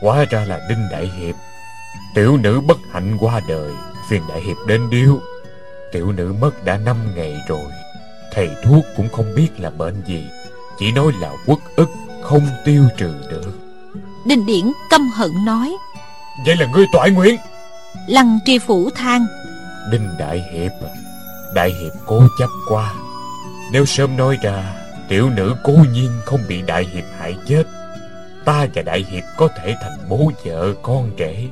Hóa 0.00 0.24
ra 0.30 0.44
là 0.44 0.66
Đinh 0.68 0.88
Đại 0.90 1.10
Hiệp. 1.18 1.34
Tiểu 2.14 2.36
nữ 2.36 2.60
bất 2.60 2.78
hạnh 2.90 3.16
qua 3.20 3.40
đời 3.48 3.72
Phiền 4.08 4.22
Đại 4.28 4.40
Hiệp 4.40 4.56
đến 4.66 4.90
điêu 4.90 5.20
Tiểu 5.92 6.12
nữ 6.12 6.34
mất 6.40 6.64
đã 6.64 6.78
năm 6.78 6.96
ngày 7.16 7.36
rồi. 7.48 7.70
Thầy 8.32 8.48
thuốc 8.64 8.84
cũng 8.96 9.08
không 9.12 9.34
biết 9.36 9.48
là 9.58 9.70
bệnh 9.70 10.02
gì 10.06 10.24
Chỉ 10.78 10.92
nói 10.92 11.12
là 11.20 11.32
quất 11.46 11.58
ức 11.76 11.88
Không 12.24 12.48
tiêu 12.64 12.84
trừ 12.96 13.14
được. 13.30 13.52
Đinh 14.26 14.46
Điển 14.46 14.72
căm 14.90 15.10
hận 15.14 15.30
nói 15.44 15.76
Vậy 16.46 16.56
là 16.56 16.66
ngươi 16.66 16.86
toại 16.92 17.10
nguyện. 17.10 17.36
Lăng 18.08 18.38
tri 18.44 18.58
phủ 18.58 18.90
than 18.90 19.26
Đinh 19.90 20.08
Đại 20.18 20.42
Hiệp 20.52 20.72
Đại 21.54 21.70
Hiệp 21.70 21.92
cố 22.06 22.22
chấp 22.38 22.48
quá. 22.68 22.94
Nếu 23.72 23.84
sớm 23.84 24.16
nói 24.16 24.38
ra 24.42 24.74
Tiểu 25.08 25.30
nữ 25.30 25.54
cố 25.64 25.72
nhiên 25.92 26.10
không 26.24 26.40
bị 26.48 26.62
Đại 26.62 26.86
Hiệp 26.92 27.04
hại 27.18 27.36
chết. 27.48 27.64
Ta 28.44 28.66
và 28.74 28.82
Đại 28.82 29.04
Hiệp 29.10 29.24
có 29.36 29.48
thể 29.48 29.74
thành 29.82 29.98
bố 30.08 30.32
vợ 30.44 30.74
con 30.82 31.10
trẻ. 31.16 31.42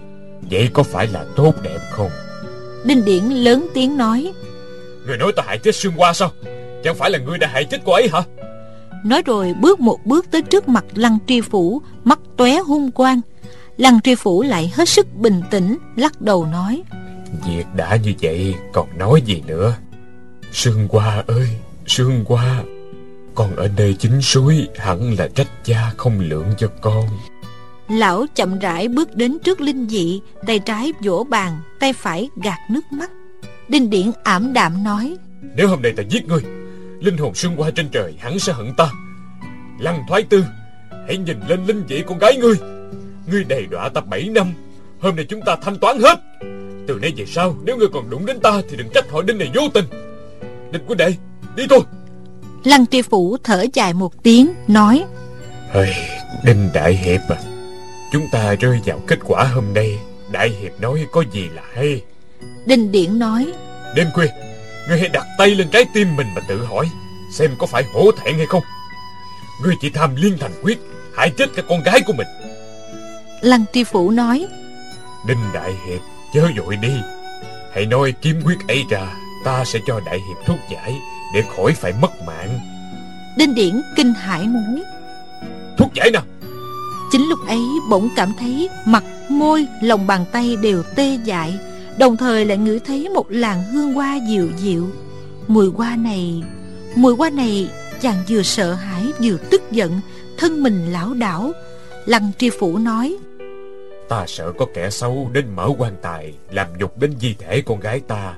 Vậy 0.50 0.68
có 0.72 0.82
phải 0.82 1.06
là 1.06 1.24
tốt 1.36 1.54
đẹp 1.62 1.78
không? 1.90 2.10
Đinh 2.84 3.04
Điển 3.04 3.24
lớn 3.24 3.66
tiếng 3.74 3.96
nói 3.96 4.32
Người 5.06 5.16
nói 5.16 5.32
ta 5.36 5.42
hại 5.46 5.58
chết 5.58 5.74
Sương 5.74 5.92
Hoa 5.92 6.12
sao? 6.12 6.32
Chẳng 6.84 6.94
phải 6.94 7.10
là 7.10 7.18
ngươi 7.18 7.38
đã 7.38 7.48
hại 7.48 7.64
chết 7.64 7.80
cô 7.84 7.92
ấy 7.92 8.08
hả 8.12 8.22
Nói 9.04 9.22
rồi 9.22 9.54
bước 9.60 9.80
một 9.80 10.06
bước 10.06 10.30
tới 10.30 10.42
trước 10.42 10.68
mặt 10.68 10.84
Lăng 10.94 11.18
tri 11.26 11.40
phủ 11.40 11.82
Mắt 12.04 12.18
tóe 12.36 12.58
hung 12.58 12.90
quang. 12.90 13.20
Lăng 13.76 14.00
tri 14.00 14.14
phủ 14.14 14.42
lại 14.42 14.72
hết 14.74 14.88
sức 14.88 15.06
bình 15.16 15.42
tĩnh 15.50 15.78
Lắc 15.96 16.20
đầu 16.20 16.46
nói 16.46 16.82
Việc 17.46 17.66
đã 17.76 17.96
như 17.96 18.12
vậy 18.22 18.54
còn 18.72 18.98
nói 18.98 19.22
gì 19.22 19.42
nữa? 19.46 19.74
Sương 20.52 20.88
Hoa 20.90 21.24
ơi 21.26 21.48
Sương 21.86 22.24
Hoa 22.28 22.62
Con 23.34 23.56
ở 23.56 23.68
nơi 23.76 23.94
chính 23.98 24.22
suối 24.22 24.68
hẳn 24.76 25.18
là 25.18 25.28
trách 25.34 25.64
cha 25.64 25.92
không 25.96 26.20
lượng 26.20 26.46
cho 26.58 26.68
con. 26.80 27.08
Lão 27.88 28.26
chậm 28.34 28.58
rãi 28.58 28.88
bước 28.88 29.16
đến 29.16 29.38
trước 29.44 29.60
linh 29.60 29.88
dị 29.88 30.20
Tay 30.46 30.58
trái 30.58 30.92
vỗ 31.04 31.26
bàn 31.30 31.60
Tay 31.80 31.92
phải 31.92 32.28
gạt 32.42 32.58
nước 32.70 32.92
mắt. 32.92 33.10
Đinh 33.68 33.90
Điển 33.90 34.10
ảm 34.22 34.52
đạm 34.52 34.84
nói 34.84 35.16
Nếu 35.56 35.68
hôm 35.68 35.82
nay 35.82 35.92
ta 35.96 36.02
giết 36.02 36.28
ngươi 36.28 36.42
Linh 37.02 37.16
hồn 37.16 37.34
Sương 37.34 37.56
Hoa 37.56 37.70
trên 37.70 37.88
trời 37.88 38.14
hẳn 38.18 38.38
sẽ 38.38 38.52
hận 38.52 38.74
ta. 38.76 38.90
Lăng 39.80 40.02
thoái 40.08 40.22
tư 40.22 40.44
Hãy 41.06 41.16
nhìn 41.16 41.40
lên 41.48 41.66
linh 41.66 41.84
vị 41.88 42.04
con 42.06 42.18
gái 42.18 42.36
ngươi. 42.36 42.54
Ngươi 43.26 43.44
đầy 43.44 43.66
đọa 43.66 43.88
ta 43.88 44.00
7 44.00 44.28
năm 44.28 44.52
Hôm 45.00 45.16
nay 45.16 45.26
chúng 45.28 45.40
ta 45.46 45.56
thanh 45.56 45.78
toán 45.78 45.98
hết. 46.00 46.20
Từ 46.86 46.98
nay 47.02 47.12
về 47.16 47.26
sau 47.26 47.56
Nếu 47.64 47.76
ngươi 47.76 47.88
còn 47.92 48.10
đụng 48.10 48.26
đến 48.26 48.40
ta 48.40 48.60
Thì 48.70 48.76
đừng 48.76 48.88
trách 48.94 49.10
họ 49.10 49.22
đinh 49.22 49.38
này 49.38 49.50
vô 49.54 49.62
tình. 49.74 49.84
Đinh 50.72 50.86
huynh 50.86 50.98
đệ 50.98 51.14
Đi 51.56 51.66
thôi. 51.70 51.80
Lăng 52.64 52.86
tri 52.86 53.02
phủ 53.02 53.36
thở 53.44 53.64
dài 53.74 53.94
một 53.94 54.22
tiếng 54.22 54.52
Nói 54.68 55.04
Ơi, 55.72 55.94
Đinh 56.44 56.68
Đại 56.74 56.96
Hiệp 56.96 57.20
à. 57.28 57.36
Chúng 58.12 58.26
ta 58.32 58.54
rơi 58.54 58.80
vào 58.86 59.00
kết 59.06 59.18
quả 59.24 59.44
hôm 59.44 59.64
nay. 59.74 59.98
Đại 60.32 60.48
Hiệp 60.48 60.80
nói 60.80 61.06
có 61.12 61.24
gì 61.32 61.48
là 61.54 61.62
hay? 61.74 62.02
Đinh 62.66 62.92
Điển 62.92 63.18
nói 63.18 63.52
Đêm 63.94 64.06
khuya 64.14 64.26
Ngươi 64.88 64.98
hãy 64.98 65.08
đặt 65.08 65.26
tay 65.38 65.50
lên 65.50 65.68
trái 65.70 65.84
tim 65.94 66.16
mình 66.16 66.26
mà 66.34 66.40
tự 66.48 66.64
hỏi 66.64 66.90
Xem 67.38 67.50
có 67.58 67.66
phải 67.66 67.84
hổ 67.94 68.10
thẹn 68.12 68.36
hay 68.36 68.46
không. 68.46 68.62
Ngươi 69.62 69.74
chỉ 69.80 69.90
tham 69.90 70.16
liên 70.16 70.38
thành 70.40 70.52
quyết 70.62 70.78
Hại 71.16 71.30
chết 71.38 71.46
cả 71.56 71.62
con 71.68 71.82
gái 71.82 72.00
của 72.06 72.12
mình. 72.12 72.26
Lăng 73.40 73.64
tri 73.72 73.84
phủ 73.84 74.10
nói 74.10 74.46
Đinh 75.26 75.52
Đại 75.54 75.72
Hiệp 75.86 76.00
chớ 76.34 76.48
vội 76.58 76.76
đi. 76.76 76.92
Hãy 77.74 77.86
nói 77.86 78.14
kiếm 78.22 78.42
quyết 78.44 78.58
ấy 78.68 78.84
ra 78.90 79.14
Ta 79.44 79.64
sẽ 79.64 79.78
cho 79.86 80.00
Đại 80.00 80.18
Hiệp 80.28 80.46
thuốc 80.46 80.58
giải 80.70 81.00
Để 81.34 81.42
khỏi 81.56 81.72
phải 81.72 81.92
mất 81.92 82.22
mạng. 82.26 82.60
Đinh 83.38 83.54
Điển 83.54 83.82
kinh 83.96 84.14
hãi 84.14 84.46
nói 84.46 84.82
Thuốc 85.78 85.94
giải 85.94 86.10
nào? 86.10 86.22
Chính 87.12 87.28
lúc 87.28 87.38
ấy 87.46 87.60
bỗng 87.90 88.08
cảm 88.16 88.32
thấy 88.40 88.68
mặt, 88.86 89.04
môi, 89.28 89.66
lòng 89.82 90.06
bàn 90.06 90.24
tay 90.32 90.56
đều 90.56 90.82
tê 90.96 91.18
dại 91.24 91.58
Đồng 91.98 92.16
thời 92.16 92.44
lại 92.44 92.58
ngửi 92.58 92.78
thấy 92.78 93.08
một 93.08 93.26
làn 93.28 93.64
hương 93.64 93.92
hoa 93.92 94.18
dịu 94.28 94.48
dịu. 94.58 94.88
Mùi 95.48 95.68
hoa 95.68 95.96
này 95.96 96.42
Mùi 96.96 97.14
hoa 97.14 97.30
này 97.30 97.70
chàng 98.00 98.24
vừa 98.28 98.42
sợ 98.42 98.72
hãi 98.72 99.06
vừa 99.22 99.36
tức 99.50 99.62
giận 99.70 100.00
Thân 100.38 100.62
mình 100.62 100.92
lão 100.92 101.14
đảo. 101.14 101.52
Lăng 102.06 102.30
tri 102.38 102.50
phủ 102.50 102.78
nói 102.78 103.16
Ta 104.08 104.24
sợ 104.28 104.52
có 104.58 104.66
kẻ 104.74 104.90
xấu 104.90 105.30
đến 105.32 105.46
mở 105.56 105.68
quan 105.78 105.96
tài 106.02 106.34
Làm 106.50 106.66
nhục 106.78 106.98
đến 106.98 107.14
di 107.20 107.34
thể 107.38 107.62
con 107.66 107.80
gái 107.80 108.00
ta. 108.00 108.36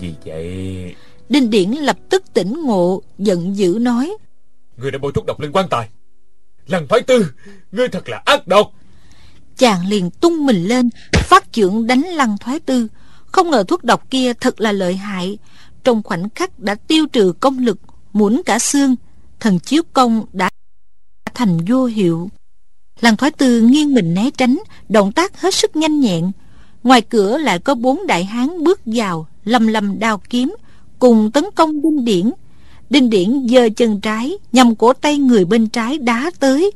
Vì 0.00 0.14
vậy 0.24 0.94
Đinh 1.28 1.50
Điển 1.50 1.70
lập 1.70 1.96
tức 2.10 2.22
tỉnh 2.34 2.62
ngộ 2.64 3.02
Giận 3.18 3.56
dữ 3.56 3.78
nói 3.80 4.16
Ngươi 4.76 4.90
đã 4.90 4.98
bôi 4.98 5.12
thuốc 5.12 5.26
độc 5.26 5.40
lên 5.40 5.52
quan 5.52 5.68
tài. 5.68 5.88
Lăng 6.66 6.88
thoái 6.88 7.02
tư 7.02 7.26
Ngươi 7.72 7.88
thật 7.88 8.08
là 8.08 8.22
ác 8.24 8.46
độc 8.46 8.72
Chàng 9.56 9.86
liền 9.86 10.10
tung 10.10 10.46
mình 10.46 10.64
lên, 10.64 10.90
Phát 11.12 11.52
chưởng 11.52 11.86
đánh 11.86 12.02
lăng 12.02 12.38
thoái 12.38 12.60
tư. 12.60 12.88
Không 13.26 13.50
ngờ 13.50 13.64
thuốc 13.68 13.84
độc 13.84 14.10
kia 14.10 14.32
thật 14.40 14.60
là 14.60 14.72
lợi 14.72 14.96
hại. 14.96 15.38
Trong 15.84 16.02
khoảnh 16.02 16.28
khắc 16.30 16.58
đã 16.58 16.74
tiêu 16.74 17.06
trừ 17.06 17.32
công 17.40 17.58
lực 17.58 17.78
Muốn 18.12 18.42
cả 18.46 18.58
xương. 18.58 18.96
Thần 19.40 19.58
chiếu 19.58 19.82
công 19.92 20.24
đã 20.32 20.50
thành 21.34 21.58
vô 21.68 21.84
hiệu. 21.84 22.30
Lăng 23.00 23.16
thoái 23.16 23.30
tư 23.30 23.60
nghiêng 23.60 23.94
mình 23.94 24.14
né 24.14 24.30
tránh, 24.30 24.58
Động 24.88 25.12
tác 25.12 25.40
hết 25.40 25.54
sức 25.54 25.76
nhanh 25.76 26.00
nhẹn. 26.00 26.30
Ngoài 26.82 27.00
cửa 27.00 27.38
lại 27.38 27.58
có 27.58 27.74
bốn 27.74 28.06
đại 28.06 28.24
hán 28.24 28.64
bước 28.64 28.80
vào, 28.84 29.26
Lầm 29.44 29.66
lầm 29.66 29.98
đao 29.98 30.20
kiếm, 30.30 30.54
Cùng 30.98 31.30
tấn 31.30 31.44
công 31.54 31.82
đinh 31.82 32.04
điển. 32.04 32.30
Đinh 32.90 33.10
điển 33.10 33.46
giơ 33.50 33.68
chân 33.76 34.00
trái, 34.00 34.38
Nhằm 34.52 34.76
cổ 34.76 34.92
tay 34.92 35.18
người 35.18 35.44
bên 35.44 35.68
trái 35.68 35.98
đá 35.98 36.30
tới. 36.40 36.70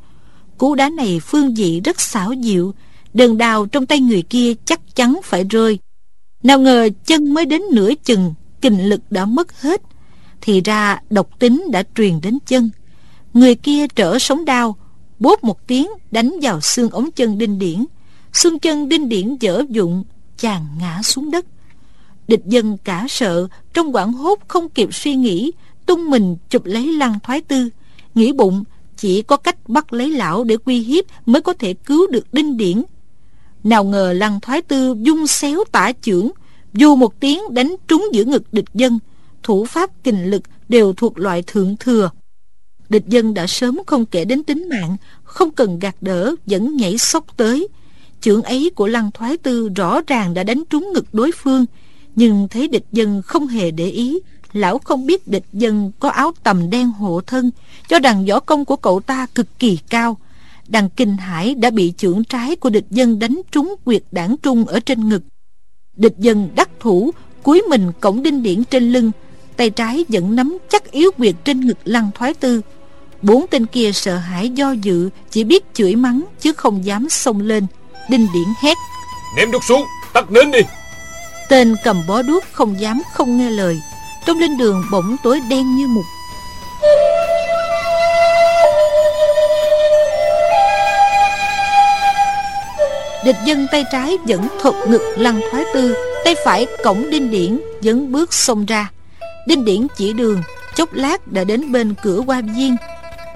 Cú 0.58 0.74
đá 0.74 0.88
này 0.88 1.20
phương 1.20 1.54
dị 1.56 1.80
rất 1.80 2.00
xảo 2.00 2.34
diệu, 2.42 2.74
đường 3.14 3.38
đào 3.38 3.66
trong 3.66 3.86
tay 3.86 4.00
người 4.00 4.22
kia 4.22 4.54
chắc 4.64 4.96
chắn 4.96 5.20
phải 5.24 5.44
rơi. 5.44 5.78
Nào 6.42 6.58
ngờ 6.58 6.88
chân 7.06 7.34
mới 7.34 7.46
đến 7.46 7.62
nửa 7.72 7.90
chừng 8.04 8.34
Kình 8.60 8.88
lực 8.88 9.00
đã 9.10 9.24
mất 9.24 9.60
hết, 9.60 9.82
Thì 10.40 10.60
ra 10.60 11.00
độc 11.10 11.38
tính 11.38 11.64
đã 11.72 11.82
truyền 11.94 12.20
đến 12.20 12.38
chân. 12.46 12.70
Người 13.34 13.54
kia 13.54 13.86
trở 13.86 14.18
sống 14.18 14.44
đau 14.44 14.76
Bốp 15.18 15.44
một 15.44 15.66
tiếng 15.66 15.88
đánh 16.10 16.34
vào 16.42 16.60
xương 16.60 16.90
ống 16.90 17.10
chân 17.10 17.38
đinh 17.38 17.58
điển. 17.58 17.84
Xương 18.32 18.58
chân 18.58 18.88
đinh 18.88 19.08
điển 19.08 19.36
dở 19.40 19.62
dụng, 19.68 20.04
Chàng 20.38 20.66
ngã 20.80 21.02
xuống 21.02 21.30
đất. 21.30 21.46
Địch 22.28 22.42
dân 22.46 22.78
cả 22.84 23.06
sợ, 23.08 23.48
Trong 23.74 23.94
quảng 23.94 24.12
hốt 24.12 24.38
không 24.48 24.68
kịp 24.68 24.94
suy 24.94 25.14
nghĩ, 25.14 25.52
Tung 25.86 26.10
mình 26.10 26.36
chụp 26.50 26.64
lấy 26.64 26.92
lăng 26.92 27.18
thoái 27.22 27.40
tư, 27.40 27.68
Nghĩ 28.14 28.32
bụng 28.32 28.64
chỉ 28.98 29.22
có 29.22 29.36
cách 29.36 29.68
bắt 29.68 29.92
lấy 29.92 30.10
lão 30.10 30.44
để 30.44 30.56
uy 30.64 30.80
hiếp 30.80 31.04
mới 31.26 31.42
có 31.42 31.52
thể 31.52 31.74
cứu 31.74 32.06
được 32.06 32.26
đinh 32.32 32.56
điển. 32.56 32.82
Nào 33.64 33.84
ngờ 33.84 34.12
lăng 34.12 34.40
thoái 34.40 34.62
tư 34.62 34.96
dung 35.02 35.26
xéo 35.26 35.64
tả 35.72 35.92
chưởng, 36.02 36.30
dù 36.72 36.96
một 36.96 37.20
tiếng 37.20 37.40
đánh 37.50 37.74
trúng 37.88 38.06
giữa 38.12 38.24
ngực 38.24 38.52
địch 38.52 38.64
dân, 38.74 38.98
thủ 39.42 39.64
pháp 39.64 39.90
kình 40.04 40.30
lực 40.30 40.42
đều 40.68 40.92
thuộc 40.92 41.18
loại 41.18 41.42
thượng 41.42 41.76
thừa. 41.76 42.10
Địch 42.88 43.06
dân 43.08 43.34
đã 43.34 43.46
sớm 43.46 43.80
không 43.86 44.06
kể 44.06 44.24
đến 44.24 44.42
tính 44.42 44.68
mạng, 44.68 44.96
không 45.24 45.50
cần 45.50 45.78
gạt 45.78 45.96
đỡ, 46.00 46.34
vẫn 46.46 46.76
nhảy 46.76 46.98
sốc 46.98 47.36
tới. 47.36 47.68
Chưởng 48.20 48.42
ấy 48.42 48.70
của 48.74 48.86
lăng 48.86 49.10
thoái 49.10 49.36
tư 49.36 49.68
rõ 49.76 50.00
ràng 50.06 50.34
đã 50.34 50.42
đánh 50.42 50.62
trúng 50.70 50.92
ngực 50.94 51.04
đối 51.12 51.32
phương, 51.32 51.66
nhưng 52.16 52.48
thấy 52.48 52.68
địch 52.68 52.84
dân 52.92 53.22
không 53.22 53.46
hề 53.46 53.70
để 53.70 53.90
ý 53.90 54.18
lão 54.52 54.78
không 54.78 55.06
biết 55.06 55.28
địch 55.28 55.44
dân 55.52 55.92
có 55.98 56.08
áo 56.08 56.32
tầm 56.42 56.70
đen 56.70 56.90
hộ 56.90 57.20
thân 57.26 57.50
cho 57.88 57.98
rằng 57.98 58.26
võ 58.26 58.40
công 58.40 58.64
của 58.64 58.76
cậu 58.76 59.00
ta 59.00 59.26
cực 59.34 59.58
kỳ 59.58 59.78
cao. 59.90 60.16
Đằng 60.68 60.88
kinh 60.88 61.16
hải 61.16 61.54
đã 61.54 61.70
bị 61.70 61.92
chưởng 61.96 62.24
trái 62.24 62.56
của 62.56 62.70
địch 62.70 62.86
dân 62.90 63.18
đánh 63.18 63.40
trúng 63.50 63.74
quyệt 63.84 64.02
đảng 64.12 64.36
trung 64.42 64.64
ở 64.64 64.80
trên 64.80 65.08
ngực. 65.08 65.22
Địch 65.96 66.14
dân 66.18 66.48
đắc 66.54 66.70
thủ 66.80 67.10
cúi 67.42 67.62
mình 67.68 67.92
cổng 68.00 68.22
đinh 68.22 68.42
điển 68.42 68.64
trên 68.64 68.92
lưng 68.92 69.10
tay 69.56 69.70
trái 69.70 70.04
vẫn 70.08 70.36
nắm 70.36 70.58
chắc 70.68 70.90
yếu 70.90 71.10
quyệt 71.12 71.34
trên 71.44 71.60
ngực 71.60 71.78
lăng 71.84 72.10
thoái 72.14 72.34
tư. 72.34 72.60
Bốn 73.22 73.46
tên 73.50 73.66
kia 73.66 73.92
sợ 73.92 74.16
hãi 74.16 74.50
do 74.50 74.72
dự 74.72 75.10
chỉ 75.30 75.44
biết 75.44 75.64
chửi 75.74 75.96
mắng 75.96 76.24
chứ 76.40 76.52
không 76.52 76.84
dám 76.84 77.08
xông 77.08 77.40
lên. 77.40 77.66
Đinh 78.10 78.26
điển 78.34 78.48
hét 78.62 78.76
ném 79.36 79.50
đuốc 79.50 79.64
xuống 79.64 79.82
tắt 80.12 80.30
nến 80.30 80.50
đi. 80.50 80.60
Tên 81.48 81.76
cầm 81.84 82.02
bó 82.08 82.22
đuốc 82.22 82.44
không 82.52 82.80
dám 82.80 83.02
không 83.12 83.38
nghe 83.38 83.50
lời 83.50 83.80
trong 84.28 84.38
linh 84.38 84.56
đường 84.56 84.84
bỗng 84.90 85.16
tối 85.22 85.40
đen 85.50 85.76
như 85.76 85.86
mực 85.88 86.04
địch 93.24 93.36
dân 93.44 93.66
tay 93.72 93.84
trái 93.92 94.18
vẫn 94.26 94.48
thuật 94.62 94.74
ngực 94.88 95.02
lăng 95.16 95.40
thoái 95.50 95.64
tư, 95.74 95.94
tay 96.24 96.34
phải 96.44 96.66
cổng 96.84 97.10
đinh 97.10 97.30
điển 97.30 97.60
dẫn 97.80 98.12
bước 98.12 98.34
xông 98.34 98.66
ra. 98.66 98.90
Đinh 99.46 99.64
điển 99.64 99.86
chỉ 99.96 100.12
đường, 100.12 100.42
chốc 100.74 100.94
lát 100.94 101.32
đã 101.32 101.44
đến 101.44 101.72
bên 101.72 101.94
cửa 102.02 102.20
qua 102.26 102.40
viên. 102.56 102.76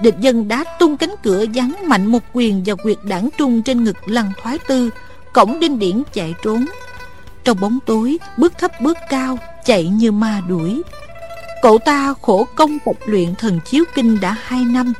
Địch 0.01 0.15
dân 0.19 0.47
đá 0.47 0.63
tung 0.79 0.97
cánh 0.97 1.15
cửa 1.23 1.45
giáng 1.55 1.73
mạnh 1.83 2.05
một 2.05 2.23
quyền 2.33 2.63
vào 2.65 2.75
quyệt 2.75 2.97
đảng 3.03 3.29
trung 3.37 3.61
trên 3.61 3.83
ngực 3.83 3.97
lăng 4.05 4.31
thoái 4.43 4.57
tư. 4.57 4.89
Cổng 5.33 5.59
đinh 5.59 5.79
điển 5.79 6.03
chạy 6.13 6.33
trốn. 6.43 6.65
Trong 7.43 7.59
bóng 7.59 7.79
tối, 7.85 8.17
bước 8.37 8.53
thấp 8.57 8.81
bước 8.81 8.97
cao 9.09 9.37
chạy 9.65 9.87
như 9.87 10.11
ma 10.11 10.41
đuổi. 10.47 10.81
Cậu 11.61 11.77
ta 11.77 12.13
khổ 12.21 12.47
công 12.55 12.77
tập 12.85 12.95
luyện 13.05 13.35
thần 13.35 13.59
chiếu 13.65 13.83
kinh 13.95 14.19
đã 14.21 14.35
hai 14.43 14.65
năm. 14.65 14.93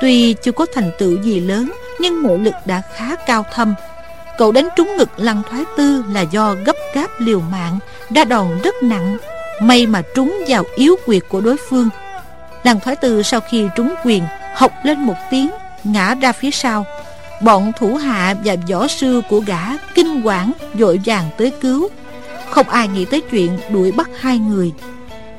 Tuy 0.00 0.34
chưa 0.42 0.52
có 0.52 0.66
thành 0.74 0.90
tựu 0.98 1.22
gì 1.22 1.40
lớn, 1.40 1.72
nhưng 2.00 2.22
nội 2.22 2.38
lực 2.38 2.54
đã 2.64 2.82
khá 2.94 3.16
cao 3.16 3.44
thâm. 3.52 3.74
Cậu 4.38 4.52
đánh 4.52 4.68
trúng 4.76 4.96
ngực 4.96 5.10
lăng 5.16 5.42
thoái 5.50 5.64
tư 5.76 6.04
là 6.12 6.20
do 6.20 6.54
gấp 6.64 6.76
gáp 6.94 7.10
liều 7.18 7.40
mạng 7.40 7.78
đa 8.10 8.24
đòn 8.24 8.46
rất 8.64 8.74
nặng. 8.82 9.16
May 9.60 9.86
mà 9.86 10.02
trúng 10.14 10.38
vào 10.48 10.64
yếu 10.76 10.96
quyệt 11.06 11.22
của 11.28 11.40
đối 11.40 11.56
phương. 11.68 11.88
Lăng 12.64 12.80
thoái 12.80 12.96
tư 12.96 13.22
sau 13.22 13.40
khi 13.40 13.68
trúng 13.76 13.94
quyền, 14.04 14.24
học 14.54 14.72
lên 14.84 15.00
một 15.00 15.16
tiếng, 15.30 15.50
ngã 15.84 16.14
ra 16.14 16.32
phía 16.32 16.50
sau. 16.50 16.86
Bọn 17.40 17.72
thủ 17.78 17.94
hạ 17.94 18.34
và 18.44 18.56
võ 18.70 18.86
sư 18.88 19.22
của 19.30 19.40
gã 19.40 19.60
kinh 19.94 20.22
quản 20.24 20.52
vội 20.74 21.00
vàng 21.04 21.30
tới 21.38 21.52
cứu 21.60 21.88
không 22.54 22.68
ai 22.68 22.88
nghĩ 22.88 23.04
tới 23.04 23.20
chuyện 23.20 23.58
đuổi 23.70 23.92
bắt 23.92 24.10
hai 24.20 24.38
người. 24.38 24.72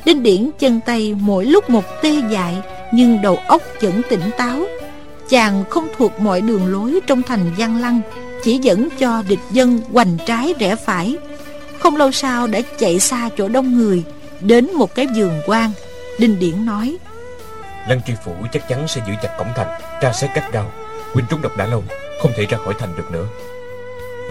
Đinh 0.05 0.23
Điển 0.23 0.49
chân 0.59 0.79
tay 0.85 1.15
mỗi 1.19 1.45
lúc 1.45 1.69
một 1.69 1.83
tê 2.01 2.21
dại, 2.29 2.57
Nhưng 2.93 3.21
đầu 3.21 3.37
óc 3.47 3.61
vẫn 3.81 4.01
tỉnh 4.09 4.29
táo. 4.37 4.65
Chàng 5.29 5.63
không 5.69 5.87
thuộc 5.97 6.19
mọi 6.19 6.41
đường 6.41 6.67
lối 6.67 6.99
trong 7.07 7.21
thành 7.23 7.51
Giang 7.57 7.81
Lăng, 7.81 8.01
Chỉ 8.43 8.57
dẫn 8.57 8.89
cho 8.99 9.23
địch 9.27 9.39
dân 9.51 9.81
hoành 9.93 10.17
trái 10.25 10.53
rẽ 10.59 10.75
phải. 10.75 11.17
Không 11.79 11.95
lâu 11.95 12.11
sau 12.11 12.47
đã 12.47 12.59
chạy 12.79 12.99
xa 12.99 13.29
chỗ 13.37 13.47
đông 13.47 13.77
người, 13.77 14.03
Đến 14.41 14.73
một 14.73 14.95
cái 14.95 15.07
vườn 15.15 15.41
quan 15.45 15.71
Đinh 16.19 16.39
Điển 16.39 16.65
nói, 16.65 16.97
Lăng 17.87 18.01
tri 18.07 18.13
phủ 18.25 18.31
chắc 18.53 18.69
chắn 18.69 18.87
sẽ 18.87 19.01
giữ 19.07 19.13
chặt 19.23 19.35
cổng 19.37 19.49
thành, 19.55 19.81
Tra 20.01 20.13
xét 20.13 20.29
cách 20.35 20.53
gao 20.53 20.71
Huynh 21.13 21.25
trúng 21.29 21.41
độc 21.41 21.57
đã 21.57 21.65
lâu, 21.65 21.83
Không 22.21 22.31
thể 22.37 22.45
ra 22.49 22.57
khỏi 22.57 22.73
thành 22.79 22.95
được 22.97 23.11
nữa. 23.11 23.25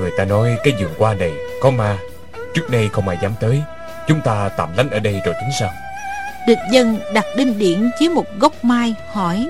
Người 0.01 0.11
ta 0.17 0.25
nói 0.25 0.57
cái 0.65 0.75
vườn 0.81 0.91
qua 0.99 1.15
này 1.15 1.33
có 1.61 1.71
ma 1.71 1.99
Trước 2.55 2.71
đây 2.71 2.89
không 2.93 3.09
ai 3.09 3.19
dám 3.23 3.33
tới. 3.41 3.63
Chúng 4.09 4.21
ta 4.21 4.49
tạm 4.49 4.77
lánh 4.77 4.91
ở 4.91 4.99
đây 4.99 5.21
rồi 5.25 5.35
tính 5.35 5.51
sao? 5.61 5.71
Địch 6.47 6.59
dân 6.73 6.99
đặt 7.15 7.25
đinh 7.37 7.59
điển 7.59 7.91
dưới 8.01 8.09
một 8.09 8.25
gốc 8.39 8.65
mai 8.65 8.95
hỏi. 9.13 9.49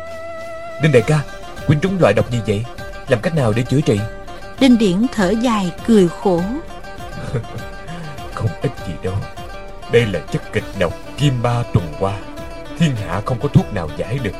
Đinh 0.82 0.92
đại 0.92 1.02
ca 1.06 1.20
Huynh 1.66 1.80
trúng 1.80 1.98
loại 2.00 2.14
độc 2.14 2.30
gì 2.30 2.38
vậy? 2.46 2.64
Làm 3.08 3.20
cách 3.20 3.34
nào 3.34 3.52
để 3.56 3.62
chữa 3.62 3.80
trị? 3.80 4.00
Đinh 4.60 4.78
điển 4.78 5.06
thở 5.12 5.30
dài 5.30 5.72
cười 5.86 6.08
khổ. 6.08 6.42
Không 8.34 8.50
ít 8.62 8.70
gì 8.86 8.92
đâu. 9.02 9.14
Đây 9.92 10.06
là 10.06 10.20
chất 10.20 10.52
kịch 10.52 10.64
độc 10.78 10.92
kim 11.18 11.42
ba 11.42 11.62
tuần 11.72 11.86
qua. 12.00 12.18
Thiên 12.78 12.96
hạ 12.96 13.20
không 13.24 13.38
có 13.42 13.48
thuốc 13.48 13.74
nào 13.74 13.90
giải 13.96 14.18
được. 14.22 14.34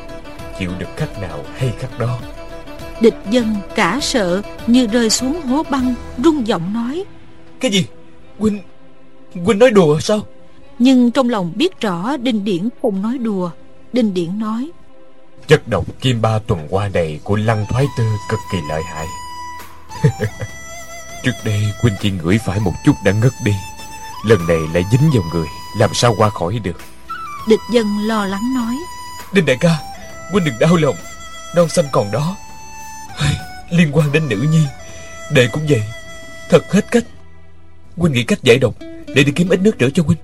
Chịu 0.59 0.71
được 0.79 0.89
khắc 0.95 1.21
nào 1.21 1.39
hay 1.57 1.73
khắc 1.79 1.99
đó. 1.99 2.19
Địch 3.01 3.15
dân 3.29 3.55
cả 3.75 3.99
sợ 4.01 4.41
như 4.67 4.87
rơi 4.87 5.09
xuống 5.09 5.41
hố 5.41 5.63
băng 5.69 5.95
Rung 6.23 6.47
giọng 6.47 6.73
nói. 6.73 7.03
Cái 7.59 7.71
gì 7.71 7.85
Huynh 8.39 8.61
Huynh 9.45 9.59
nói 9.59 9.71
đùa 9.71 9.99
sao? 9.99 10.19
Nhưng 10.79 11.11
trong 11.11 11.29
lòng 11.29 11.53
biết 11.55 11.81
rõ 11.81 12.17
Đinh 12.17 12.43
Điển 12.43 12.69
không 12.81 13.01
nói 13.01 13.17
đùa. 13.17 13.51
Đinh 13.93 14.13
Điển 14.13 14.39
nói 14.39 14.69
Chất 15.47 15.67
độc 15.67 15.85
kim 16.01 16.21
ba 16.21 16.39
tuần 16.39 16.67
qua 16.69 16.87
này 16.87 17.19
của 17.23 17.35
lăng 17.35 17.65
thoái 17.69 17.85
tư 17.97 18.03
cực 18.29 18.39
kỳ 18.51 18.57
lợi 18.69 18.83
hại. 18.83 19.07
Trước 21.23 21.31
đây 21.45 21.63
Huynh 21.81 21.95
chỉ 22.01 22.11
ngửi 22.11 22.37
phải 22.45 22.59
một 22.59 22.73
chút 22.85 22.93
đã 23.05 23.11
ngất 23.11 23.33
đi. 23.45 23.53
Lần 24.25 24.47
này 24.47 24.59
lại 24.73 24.85
dính 24.91 25.11
vào 25.13 25.23
người 25.33 25.47
Làm 25.77 25.93
sao 25.93 26.15
qua 26.17 26.29
khỏi 26.29 26.59
được? 26.59 26.77
Địch 27.47 27.59
dân 27.71 28.07
lo 28.07 28.25
lắng 28.25 28.53
nói 28.55 28.75
Đinh 29.33 29.45
đại 29.45 29.57
ca 29.59 29.77
Huynh 30.31 30.45
đừng 30.45 30.59
đau 30.59 30.75
lòng. 30.75 30.95
Non 31.55 31.69
xanh 31.69 31.85
còn 31.91 32.11
đó. 32.11 32.35
Liên 33.69 33.91
quan 33.91 34.11
đến 34.11 34.29
nữ 34.29 34.47
nhi. 34.51 34.65
Đệ 35.31 35.47
cũng 35.47 35.65
vậy. 35.69 35.83
Thật 36.49 36.73
hết 36.73 36.85
cách 36.91 37.03
Huynh 37.97 38.13
nghĩ 38.13 38.23
cách 38.23 38.43
giải 38.43 38.59
độc 38.59 38.75
Để 39.15 39.23
đi 39.23 39.31
kiếm 39.35 39.49
ít 39.49 39.59
nước 39.61 39.75
rửa 39.79 39.89
cho 39.89 40.03
Huynh. 40.03 40.17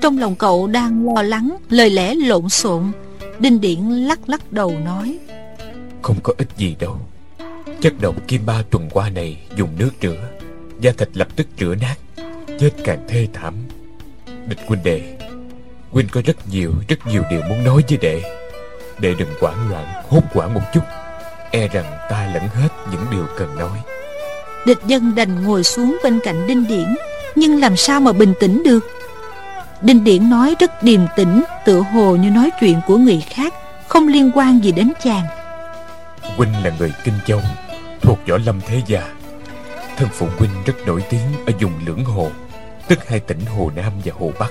Trong 0.00 0.18
lòng 0.18 0.34
cậu 0.34 0.66
đang 0.66 1.14
lo 1.14 1.22
lắng 1.22 1.56
Lời 1.70 1.90
lẽ 1.90 2.14
lộn 2.14 2.48
xộn 2.48 2.92
Đinh 3.38 3.60
Điển 3.60 3.80
lắc 3.80 4.28
lắc 4.28 4.52
đầu 4.52 4.78
nói. 4.84 5.18
Không 6.02 6.16
có 6.22 6.32
ích 6.38 6.48
gì 6.56 6.76
đâu. 6.78 6.98
Chất 7.80 7.92
độc 8.00 8.28
kim 8.28 8.46
ba 8.46 8.62
tuần 8.70 8.88
qua 8.92 9.10
này 9.10 9.46
Dùng 9.56 9.70
nước 9.78 9.90
rửa 10.02 10.28
Da 10.80 10.92
thịt 10.98 11.08
lập 11.14 11.28
tức 11.36 11.46
rửa 11.60 11.74
nát 11.80 11.96
Chết 12.60 12.70
càng 12.84 13.04
thê 13.08 13.28
thảm. 13.32 13.54
Địch 14.48 14.58
huynh 14.66 14.82
đệ 14.84 15.16
Huynh 15.90 16.06
có 16.12 16.22
rất 16.24 16.48
nhiều 16.48 16.72
rất 16.88 17.06
nhiều 17.06 17.22
điều 17.30 17.40
muốn 17.42 17.64
nói 17.64 17.82
với 17.88 17.98
đệ. 17.98 18.22
Đệ 18.98 19.14
đừng 19.18 19.28
hoảng 19.40 19.70
loạn 19.70 20.02
Hốt 20.08 20.22
hoảng 20.32 20.54
một 20.54 20.60
chút. 20.74 20.82
E 21.50 21.68
rằng 21.68 21.98
ta 22.10 22.30
lẫn 22.34 22.48
hết 22.48 22.68
những 22.90 23.04
điều 23.10 23.26
cần 23.36 23.58
nói 23.58 23.78
Địch 24.66 24.78
dân 24.86 25.14
đành 25.14 25.44
ngồi 25.44 25.64
xuống 25.64 25.98
bên 26.04 26.20
cạnh 26.24 26.46
Đinh 26.46 26.68
Điển. 26.68 26.94
Nhưng 27.34 27.60
làm 27.60 27.76
sao 27.76 28.00
mà 28.00 28.12
bình 28.12 28.34
tĩnh 28.40 28.62
được? 28.62 28.80
Đinh 29.82 30.04
Điển 30.04 30.30
nói 30.30 30.54
rất 30.60 30.82
điềm 30.82 31.00
tĩnh, 31.16 31.42
Tựa 31.64 31.80
hồ 31.80 32.16
như 32.16 32.30
nói 32.30 32.50
chuyện 32.60 32.80
của 32.86 32.96
người 32.96 33.24
khác, 33.30 33.54
Không 33.88 34.08
liên 34.08 34.30
quan 34.34 34.64
gì 34.64 34.72
đến 34.72 34.92
chàng. 35.04 35.24
Huynh 36.36 36.52
là 36.64 36.70
người 36.78 36.92
Kinh 37.04 37.14
Châu, 37.26 37.40
Thuộc 38.00 38.18
võ 38.28 38.38
lâm 38.46 38.60
thế 38.66 38.82
gia. 38.86 39.02
Thân 39.96 40.08
phụ 40.12 40.26
Huynh 40.38 40.50
rất 40.66 40.74
nổi 40.86 41.02
tiếng 41.10 41.26
Ở 41.46 41.52
vùng 41.60 41.72
lưỡng 41.86 42.04
hồ, 42.04 42.30
Tức 42.88 43.08
hai 43.08 43.20
tỉnh 43.20 43.40
Hồ 43.46 43.70
Nam 43.76 43.92
và 44.04 44.12
Hồ 44.18 44.32
Bắc. 44.38 44.50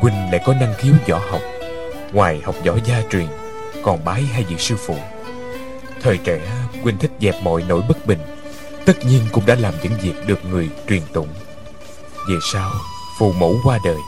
Huynh 0.00 0.14
lại 0.32 0.40
có 0.46 0.54
năng 0.54 0.74
khiếu 0.78 0.94
võ 1.08 1.18
học. 1.30 1.40
Ngoài 2.12 2.40
học 2.44 2.54
võ 2.64 2.72
gia 2.84 3.02
truyền, 3.10 3.26
Còn 3.82 4.04
bái 4.04 4.22
hai 4.22 4.44
vị 4.44 4.56
sư 4.58 4.76
phụ. 4.86 4.96
Thời 6.02 6.18
trẻ, 6.18 6.40
Huynh 6.82 6.98
thích 6.98 7.12
dẹp 7.20 7.34
mọi 7.42 7.64
nỗi 7.68 7.82
bất 7.88 8.06
bình 8.06 8.18
Tất 8.88 9.04
nhiên 9.04 9.22
cũng 9.32 9.46
đã 9.46 9.54
làm 9.54 9.74
những 9.82 9.92
việc 10.02 10.14
được 10.26 10.44
người 10.44 10.68
truyền 10.88 11.02
tụng. 11.12 11.28
Về 12.28 12.34
sau 12.52 12.72
Phụ 13.18 13.32
mẫu 13.32 13.60
qua 13.64 13.78
đời, 13.84 13.98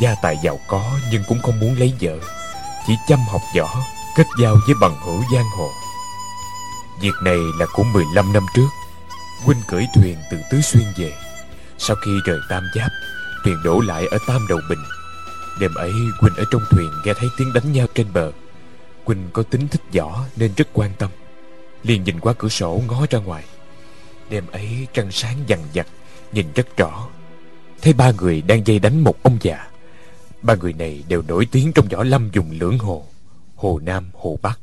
Gia 0.00 0.14
tài 0.22 0.36
giàu 0.44 0.60
có 0.68 0.90
nhưng 1.12 1.22
cũng 1.28 1.38
không 1.42 1.60
muốn 1.60 1.78
lấy 1.78 1.94
vợ, 2.00 2.18
Chỉ 2.86 2.94
chăm 3.08 3.18
học 3.28 3.40
võ, 3.56 3.68
Kết 4.16 4.26
giao 4.40 4.56
với 4.66 4.74
bằng 4.80 4.96
hữu 5.04 5.22
giang 5.32 5.50
hồ. 5.56 5.70
Việc 7.00 7.14
này 7.22 7.38
là 7.58 7.66
của 7.72 7.82
15 7.82 8.32
năm 8.32 8.46
trước. 8.54 8.68
Huynh 9.44 9.62
cưỡi 9.68 9.84
thuyền 9.94 10.16
từ 10.30 10.38
Tứ 10.50 10.60
Xuyên 10.60 10.84
về. 10.96 11.12
Sau 11.78 11.96
khi 11.96 12.10
rời 12.24 12.40
Tam 12.48 12.62
Giáp, 12.74 12.90
Thuyền 13.44 13.56
đổ 13.64 13.80
lại 13.80 14.06
ở 14.06 14.18
Tam 14.26 14.46
Đầu 14.48 14.58
Bình. 14.68 14.82
Đêm 15.60 15.74
ấy, 15.74 15.92
Huynh 16.20 16.34
ở 16.34 16.44
trong 16.50 16.62
thuyền 16.70 16.90
nghe 17.04 17.12
thấy 17.14 17.28
tiếng 17.38 17.52
đánh 17.52 17.72
nhau 17.72 17.86
trên 17.94 18.12
bờ. 18.12 18.32
Huynh 19.04 19.28
có 19.32 19.42
tính 19.42 19.68
thích 19.68 19.82
võ 19.92 20.20
nên 20.36 20.52
rất 20.56 20.68
quan 20.72 20.90
tâm. 20.98 21.10
Liền 21.82 22.04
nhìn 22.04 22.20
qua 22.20 22.32
cửa 22.38 22.48
sổ 22.48 22.82
ngó 22.88 23.06
ra 23.10 23.18
ngoài. 23.18 23.44
Đêm 24.30 24.46
ấy 24.46 24.86
trăng 24.92 25.08
sáng 25.10 25.36
dằn 25.46 25.60
vặt 25.74 25.86
Nhìn 26.32 26.46
rất 26.54 26.76
rõ. 26.76 27.08
Thấy 27.82 27.92
ba 27.92 28.12
người 28.12 28.42
đang 28.42 28.66
dây 28.66 28.78
đánh 28.78 29.04
một 29.04 29.22
ông 29.22 29.38
già. 29.40 29.68
Ba 30.42 30.54
người 30.54 30.72
này 30.72 31.04
đều 31.08 31.22
nổi 31.22 31.46
tiếng 31.52 31.72
trong 31.72 31.88
võ 31.88 32.02
lâm 32.02 32.30
dùng 32.32 32.50
lưỡng 32.50 32.78
hồ 32.78 33.06
Hồ 33.54 33.78
Nam, 33.78 34.10
Hồ 34.14 34.38
Bắc. 34.42 34.60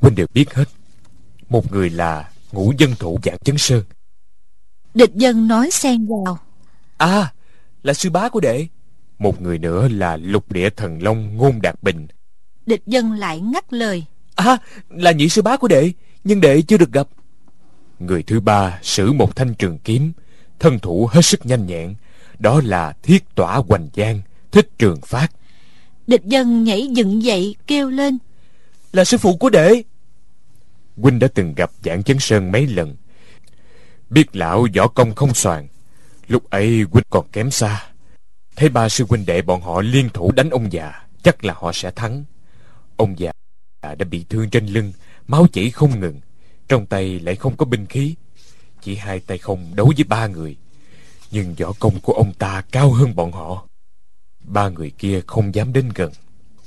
Huynh 0.00 0.14
đều 0.14 0.26
biết 0.34 0.54
hết 0.54 0.68
Một 1.48 1.72
người 1.72 1.90
là 1.90 2.30
ngũ 2.52 2.72
dân 2.78 2.94
thủ 2.98 3.18
giảng 3.24 3.38
chấn 3.38 3.58
sơn. 3.58 3.84
Địch 4.94 5.14
dân 5.14 5.48
nói 5.48 5.70
xen 5.70 6.06
vào. 6.06 6.38
À 6.96 7.32
là 7.82 7.94
sư 7.94 8.10
bá 8.10 8.28
của 8.28 8.40
đệ. 8.40 8.66
Một 9.18 9.42
người 9.42 9.58
nữa 9.58 9.88
là 9.88 10.16
lục 10.16 10.52
địa 10.52 10.70
thần 10.70 11.02
long 11.02 11.36
ngôn 11.36 11.62
đạt 11.62 11.82
bình. 11.82 12.06
Địch 12.66 12.82
dân 12.86 13.12
lại 13.12 13.40
ngắt 13.40 13.72
lời. 13.72 14.04
À 14.34 14.58
là 14.88 15.12
nhị 15.12 15.28
sư 15.28 15.42
bá 15.42 15.56
của 15.56 15.68
đệ 15.68 15.92
Nhưng 16.24 16.40
đệ 16.40 16.62
chưa 16.62 16.76
được 16.76 16.92
gặp 16.92 17.08
Người 18.06 18.22
thứ 18.22 18.40
ba 18.40 18.78
sử 18.82 19.12
một 19.12 19.36
thanh 19.36 19.54
trường 19.54 19.78
kiếm 19.78 20.12
Thân 20.58 20.78
thủ 20.78 21.08
hết 21.12 21.22
sức 21.22 21.46
nhanh 21.46 21.66
nhẹn 21.66 21.94
Đó 22.38 22.60
là 22.64 22.92
thiết 23.02 23.34
tỏa 23.34 23.62
hoành 23.68 23.88
giang 23.96 24.20
Thích 24.50 24.68
trường 24.78 25.00
phát. 25.00 25.32
Địch 26.06 26.24
dân 26.24 26.64
nhảy 26.64 26.86
dựng 26.86 27.22
dậy 27.22 27.56
kêu 27.66 27.90
lên. 27.90 28.18
Là 28.92 29.04
sư 29.04 29.18
phụ 29.18 29.36
của 29.36 29.50
đệ. 29.50 29.82
Huynh 30.96 31.18
đã 31.18 31.28
từng 31.34 31.54
gặp 31.54 31.70
Giảng 31.84 32.02
Chấn 32.02 32.18
Sơn 32.18 32.52
mấy 32.52 32.66
lần. 32.66 32.96
Biết 34.10 34.36
lão 34.36 34.66
võ 34.76 34.88
công 34.88 35.14
không 35.14 35.34
soàn 35.34 35.68
Lúc 36.28 36.50
ấy 36.50 36.84
Huynh 36.90 37.04
còn 37.10 37.26
kém 37.32 37.50
xa. 37.50 37.84
Thấy 38.56 38.68
ba 38.68 38.88
sư 38.88 39.04
huynh 39.08 39.26
đệ 39.26 39.42
bọn 39.42 39.60
họ 39.60 39.82
liên 39.82 40.08
thủ 40.14 40.32
đánh 40.32 40.50
ông 40.50 40.72
già 40.72 40.92
Chắc 41.22 41.44
là 41.44 41.54
họ 41.56 41.72
sẽ 41.72 41.90
thắng. 41.90 42.24
Ông 42.96 43.18
già 43.18 43.32
đã 43.82 44.04
bị 44.10 44.24
thương 44.28 44.50
trên 44.50 44.66
lưng 44.66 44.92
Máu 45.28 45.46
chảy 45.52 45.70
không 45.70 46.00
ngừng 46.00 46.20
trong 46.68 46.86
tay 46.86 47.20
lại 47.20 47.36
không 47.36 47.56
có 47.56 47.64
binh 47.64 47.86
khí. 47.86 48.14
Chỉ 48.82 48.94
hai 48.94 49.20
tay 49.20 49.38
không 49.38 49.72
đấu 49.74 49.92
với 49.96 50.04
ba 50.04 50.26
người. 50.26 50.56
Nhưng 51.30 51.54
võ 51.54 51.72
công 51.72 52.00
của 52.00 52.12
ông 52.12 52.32
ta 52.34 52.62
cao 52.70 52.92
hơn 52.92 53.16
bọn 53.16 53.32
họ. 53.32 53.66
Ba 54.44 54.68
người 54.68 54.90
kia 54.90 55.20
không 55.26 55.54
dám 55.54 55.72
đến 55.72 55.88
gần. 55.94 56.12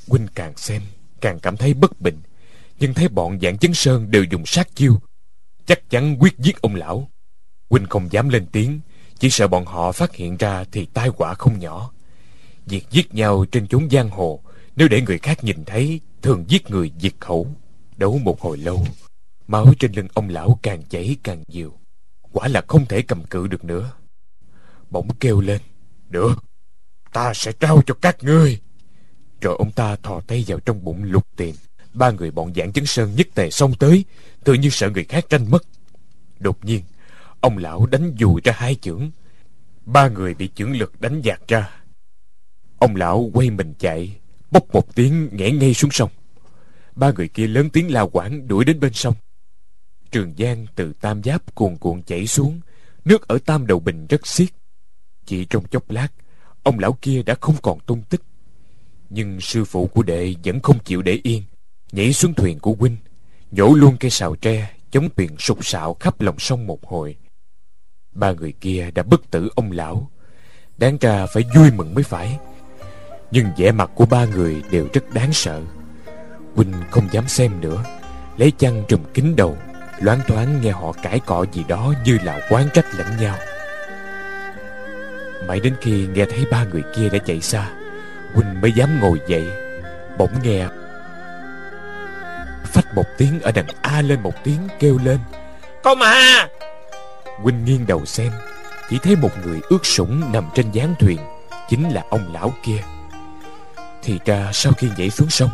Huynh 0.08 0.28
càng 0.36 0.58
xem, 0.58 0.82
Càng 1.22 1.40
cảm 1.40 1.58
thấy 1.58 1.74
bất 1.74 2.02
bình. 2.02 2.22
Nhưng 2.80 2.94
thấy 2.94 3.08
bọn 3.08 3.40
dạng 3.42 3.58
chấn 3.58 3.74
sơn 3.74 4.12
đều 4.12 4.24
dùng 4.24 4.46
sát 4.46 4.76
chiêu, 4.76 5.00
Chắc 5.66 5.90
chắn 5.90 6.18
quyết 6.20 6.38
giết 6.38 6.62
ông 6.62 6.76
lão. 6.76 7.10
Huynh 7.70 7.86
không 7.86 8.12
dám 8.12 8.30
lên 8.30 8.46
tiếng, 8.52 8.80
Chỉ 9.20 9.30
sợ 9.30 9.48
bọn 9.48 9.66
họ 9.66 9.92
phát 9.92 10.16
hiện 10.16 10.38
ra 10.38 10.64
Thì 10.72 10.86
tai 10.86 11.10
họa 11.18 11.34
không 11.34 11.60
nhỏ. 11.60 11.92
Việc 12.66 12.86
giết 12.92 13.14
nhau 13.14 13.46
trên 13.52 13.68
chốn 13.68 13.90
giang 13.92 14.10
hồ, 14.10 14.40
Nếu 14.76 14.88
để 14.88 15.02
người 15.02 15.18
khác 15.18 15.44
nhìn 15.44 15.66
thấy, 15.66 16.00
Thường 16.22 16.46
giết 16.48 16.70
người 16.70 16.92
diệt 17.00 17.14
khẩu. 17.20 17.48
Đấu 17.98 18.18
một 18.18 18.42
hồi 18.42 18.58
lâu 18.58 18.86
Máu 19.48 19.74
trên 19.80 19.92
lưng 19.92 20.08
ông 20.14 20.30
lão 20.30 20.60
càng 20.64 20.84
chảy 20.90 21.18
càng 21.24 21.44
nhiều. 21.48 21.74
Quả 22.32 22.48
là 22.48 22.62
không 22.68 22.86
thể 22.86 23.02
cầm 23.02 23.24
cự 23.24 23.48
được 23.48 23.64
nữa. 23.64 23.92
Bỗng 24.90 25.08
kêu 25.20 25.42
lên, 25.42 25.62
Được, 26.10 26.44
Ta 27.14 27.34
sẽ 27.34 27.52
trao 27.52 27.82
cho 27.86 27.94
các 27.94 28.24
ngươi. 28.24 28.60
Rồi 29.42 29.56
ông 29.60 29.72
ta 29.72 29.96
thò 29.96 30.22
tay 30.28 30.44
vào 30.48 30.60
trong 30.60 30.84
bụng 30.84 31.04
lục 31.04 31.28
tiền 31.36 31.56
Ba 31.94 32.12
người 32.12 32.32
bọn 32.32 32.54
giảng 32.56 32.74
chấn 32.74 32.86
sơn 32.86 33.16
nhất 33.16 33.28
tề 33.36 33.50
xông 33.50 33.76
tới, 33.76 34.06
Tự 34.44 34.54
như 34.54 34.70
sợ 34.70 34.90
người 34.90 35.04
khác 35.04 35.26
tranh 35.30 35.52
mất. 35.52 35.64
Đột 36.40 36.66
nhiên, 36.66 36.82
Ông 37.42 37.58
lão 37.58 37.86
đánh 37.86 38.16
dùi 38.20 38.42
ra 38.44 38.54
hai 38.56 38.76
chưởng. 38.76 39.12
Ba 39.86 40.08
người 40.08 40.34
bị 40.34 40.50
chưởng 40.56 40.78
lực 40.78 41.02
đánh 41.02 41.22
dạt 41.22 41.40
ra. 41.48 41.70
Ông 42.80 42.96
lão 42.96 43.30
quay 43.34 43.50
mình 43.50 43.74
chạy, 43.80 44.18
Bốc 44.52 44.74
một 44.74 44.96
tiếng 44.96 45.30
ngã 45.32 45.50
ngay 45.50 45.74
xuống 45.74 45.92
sông. 45.92 46.10
Ba 46.96 47.12
người 47.12 47.28
kia 47.28 47.48
lớn 47.48 47.70
tiếng 47.70 47.94
la 47.94 48.02
quảng 48.02 48.48
đuổi 48.48 48.66
đến 48.66 48.80
bên 48.80 48.94
sông. 48.94 49.16
Trường 50.12 50.34
Giang 50.38 50.66
từ 50.76 50.94
tam 51.02 51.24
giáp 51.24 51.56
cuồn 51.56 51.78
cuộn 51.78 52.02
chảy 52.02 52.28
xuống. 52.28 52.60
Nước 53.06 53.28
ở 53.28 53.38
tam 53.46 53.68
đầu 53.68 53.80
bình 53.80 54.08
rất 54.08 54.28
xiết. 54.28 54.50
Chỉ 55.26 55.46
trong 55.46 55.68
chốc 55.68 55.92
lát, 55.92 56.08
Ông 56.64 56.80
lão 56.80 56.94
kia 57.02 57.24
đã 57.24 57.36
không 57.42 57.56
còn 57.62 57.80
tung 57.80 58.02
tích. 58.02 58.22
Nhưng 59.10 59.42
sư 59.42 59.66
phụ 59.66 59.88
của 59.88 60.04
đệ 60.04 60.34
vẫn 60.44 60.60
không 60.60 60.80
chịu 60.80 61.02
để 61.02 61.20
yên. 61.24 61.44
Nhảy 61.92 62.14
xuống 62.14 62.34
thuyền 62.34 62.60
của 62.60 62.76
huynh, 62.80 62.98
Nhổ 63.52 63.74
luôn 63.74 63.98
cây 64.00 64.12
sào 64.12 64.36
tre, 64.36 64.72
Chống 64.92 65.10
thuyền 65.18 65.38
sụp 65.40 65.66
sạo 65.66 65.94
khắp 65.94 66.22
lòng 66.22 66.40
sông 66.40 66.68
một 66.68 66.86
hồi. 66.86 67.16
Ba 68.14 68.32
người 68.32 68.52
kia 68.52 68.92
đã 68.92 69.04
bất 69.04 69.32
tử 69.32 69.50
ông 69.56 69.72
lão. 69.72 70.12
Đáng 70.78 70.98
ra 71.02 71.26
phải 71.26 71.44
vui 71.56 71.72
mừng 71.72 71.94
mới 71.94 72.04
phải. 72.04 72.40
Nhưng 73.32 73.48
vẻ 73.58 73.72
mặt 73.72 73.92
của 73.96 74.06
ba 74.06 74.26
người 74.26 74.64
đều 74.72 74.88
rất 74.94 75.14
đáng 75.14 75.34
sợ. 75.34 75.64
Huynh 76.56 76.74
không 76.92 77.08
dám 77.12 77.28
xem 77.28 77.62
nữa, 77.62 77.84
Lấy 78.38 78.52
chăn 78.52 78.84
trùm 78.88 79.00
kín 79.14 79.36
đầu 79.36 79.58
Loáng 80.00 80.20
thoáng 80.28 80.62
nghe 80.62 80.72
họ 80.72 80.92
cãi 80.92 81.20
cọ 81.26 81.46
gì 81.52 81.66
đó 81.68 81.94
Như 82.06 82.18
là 82.24 82.40
quán 82.50 82.68
trách 82.74 82.86
lẫn 82.98 83.08
nhau. 83.20 83.36
Mãi 85.48 85.60
đến 85.60 85.76
khi 85.82 86.08
nghe 86.14 86.26
thấy 86.26 86.46
ba 86.52 86.64
người 86.64 86.84
kia 86.96 87.10
đã 87.10 87.20
chạy 87.26 87.42
xa 87.42 87.70
Huynh 88.34 88.62
mới 88.62 88.72
dám 88.72 89.00
ngồi 89.00 89.20
dậy 89.28 89.48
Bỗng 90.18 90.32
nghe 90.44 90.68
Phách 92.66 92.96
một 92.96 93.06
tiếng 93.18 93.42
ở 93.42 93.52
đằng 93.52 93.68
A 93.82 94.02
lên 94.02 94.22
một 94.22 94.44
tiếng 94.44 94.68
kêu 94.80 95.00
lên 95.04 95.20
Có 95.84 95.96
mà! 95.96 96.48
Huynh 97.38 97.66
nghiêng 97.66 97.88
đầu 97.88 98.06
xem 98.06 98.32
Chỉ 98.90 99.00
thấy 99.04 99.16
một 99.16 99.32
người 99.46 99.60
ướt 99.70 99.86
sũng 99.86 100.34
nằm 100.34 100.50
trên 100.56 100.72
gián 100.72 100.96
thuyền 101.00 101.18
Chính 101.70 101.90
là 101.90 102.04
ông 102.10 102.34
lão 102.34 102.54
kia. 102.66 102.84
Thì 104.04 104.20
ra 104.26 104.50
sau 104.54 104.74
khi 104.78 104.90
nhảy 104.98 105.10
xuống 105.10 105.30
sông 105.30 105.50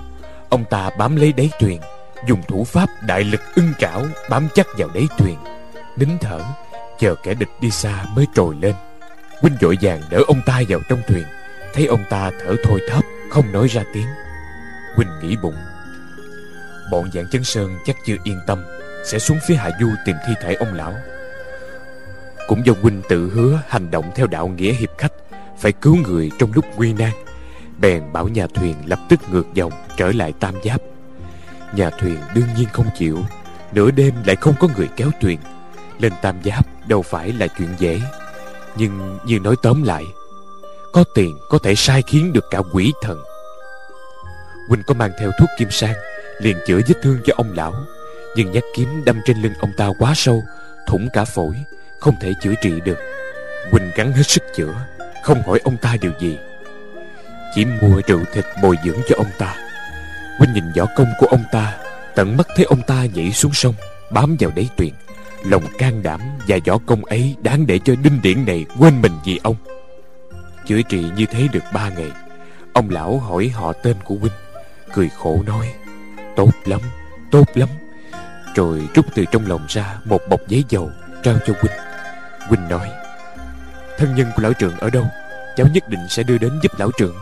Ông 0.49 0.65
ta 0.65 0.89
bám 0.97 1.15
lấy 1.15 1.33
đáy 1.33 1.49
thuyền 1.59 1.81
dùng 2.27 2.41
thủ 2.47 2.63
pháp 2.63 2.89
đại 3.01 3.23
lực 3.23 3.41
ưng 3.55 3.73
cảo 3.79 4.05
bám 4.29 4.47
chắc 4.55 4.67
vào 4.77 4.89
đáy 4.93 5.07
thuyền. 5.17 5.37
Nín 5.97 6.09
thở, 6.21 6.39
chờ 6.99 7.15
kẻ 7.23 7.33
địch 7.33 7.49
đi 7.61 7.71
xa 7.71 8.05
mới 8.15 8.25
trồi 8.35 8.55
lên. 8.61 8.75
Huynh 9.41 9.57
vội 9.61 9.77
vàng 9.81 10.01
đỡ 10.09 10.21
ông 10.27 10.41
ta 10.45 10.61
vào 10.69 10.79
trong 10.89 11.01
thuyền. 11.07 11.23
Thấy 11.73 11.85
ông 11.85 12.03
ta 12.09 12.31
thở 12.39 12.55
thôi 12.63 12.79
thấp 12.89 13.03
không 13.29 13.51
nói 13.51 13.67
ra 13.67 13.83
tiếng. 13.93 14.07
Huynh 14.95 15.09
nghĩ 15.21 15.35
bụng. 15.43 15.55
Bọn 16.91 17.11
dạng 17.13 17.29
chấn 17.31 17.43
sơn 17.43 17.77
chắc 17.85 17.95
chưa 18.05 18.15
yên 18.23 18.39
tâm, 18.47 18.63
sẽ 19.05 19.19
xuống 19.19 19.37
phía 19.47 19.55
hạ 19.55 19.69
du 19.79 19.89
tìm 20.05 20.15
thi 20.27 20.33
thể 20.41 20.53
ông 20.53 20.73
lão. 20.73 20.93
Cũng 22.47 22.65
do 22.65 22.73
huynh 22.81 23.01
tự 23.09 23.31
hứa 23.33 23.61
hành 23.67 23.91
động 23.91 24.11
theo 24.15 24.27
đạo 24.27 24.47
nghĩa 24.47 24.73
hiệp 24.73 24.97
khách, 24.97 25.13
phải 25.59 25.71
cứu 25.71 25.95
người 25.95 26.31
trong 26.39 26.51
lúc 26.53 26.65
nguy 26.75 26.93
nan. 26.93 27.11
Bèn 27.77 28.13
bảo 28.13 28.27
nhà 28.27 28.47
thuyền 28.53 28.75
lập 28.85 28.99
tức 29.09 29.19
ngược 29.31 29.45
dòng 29.53 29.71
trở 29.97 30.11
lại 30.11 30.33
tam 30.39 30.55
giáp 30.63 30.81
nhà 31.73 31.89
thuyền 31.89 32.17
đương 32.35 32.47
nhiên 32.57 32.67
không 32.73 32.89
chịu. 32.97 33.25
Nửa 33.71 33.91
đêm 33.91 34.13
lại 34.25 34.35
không 34.35 34.55
có 34.59 34.67
người 34.77 34.89
kéo 34.95 35.09
thuyền. 35.21 35.39
Lên 35.99 36.13
tam 36.21 36.43
giáp 36.43 36.65
đâu 36.87 37.01
phải 37.01 37.33
là 37.33 37.47
chuyện 37.47 37.69
dễ. 37.77 38.01
Nhưng 38.75 39.19
như 39.25 39.39
nói 39.39 39.55
tóm 39.63 39.83
lại, 39.83 40.05
có 40.93 41.03
tiền 41.15 41.37
có 41.49 41.59
thể 41.63 41.75
sai 41.75 42.01
khiến 42.07 42.33
được 42.33 42.45
cả 42.51 42.59
quỷ 42.73 42.91
thần. 43.01 43.19
Huynh 44.67 44.83
có 44.87 44.93
mang 44.93 45.11
theo 45.19 45.31
thuốc 45.39 45.49
kim 45.57 45.71
sang, 45.71 45.93
liền 46.39 46.57
chữa 46.67 46.79
vết 46.87 46.95
thương 47.01 47.19
cho 47.25 47.33
ông 47.37 47.53
lão. 47.55 47.73
Nhưng 48.35 48.51
nhát 48.51 48.63
kiếm 48.75 49.05
đâm 49.05 49.21
trên 49.25 49.41
lưng 49.41 49.53
ông 49.59 49.71
ta 49.77 49.89
quá 49.99 50.13
sâu, 50.15 50.43
thủng 50.87 51.09
cả 51.13 51.25
phổi, 51.25 51.55
không 51.99 52.15
thể 52.21 52.33
chữa 52.41 52.53
trị 52.61 52.81
được. 52.85 52.97
Huynh 53.71 53.91
gắng 53.95 54.11
hết 54.11 54.23
sức 54.23 54.43
chữa, 54.55 54.73
không 55.23 55.41
hỏi 55.43 55.59
ông 55.63 55.77
ta 55.77 55.95
điều 56.01 56.11
gì. 56.19 56.37
Chỉ 57.55 57.65
mua 57.65 58.01
rượu 58.07 58.19
thịt 58.33 58.45
bồi 58.61 58.75
dưỡng 58.85 58.99
cho 59.09 59.15
ông 59.17 59.31
ta 59.37 59.55
huynh 60.37 60.53
nhìn 60.53 60.63
võ 60.77 60.85
công 60.95 61.07
của 61.19 61.27
ông 61.27 61.43
ta, 61.51 61.77
tận 62.15 62.37
mắt 62.37 62.47
thấy 62.55 62.65
ông 62.65 62.81
ta 62.81 63.05
nhảy 63.13 63.31
xuống 63.31 63.53
sông, 63.53 63.75
bám 64.11 64.35
vào 64.39 64.51
đáy 64.55 64.69
tuyền. 64.77 64.93
Lòng 65.45 65.63
can 65.77 66.03
đảm 66.03 66.21
và 66.47 66.57
võ 66.65 66.77
công 66.85 67.05
ấy 67.05 67.35
đáng 67.41 67.67
để 67.67 67.79
cho 67.79 67.95
đinh 68.03 68.21
điển 68.21 68.45
này 68.45 68.65
quên 68.79 69.01
mình 69.01 69.13
vì 69.25 69.39
ông. 69.43 69.55
Chữa 70.67 70.81
trị 70.81 71.05
như 71.15 71.25
thế 71.25 71.47
được 71.51 71.63
ba 71.73 71.89
ngày, 71.89 72.11
ông 72.73 72.89
lão 72.89 73.19
hỏi 73.19 73.47
họ 73.47 73.73
tên 73.73 73.95
của 74.03 74.15
huynh, 74.15 74.33
cười 74.93 75.09
khổ 75.09 75.43
nói, 75.45 75.73
tốt 76.35 76.51
lắm 76.65 76.81
tốt 77.31 77.45
lắm. 77.53 77.69
Rồi 78.55 78.89
rút 78.95 79.05
từ 79.15 79.25
trong 79.31 79.47
lòng 79.47 79.65
ra 79.69 79.97
một 80.05 80.21
bọc 80.29 80.39
giấy 80.47 80.63
dầu 80.69 80.91
trao 81.23 81.35
cho 81.45 81.53
huynh. 81.61 81.77
Huynh 82.47 82.69
nói, 82.69 82.89
thân 83.97 84.15
nhân 84.15 84.31
của 84.35 84.43
lão 84.43 84.53
trưởng 84.53 84.77
ở 84.77 84.89
đâu? 84.89 85.03
Cháu 85.55 85.67
nhất 85.73 85.89
định 85.89 86.09
sẽ 86.09 86.23
đưa 86.23 86.37
đến 86.37 86.59
giúp 86.63 86.71
lão 86.79 86.91
trưởng. 86.97 87.15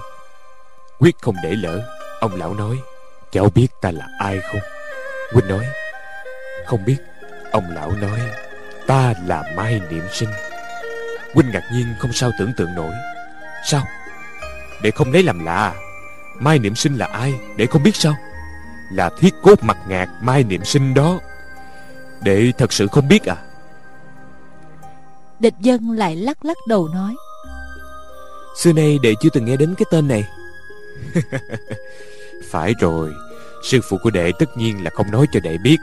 Quyết 0.99 1.15
không 1.21 1.35
để 1.43 1.55
lỡ, 1.55 1.81
ông 2.19 2.35
lão 2.35 2.53
nói 2.53 2.77
cháu 3.31 3.49
biết 3.55 3.67
ta 3.81 3.91
là 3.91 4.07
ai 4.19 4.39
không? 4.51 4.61
Huynh 5.33 5.47
nói 5.47 5.65
không 6.69 6.85
biết. 6.85 6.97
Ông 7.51 7.63
lão 7.75 7.91
nói 7.91 8.19
ta 8.87 9.13
là 9.25 9.43
mai 9.55 9.81
niệm 9.91 10.03
sinh. 10.11 10.29
Huynh 11.33 11.51
ngạc 11.51 11.63
nhiên 11.73 11.85
không 11.99 12.13
sao 12.13 12.31
tưởng 12.39 12.53
tượng 12.57 12.75
nổi. 12.75 12.93
Sao? 13.65 13.83
Để 14.81 14.91
không 14.91 15.11
lấy 15.13 15.23
làm 15.23 15.45
lạ. 15.45 15.73
Mai 16.39 16.59
niệm 16.59 16.75
sinh 16.75 16.95
là 16.95 17.05
ai? 17.05 17.33
Để 17.55 17.65
không 17.65 17.83
biết 17.83 17.95
sao? 17.95 18.15
Là 18.91 19.09
thiết 19.19 19.33
cốt 19.41 19.63
mặt 19.63 19.77
ngạc 19.87 20.07
mai 20.21 20.43
niệm 20.43 20.65
sinh 20.65 20.93
đó. 20.93 21.19
Để 22.21 22.51
thật 22.57 22.73
sự 22.73 22.87
không 22.87 23.07
biết 23.07 23.25
à? 23.25 23.35
Địch 25.39 25.53
dân 25.59 25.91
lại 25.91 26.15
lắc 26.15 26.45
lắc 26.45 26.57
đầu 26.67 26.87
nói. 26.87 27.15
Xưa 28.57 28.73
nay 28.73 28.99
đệ 29.03 29.13
chưa 29.21 29.29
từng 29.33 29.45
nghe 29.45 29.57
đến 29.57 29.75
cái 29.77 29.85
tên 29.91 30.07
này 30.07 30.23
phải 32.51 32.75
rồi. 32.79 33.13
Sư 33.63 33.79
phụ 33.89 33.97
của 33.97 34.09
đệ 34.09 34.31
tất 34.39 34.57
nhiên 34.57 34.83
là 34.83 34.89
không 34.93 35.11
nói 35.11 35.25
cho 35.31 35.39
đệ 35.39 35.57
biết. 35.57 35.77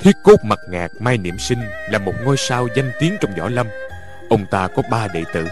Thiết 0.00 0.16
cốt 0.24 0.36
mặt 0.44 0.58
ngạc 0.68 0.88
mai 1.00 1.18
niệm 1.18 1.38
sinh 1.38 1.60
là 1.90 1.98
một 1.98 2.14
ngôi 2.24 2.36
sao 2.36 2.68
danh 2.76 2.92
tiếng 3.00 3.16
trong 3.20 3.34
võ 3.38 3.48
lâm. 3.48 3.66
Ông 4.30 4.46
ta 4.50 4.68
có 4.76 4.82
ba 4.90 5.08
đệ 5.08 5.24
tử. 5.32 5.46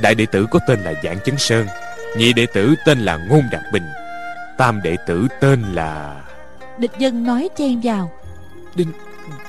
Đại 0.00 0.14
đệ 0.14 0.26
tử 0.26 0.46
có 0.50 0.58
tên 0.66 0.80
là 0.80 0.94
dạng 1.04 1.20
chấn 1.20 1.38
sơn 1.38 1.66
nhị 2.16 2.32
đệ 2.32 2.46
tử 2.46 2.74
tên 2.84 2.98
là 2.98 3.16
ngôn 3.16 3.42
đạt 3.52 3.62
bình 3.72 3.82
tam 4.60 4.82
đệ 4.82 4.96
tử 5.06 5.28
tên 5.40 5.62
là 5.74 6.22
địch 6.78 6.90
dân 6.98 7.24
nói 7.24 7.48
chen 7.56 7.80
vào. 7.82 8.10
Đinh 8.74 8.92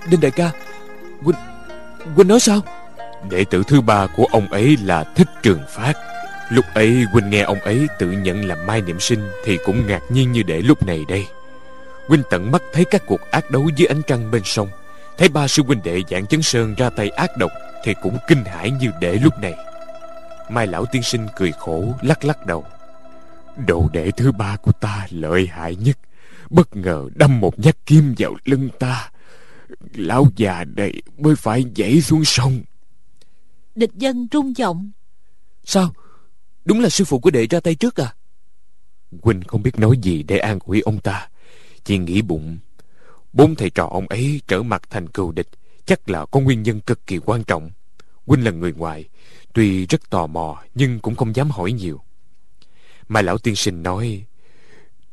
đinh 0.09 0.21
đại 0.21 0.31
ca 0.31 0.51
huynh 1.21 1.37
huynh 2.15 2.27
nói 2.27 2.39
sao? 2.39 2.61
Đệ 3.29 3.45
tử 3.49 3.63
thứ 3.67 3.81
ba 3.81 4.07
của 4.07 4.25
ông 4.31 4.47
ấy 4.47 4.77
là 4.83 5.03
thích 5.03 5.27
trường 5.43 5.61
phát 5.69 5.93
lúc 6.51 6.65
ấy 6.73 7.03
huynh 7.11 7.29
nghe 7.29 7.41
ông 7.41 7.59
ấy 7.59 7.87
tự 7.99 8.11
nhận 8.11 8.45
là 8.45 8.55
mai 8.55 8.81
niệm 8.81 8.99
sinh 8.99 9.29
thì 9.43 9.57
cũng 9.65 9.87
ngạc 9.87 10.01
nhiên 10.09 10.31
như 10.31 10.43
đệ 10.43 10.61
lúc 10.61 10.85
này 10.85 11.05
đây. 11.07 11.27
Huynh 12.07 12.23
tận 12.29 12.51
mắt 12.51 12.61
thấy 12.73 12.85
các 12.85 13.03
cuộc 13.07 13.21
ác 13.31 13.51
đấu 13.51 13.69
dưới 13.75 13.87
ánh 13.87 14.01
trăng 14.07 14.31
bên 14.31 14.41
sông. 14.45 14.67
Thấy 15.17 15.29
ba 15.29 15.47
sư 15.47 15.63
huynh 15.63 15.83
đệ 15.83 16.01
dạng 16.09 16.27
chấn 16.27 16.41
sơn 16.41 16.75
ra 16.75 16.89
tay 16.89 17.09
ác 17.09 17.37
độc 17.37 17.51
thì 17.83 17.93
cũng 18.01 18.17
kinh 18.27 18.43
hãi 18.45 18.71
như 18.71 18.91
đệ 19.01 19.13
lúc 19.13 19.39
này. 19.39 19.53
Mai 20.49 20.67
lão 20.67 20.85
tiên 20.85 21.03
sinh 21.03 21.27
cười 21.35 21.51
khổ 21.51 21.93
lắc 22.01 22.25
lắc 22.25 22.45
đầu. 22.45 22.65
Đồ 23.67 23.89
đệ 23.93 24.11
thứ 24.11 24.31
ba 24.31 24.55
của 24.55 24.71
ta 24.71 25.07
lợi 25.09 25.47
hại 25.51 25.75
nhất. 25.75 25.97
Bất 26.49 26.75
ngờ 26.75 27.09
đâm 27.15 27.39
một 27.39 27.59
nhát 27.59 27.85
kim 27.85 28.15
vào 28.17 28.35
lưng 28.45 28.69
ta. 28.79 29.09
Lão 29.93 30.27
già 30.35 30.63
đây 30.63 31.01
mới 31.17 31.35
phải 31.35 31.65
nhảy 31.75 32.01
xuống 32.01 32.25
sông. 32.25 32.61
Địch 33.75 33.93
dân 33.95 34.27
rung 34.31 34.57
giọng. 34.57 34.91
Sao 35.63 35.93
đúng 36.65 36.79
là 36.79 36.89
sư 36.89 37.05
phụ 37.05 37.19
của 37.19 37.31
đệ 37.31 37.47
ra 37.47 37.59
tay 37.59 37.75
trước 37.75 37.99
à? 37.99 38.13
Huynh 39.21 39.41
không 39.47 39.63
biết 39.63 39.79
nói 39.79 39.97
gì 40.01 40.23
để 40.23 40.37
an 40.37 40.59
ủi 40.65 40.81
ông 40.81 40.99
ta. 40.99 41.29
Chỉ 41.83 41.97
nghĩ 41.97 42.21
bụng. 42.21 42.57
Bốn 43.33 43.55
thầy 43.55 43.69
trò 43.69 43.87
ông 43.91 44.07
ấy 44.07 44.41
trở 44.47 44.63
mặt 44.63 44.81
thành 44.89 45.07
cừu 45.07 45.31
địch. 45.31 45.47
Chắc 45.85 46.09
là 46.09 46.25
có 46.25 46.39
nguyên 46.39 46.63
nhân 46.63 46.79
cực 46.79 47.07
kỳ 47.07 47.19
quan 47.25 47.43
trọng. 47.43 47.71
Huynh 48.25 48.45
là 48.45 48.51
người 48.51 48.73
ngoài. 48.73 49.09
Tuy 49.53 49.85
rất 49.85 50.09
tò 50.09 50.27
mò, 50.27 50.63
nhưng 50.75 50.99
cũng 50.99 51.15
không 51.15 51.35
dám 51.35 51.51
hỏi 51.51 51.71
nhiều. 51.71 52.01
Mà 53.07 53.21
lão 53.21 53.37
tiên 53.37 53.55
sinh 53.55 53.83
nói, 53.83 54.23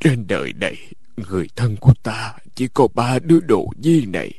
trên 0.01 0.27
đời 0.27 0.53
này, 0.53 0.77
người 1.17 1.49
thân 1.57 1.77
của 1.77 1.95
ta 2.03 2.35
chỉ 2.55 2.69
có 2.69 2.89
ba 2.95 3.19
đứa 3.19 3.41
đồ 3.41 3.67
nhi 3.77 4.07
này. 4.07 4.33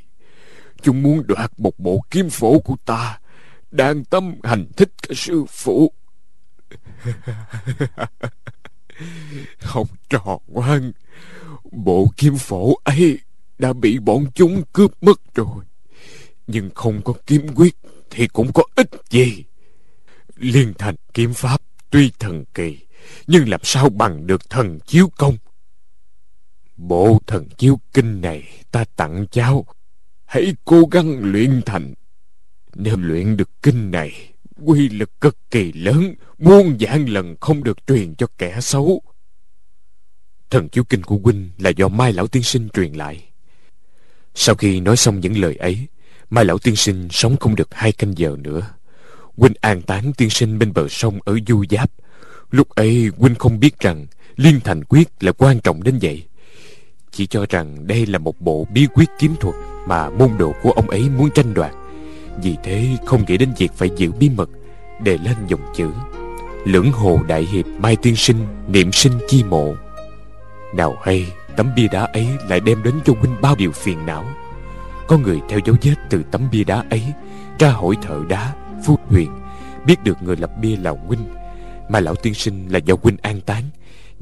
Chúng 0.81 1.03
muốn 1.03 1.23
đoạt 1.27 1.51
một 1.57 1.79
bộ 1.79 2.01
kiếm 2.11 2.29
phổ 2.29 2.59
của 2.59 2.75
ta, 2.85 3.19
đang 3.71 4.05
tâm 4.05 4.35
hành 4.43 4.65
thích 4.77 4.91
cả 5.01 5.13
sư 5.15 5.45
phụ 5.49 5.93
học 9.59 9.87
trò 10.09 10.39
ngoan 10.47 10.91
bộ 11.71 12.11
kiếm 12.17 12.37
phổ 12.37 12.75
ấy 12.83 13.19
đã 13.59 13.73
bị 13.73 13.99
bọn 13.99 14.25
chúng 14.35 14.63
cướp 14.73 15.03
mất 15.03 15.35
rồi. 15.35 15.65
Nhưng 16.47 16.69
không 16.75 17.01
có 17.01 17.13
kiếm 17.25 17.47
quyết 17.55 17.75
thì 18.09 18.27
cũng 18.27 18.53
có 18.53 18.63
ích 18.75 18.89
gì. 19.09 19.43
Liên 20.35 20.73
thành 20.77 20.95
kiếm 21.13 21.33
pháp 21.33 21.61
tuy 21.89 22.11
thần 22.19 22.45
kỳ, 22.53 22.77
nhưng 23.27 23.49
làm 23.49 23.59
sao 23.63 23.89
bằng 23.89 24.27
được 24.27 24.49
thần 24.49 24.79
chiếu 24.79 25.09
công? 25.17 25.37
Bộ 26.77 27.19
thần 27.27 27.49
chiếu 27.57 27.79
kinh 27.93 28.21
này 28.21 28.63
ta 28.71 28.85
tặng 28.95 29.25
cháu. 29.31 29.65
Hãy 30.25 30.55
cố 30.65 30.85
gắng 30.91 31.19
luyện 31.19 31.61
thành. 31.65 31.93
Nếu 32.75 32.97
luyện 32.97 33.37
được 33.37 33.49
kinh 33.61 33.91
này 33.91 34.28
quy 34.65 34.89
lực 34.89 35.21
cực 35.21 35.37
kỳ 35.51 35.71
lớn, 35.71 36.15
muôn 36.37 36.77
vạn 36.79 37.05
lần 37.05 37.35
không 37.41 37.63
được 37.63 37.87
truyền 37.87 38.15
cho 38.15 38.27
kẻ 38.37 38.61
xấu. 38.61 39.01
Thần 40.49 40.69
chiếu 40.69 40.83
kinh 40.83 41.03
của 41.03 41.17
huynh 41.23 41.49
là 41.57 41.69
do 41.69 41.87
mai 41.87 42.13
lão 42.13 42.27
tiên 42.27 42.43
sinh 42.43 42.69
truyền 42.69 42.93
lại. 42.93 43.23
Sau 44.35 44.55
khi 44.55 44.79
nói 44.79 44.97
xong 44.97 45.19
những 45.19 45.37
lời 45.37 45.55
ấy, 45.55 45.87
mai 46.29 46.45
lão 46.45 46.57
tiên 46.57 46.75
sinh 46.75 47.07
sống 47.11 47.37
không 47.37 47.55
được 47.55 47.73
hai 47.73 47.91
canh 47.91 48.17
giờ 48.17 48.35
nữa. 48.39 48.69
Huynh 49.37 49.53
an 49.61 49.81
táng 49.81 50.13
tiên 50.13 50.29
sinh 50.29 50.59
bên 50.59 50.73
bờ 50.73 50.87
sông 50.87 51.19
ở 51.25 51.37
du 51.47 51.63
giáp. 51.69 51.91
Lúc 52.51 52.69
ấy, 52.69 53.11
huynh 53.17 53.35
không 53.35 53.59
biết 53.59 53.79
rằng 53.79 54.05
liên 54.35 54.59
thành 54.63 54.83
quyết 54.83 55.09
là 55.19 55.31
quan 55.31 55.59
trọng 55.59 55.83
đến 55.83 55.99
vậy. 56.01 56.23
Chỉ 57.11 57.27
cho 57.27 57.45
rằng 57.49 57.87
đây 57.87 58.05
là 58.05 58.17
một 58.17 58.41
bộ 58.41 58.67
bí 58.73 58.87
quyết 58.93 59.09
kiếm 59.19 59.35
thuật 59.39 59.55
mà 59.87 60.09
môn 60.09 60.29
đồ 60.37 60.53
của 60.61 60.71
ông 60.71 60.89
ấy 60.89 61.09
muốn 61.09 61.29
tranh 61.35 61.53
đoạt 61.53 61.71
vì 62.43 62.55
thế 62.63 62.97
không 63.05 63.23
nghĩ 63.27 63.37
đến 63.37 63.49
việc 63.57 63.71
phải 63.73 63.89
giữ 63.95 64.11
bí 64.11 64.29
mật 64.29 64.49
đề 65.03 65.17
lên 65.17 65.35
dòng 65.47 65.61
chữ. 65.75 65.89
Lưỡng 66.65 66.91
hồ 66.91 67.19
đại 67.27 67.41
hiệp 67.41 67.65
mai 67.65 67.95
tiên 67.95 68.15
sinh, 68.15 68.37
niệm 68.67 68.91
sinh 68.91 69.13
chi 69.27 69.43
mộ. 69.43 69.73
Nào 70.73 70.97
hay, 71.03 71.27
tấm 71.57 71.69
bia 71.75 71.87
đá 71.91 72.01
ấy 72.01 72.27
lại 72.49 72.59
đem 72.59 72.83
đến 72.83 72.93
cho 73.05 73.13
huynh 73.19 73.35
bao 73.41 73.55
điều 73.55 73.71
phiền 73.71 74.05
não. 74.05 74.25
Có 75.07 75.17
người 75.17 75.41
theo 75.49 75.59
dấu 75.65 75.75
vết 75.81 75.95
từ 76.09 76.23
tấm 76.31 76.47
bia 76.51 76.63
đá 76.63 76.83
ấy 76.89 77.03
ra 77.59 77.69
hỏi 77.69 77.95
thợ 78.01 78.21
đá, 78.29 78.53
phu 78.85 78.97
huyền 79.09 79.31
biết 79.85 80.03
được 80.03 80.23
người 80.23 80.35
lập 80.35 80.51
bia 80.61 80.75
là 80.75 80.93
huynh. 81.07 81.33
Mà 81.89 81.99
lão 81.99 82.15
tiên 82.15 82.33
sinh 82.33 82.67
là 82.69 82.79
do 82.79 82.95
huynh 83.01 83.17
an 83.21 83.41
táng. 83.41 83.63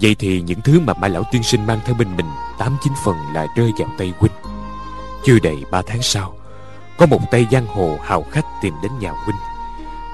Vậy 0.02 0.16
thì 0.20 0.42
những 0.42 0.62
thứ 0.62 0.80
mà 0.80 0.94
mai 0.94 1.10
lão 1.10 1.24
tiên 1.32 1.44
sinh 1.44 1.66
mang 1.66 1.80
theo 1.86 1.96
bên 2.00 2.18
mình, 2.18 2.26
tám 2.60 2.78
chín 2.84 2.94
phần 3.06 3.16
là 3.34 3.48
rơi 3.56 3.72
vào 3.80 3.90
tay 3.98 4.14
huynh. 4.20 4.32
Chưa 5.26 5.40
đầy 5.44 5.56
ba 5.72 5.82
tháng 5.88 6.02
sau 6.02 6.37
có 6.98 7.06
một 7.06 7.32
tay 7.32 7.48
giang 7.52 7.68
hồ 7.68 7.98
hào 8.04 8.24
khách 8.32 8.46
tìm 8.62 8.74
đến 8.84 8.92
nhà 9.00 9.12
huynh. 9.26 9.38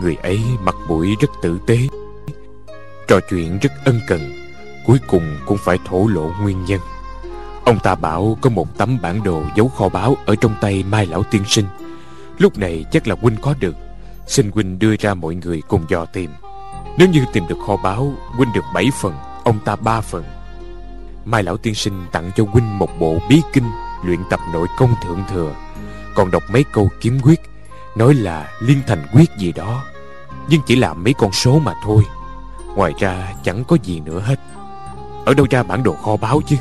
Người 0.02 0.16
ấy 0.16 0.42
mặt 0.64 0.76
mũi 0.88 1.16
rất 1.20 1.30
tử 1.42 1.60
tế. 1.68 1.78
Trò 3.08 3.20
chuyện 3.30 3.60
rất 3.62 3.72
ân 3.86 4.00
cần, 4.08 4.32
cuối 4.88 5.00
cùng 5.08 5.38
cũng 5.46 5.58
phải 5.58 5.78
thổ 5.86 6.08
lộ 6.08 6.32
nguyên 6.42 6.66
nhân. 6.66 6.80
Ông 7.66 7.80
ta 7.80 7.96
bảo 7.96 8.38
có 8.42 8.50
một 8.50 8.78
tấm 8.78 8.98
bản 9.02 9.24
đồ 9.24 9.44
dấu 9.56 9.70
kho 9.70 9.90
báu 9.90 10.18
Ở 10.26 10.36
trong 10.36 10.56
tay 10.62 10.84
Mai 10.84 11.06
Lão 11.06 11.24
Tiên 11.24 11.44
Sinh. 11.48 11.66
Lúc 12.38 12.58
này 12.58 12.86
chắc 12.92 13.08
là 13.08 13.16
huynh 13.22 13.36
có 13.42 13.56
được. 13.60 13.76
Xin 14.28 14.52
huynh 14.52 14.80
đưa 14.80 14.96
ra 15.00 15.14
mọi 15.14 15.36
người 15.36 15.62
cùng 15.68 15.86
dò 15.90 16.06
tìm. 16.06 16.32
Nếu 16.98 17.10
như 17.10 17.26
tìm 17.34 17.48
được 17.48 17.58
kho 17.68 17.78
báu, 17.78 18.14
Huynh 18.38 18.54
được 18.56 18.64
bảy 18.74 18.90
phần, 19.02 19.14
Ông 19.44 19.60
ta 19.66 19.76
ba 19.76 20.02
phần. 20.02 20.24
Mai 21.26 21.44
Lão 21.44 21.58
Tiên 21.58 21.76
Sinh 21.76 22.06
tặng 22.12 22.32
cho 22.36 22.44
huynh 22.52 22.80
một 22.80 22.90
bộ 23.00 23.18
bí 23.30 23.42
kinh 23.54 23.64
Luyện 24.06 24.20
tập 24.30 24.40
nội 24.54 24.68
công 24.78 24.96
thượng 25.04 25.24
thừa. 25.30 25.56
Còn 26.16 26.32
đọc 26.32 26.44
mấy 26.50 26.64
câu 26.64 26.90
kiếm 27.02 27.20
quyết, 27.24 27.42
Nói 27.96 28.14
là 28.14 28.52
liên 28.60 28.82
thành 28.88 29.08
quyết 29.14 29.30
gì 29.38 29.52
đó, 29.52 29.84
Nhưng 30.50 30.62
chỉ 30.66 30.76
là 30.76 30.94
mấy 30.94 31.14
con 31.14 31.32
số 31.32 31.60
mà 31.60 31.74
thôi. 31.84 32.04
Ngoài 32.76 32.94
ra 33.00 33.34
chẳng 33.44 33.64
có 33.68 33.78
gì 33.84 34.00
nữa 34.00 34.20
hết. 34.20 34.40
Ở 35.26 35.34
đâu 35.34 35.48
ra 35.50 35.64
bản 35.64 35.84
đồ 35.84 35.94
kho 35.94 36.18
báu 36.18 36.42
chứ? 36.48 36.56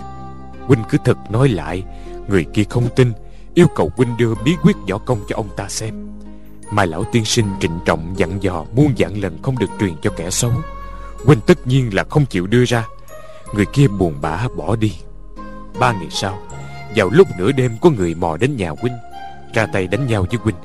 Huynh 0.67 0.83
cứ 0.91 0.99
thật 1.05 1.31
nói 1.31 1.49
lại, 1.49 1.85
Người 2.29 2.47
kia 2.55 2.65
không 2.71 2.89
tin, 2.97 3.13
Yêu 3.55 3.67
cầu 3.75 3.93
Huynh 3.97 4.17
đưa 4.17 4.35
bí 4.45 4.57
quyết 4.63 4.77
võ 4.89 4.99
công 4.99 5.21
cho 5.29 5.37
ông 5.37 5.49
ta 5.57 5.69
xem. 5.69 6.09
Mai 6.71 6.87
lão 6.87 7.05
tiên 7.13 7.25
sinh 7.25 7.47
trịnh 7.61 7.79
trọng 7.85 8.15
dặn 8.17 8.43
dò 8.43 8.65
Muôn 8.75 8.93
dặn 8.97 9.21
lần 9.21 9.43
không 9.43 9.59
được 9.59 9.71
truyền 9.81 9.95
cho 10.03 10.11
kẻ 10.11 10.31
xấu. 10.31 10.53
Huynh 11.25 11.41
tất 11.41 11.67
nhiên 11.67 11.95
là 11.95 12.05
không 12.11 12.27
chịu 12.27 12.47
đưa 12.47 12.65
ra. 12.65 12.87
Người 13.55 13.67
kia 13.67 13.89
buồn 13.89 14.15
bã 14.21 14.49
bỏ 14.57 14.77
đi. 14.77 14.93
Ba 15.79 15.93
ngày 15.93 16.11
sau, 16.11 16.39
Vào 16.97 17.11
lúc 17.11 17.29
nửa 17.39 17.53
đêm 17.53 17.77
có 17.81 17.91
người 17.91 18.15
mò 18.15 18.37
đến 18.37 18.57
nhà 18.57 18.71
Huynh. 18.81 18.97
Ra 19.53 19.67
tay 19.67 19.87
đánh 19.87 20.07
nhau 20.07 20.27
với 20.31 20.39
Huynh 20.43 20.57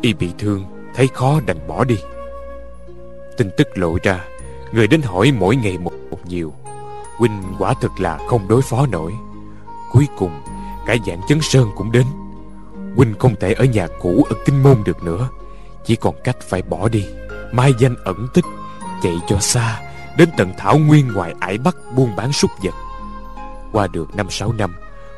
Y 0.00 0.12
bị 0.12 0.30
thương 0.38 0.64
Thấy 0.94 1.08
khó 1.14 1.40
đành 1.46 1.68
bỏ 1.68 1.84
đi. 1.84 1.98
Tin 3.36 3.50
tức 3.56 3.68
lộ 3.74 3.98
ra 4.02 4.24
Người 4.72 4.86
đến 4.86 5.02
hỏi 5.02 5.32
mỗi 5.38 5.56
ngày 5.56 5.78
một, 5.78 5.92
một 6.10 6.18
nhiều. 6.26 6.52
Huynh 7.18 7.42
quả 7.58 7.74
thực 7.80 8.00
là 8.00 8.18
không 8.28 8.48
đối 8.48 8.62
phó 8.62 8.86
nổi. 8.86 9.12
Cuối 9.92 10.08
cùng 10.18 10.40
Cả 10.86 10.96
dạng 11.06 11.20
chấn 11.28 11.38
sơn 11.42 11.70
cũng 11.76 11.92
đến. 11.92 12.06
Huynh 12.96 13.14
không 13.18 13.34
thể 13.40 13.52
ở 13.52 13.64
nhà 13.64 13.86
cũ 14.00 14.26
ở 14.30 14.36
Kinh 14.44 14.62
Môn 14.62 14.76
được 14.84 15.02
nữa. 15.02 15.28
Chỉ 15.84 15.96
còn 15.96 16.14
cách 16.24 16.36
phải 16.40 16.62
bỏ 16.62 16.88
đi. 16.88 17.06
Mai 17.52 17.72
danh 17.78 17.96
ẩn 18.04 18.28
tích 18.34 18.44
Chạy 19.02 19.16
cho 19.28 19.38
xa 19.38 19.80
Đến 20.16 20.28
tận 20.36 20.52
Thảo 20.58 20.78
Nguyên 20.78 21.12
ngoài 21.12 21.34
ải 21.40 21.58
Bắc 21.58 21.76
buôn 21.96 22.16
bán 22.16 22.32
súc 22.32 22.50
vật. 22.62 22.74
Qua 23.72 23.86
được 23.86 24.16
năm 24.16 24.30
sáu 24.30 24.52
năm 24.52 24.74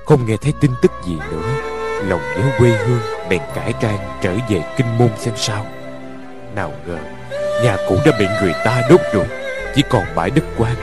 Không 0.07 0.27
nghe 0.27 0.37
thấy 0.37 0.53
tin 0.61 0.71
tức 0.83 0.93
gì 1.05 1.17
nữa. 1.31 1.72
Lòng 2.09 2.21
nhớ 2.37 2.45
quê 2.59 2.71
hương 2.71 3.01
Bèn 3.29 3.41
cải 3.55 3.73
trang 3.81 3.99
trở 4.23 4.35
về 4.49 4.63
Kinh 4.77 4.99
Môn 4.99 5.09
xem 5.19 5.35
sao. 5.37 5.67
Nào 6.55 6.73
ngờ, 6.87 6.99
Nhà 7.65 7.77
cũ 7.89 7.99
đã 8.05 8.13
bị 8.19 8.27
người 8.43 8.53
ta 8.65 8.83
đốt 8.91 9.01
rồi, 9.13 9.27
Chỉ 9.75 9.83
còn 9.91 10.05
bãi 10.15 10.31
đất 10.31 10.45
quan. 10.59 10.75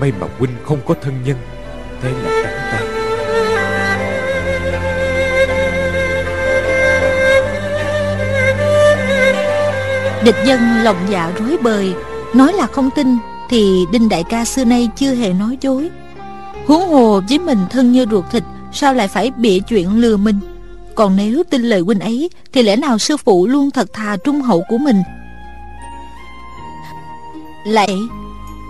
May 0.00 0.12
mà 0.20 0.26
huynh 0.38 0.50
không 0.64 0.78
có 0.86 0.94
thân 1.02 1.14
nhân, 1.24 1.36
Thế 2.02 2.10
là 2.24 2.42
trắng 2.42 2.58
tay 2.72 2.82
Địch 10.24 10.36
dân 10.44 10.60
lòng 10.82 10.96
dạ 11.08 11.32
rối 11.38 11.56
bời, 11.62 11.94
Nói 12.34 12.52
là 12.52 12.66
không 12.66 12.90
tin 12.96 13.16
Thì 13.50 13.86
Đinh 13.92 14.08
Đại 14.08 14.24
ca 14.30 14.44
xưa 14.44 14.64
nay 14.64 14.90
chưa 14.96 15.14
hề 15.14 15.32
nói 15.32 15.58
dối. 15.60 15.90
Huống 16.66 16.88
hồ 16.88 17.20
với 17.28 17.38
mình 17.38 17.58
thân 17.70 17.92
như 17.92 18.06
ruột 18.10 18.24
thịt 18.30 18.42
Sao 18.76 18.94
lại 18.94 19.08
phải 19.08 19.30
bịa 19.30 19.58
chuyện 19.58 20.00
lừa 20.00 20.16
mình? 20.16 20.40
Còn 20.94 21.16
nếu 21.16 21.42
tin 21.50 21.62
lời 21.62 21.80
huynh 21.80 22.00
ấy 22.00 22.30
Thì 22.52 22.62
lẽ 22.62 22.76
nào 22.76 22.98
sư 22.98 23.16
phụ 23.16 23.46
luôn 23.46 23.70
thật 23.70 23.92
thà 23.92 24.16
trung 24.24 24.40
hậu 24.40 24.62
của 24.68 24.78
mình? 24.78 25.02
Lại 27.66 27.98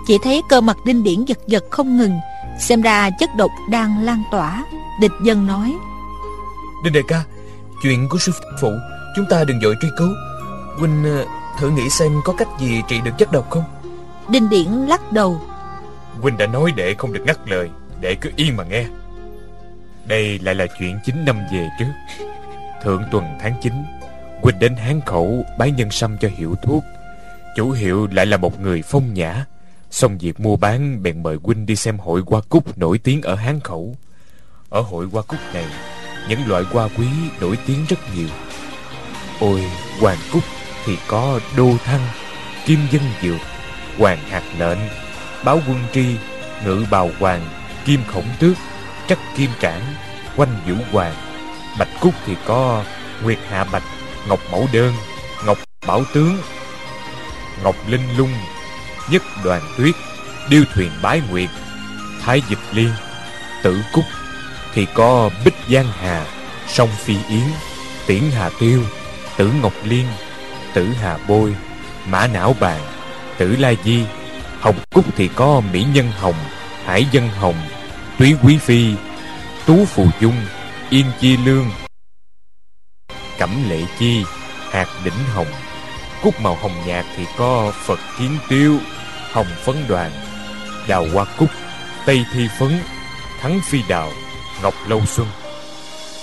Chỉ 0.07 0.17
thấy 0.23 0.41
cơ 0.49 0.61
mặt 0.61 0.77
đinh 0.85 1.03
điển 1.03 1.25
giật 1.25 1.37
giật 1.47 1.63
không 1.69 1.97
ngừng 1.97 2.19
Xem 2.59 2.81
ra 2.81 3.09
chất 3.09 3.29
độc 3.37 3.51
đang 3.69 4.05
lan 4.05 4.23
tỏa. 4.31 4.65
Địch 5.01 5.11
dân 5.23 5.47
nói 5.47 5.75
Đinh 6.83 6.93
đại 6.93 7.03
ca 7.07 7.23
Chuyện 7.83 8.07
của 8.09 8.17
sư 8.17 8.31
phụ 8.61 8.71
Chúng 9.15 9.25
ta 9.29 9.43
đừng 9.43 9.59
vội 9.63 9.75
truy 9.81 9.89
cứu. 9.97 10.09
Huynh 10.79 11.03
ờ, 11.03 11.25
thử 11.59 11.69
nghĩ 11.69 11.89
xem 11.89 12.11
có 12.25 12.33
cách 12.33 12.47
gì 12.59 12.81
trị 12.87 13.01
được 13.01 13.11
chất 13.17 13.31
độc 13.31 13.49
không? 13.49 13.63
Đinh 14.29 14.49
điển 14.49 14.67
lắc 14.71 15.11
đầu 15.11 15.41
Huynh 16.21 16.37
đã 16.37 16.47
nói 16.47 16.71
đệ 16.71 16.93
không 16.93 17.13
được 17.13 17.23
ngắt 17.25 17.37
lời 17.49 17.69
Đệ 18.01 18.15
cứ 18.15 18.31
yên 18.35 18.57
mà 18.57 18.63
nghe 18.63 18.85
đây 20.07 20.39
lại 20.39 20.55
là 20.55 20.65
chuyện 20.79 20.99
9 21.05 21.25
năm 21.25 21.37
về 21.51 21.67
trước. 21.79 21.85
Thượng 22.83 23.03
tuần 23.11 23.25
tháng 23.39 23.53
9 23.61 23.73
Quỳnh 24.41 24.59
đến 24.59 24.75
Hán 24.75 25.01
Khẩu 25.05 25.45
bán 25.57 25.75
nhân 25.75 25.91
sâm 25.91 26.17
cho 26.17 26.29
hiệu 26.37 26.55
thuốc. 26.63 26.83
Chủ 27.55 27.71
hiệu 27.71 28.07
lại 28.11 28.25
là 28.25 28.37
một 28.37 28.59
người 28.59 28.81
phong 28.81 29.13
nhã. 29.13 29.45
Xong 29.91 30.17
việc 30.17 30.39
mua 30.39 30.55
bán, 30.55 31.03
bèn 31.03 31.23
mời 31.23 31.37
Quỳnh 31.37 31.65
đi 31.65 31.75
xem 31.75 31.97
hội 31.97 32.21
hoa 32.25 32.41
cúc 32.49 32.77
nổi 32.77 32.97
tiếng 32.97 33.21
ở 33.21 33.35
Hán 33.35 33.59
Khẩu. 33.59 33.95
Ở 34.69 34.81
hội 34.81 35.05
hoa 35.11 35.21
cúc 35.21 35.39
này, 35.53 35.65
Những 36.29 36.47
loại 36.47 36.63
hoa 36.63 36.89
quý 36.97 37.07
nổi 37.41 37.57
tiếng 37.67 37.85
rất 37.89 37.97
nhiều. 38.15 38.27
Ôi, 39.39 39.63
hoàng 39.99 40.17
cúc 40.33 40.43
thì 40.85 40.97
có 41.07 41.39
đô 41.57 41.71
thăng, 41.85 42.07
Kim 42.65 42.79
dân 42.91 43.01
dược, 43.21 43.41
Hoàng 43.97 44.17
hạt 44.17 44.43
lệnh, 44.59 44.79
Báo 45.45 45.59
quân 45.67 45.77
tri, 45.93 46.05
Ngự 46.65 46.85
bào 46.91 47.09
hoàng, 47.19 47.41
Kim 47.85 47.99
khổng 48.07 48.27
tước. 48.39 48.57
Trắc 49.07 49.19
kim 49.35 49.49
trảng, 49.61 49.81
Quanh 50.35 50.59
vũ 50.67 50.75
hoàng. 50.91 51.13
Bạch 51.79 51.87
cúc 52.01 52.13
thì 52.25 52.35
có, 52.45 52.83
Nguyệt 53.23 53.37
hạ 53.49 53.63
bạch, 53.63 53.83
Ngọc 54.27 54.39
mẫu 54.51 54.67
đơn, 54.73 54.93
Ngọc 55.45 55.57
bảo 55.87 56.03
tướng, 56.13 56.37
Ngọc 57.63 57.75
linh 57.87 58.17
lung, 58.17 58.33
Nhất 59.09 59.23
đoàn 59.43 59.61
tuyết, 59.77 59.95
Điêu 60.49 60.63
thuyền 60.73 60.91
bái 61.01 61.21
nguyệt, 61.29 61.49
Thái 62.21 62.41
dịch 62.49 62.59
liên, 62.71 62.91
Tử 63.63 63.81
cúc 63.93 64.03
Thì 64.73 64.87
có 64.93 65.29
bích 65.45 65.55
giang 65.69 65.91
hà 66.01 66.25
Sông 66.67 66.89
phi 66.89 67.15
yến, 67.29 67.47
Tiễn 68.07 68.23
hà 68.31 68.49
tiêu, 68.59 68.83
Tử 69.37 69.51
ngọc 69.61 69.73
liên, 69.83 70.05
Tử 70.73 70.87
hà 71.01 71.17
bôi, 71.27 71.55
Mã 72.07 72.27
não 72.27 72.55
bàn, 72.59 72.81
Tử 73.37 73.55
la 73.59 73.73
di, 73.83 74.05
Hồng 74.59 74.79
cúc 74.93 75.05
thì 75.15 75.29
có 75.35 75.61
mỹ 75.73 75.85
nhân 75.93 76.11
hồng, 76.19 76.35
Hải 76.85 77.05
dân 77.11 77.29
hồng 77.29 77.55
Túy 78.19 78.35
quý 78.43 78.57
phi, 78.57 78.85
Tú 79.67 79.85
phù 79.85 80.05
dung, 80.21 80.33
Yên 80.89 81.05
chi 81.19 81.37
lương. 81.45 81.65
Cẩm 83.39 83.69
lệ 83.69 83.81
chi, 83.99 84.23
Hạt 84.71 84.85
đỉnh 85.05 85.13
hồng. 85.33 85.47
Cúc 86.23 86.33
màu 86.41 86.55
hồng 86.55 86.71
nhạt 86.87 87.05
thì 87.17 87.23
có 87.37 87.71
Phật 87.85 87.99
kiến 88.19 88.31
tiêu, 88.49 88.77
Hồng 89.31 89.45
phấn 89.65 89.75
đoàn. 89.87 90.11
Đào 90.87 91.05
hoa 91.13 91.25
cúc, 91.39 91.49
Tây 92.05 92.25
thi 92.33 92.47
phấn, 92.59 92.71
Thắng 93.39 93.59
phi 93.63 93.79
đào, 93.89 94.09
Ngọc 94.63 94.73
lâu 94.87 95.01
xuân. 95.05 95.27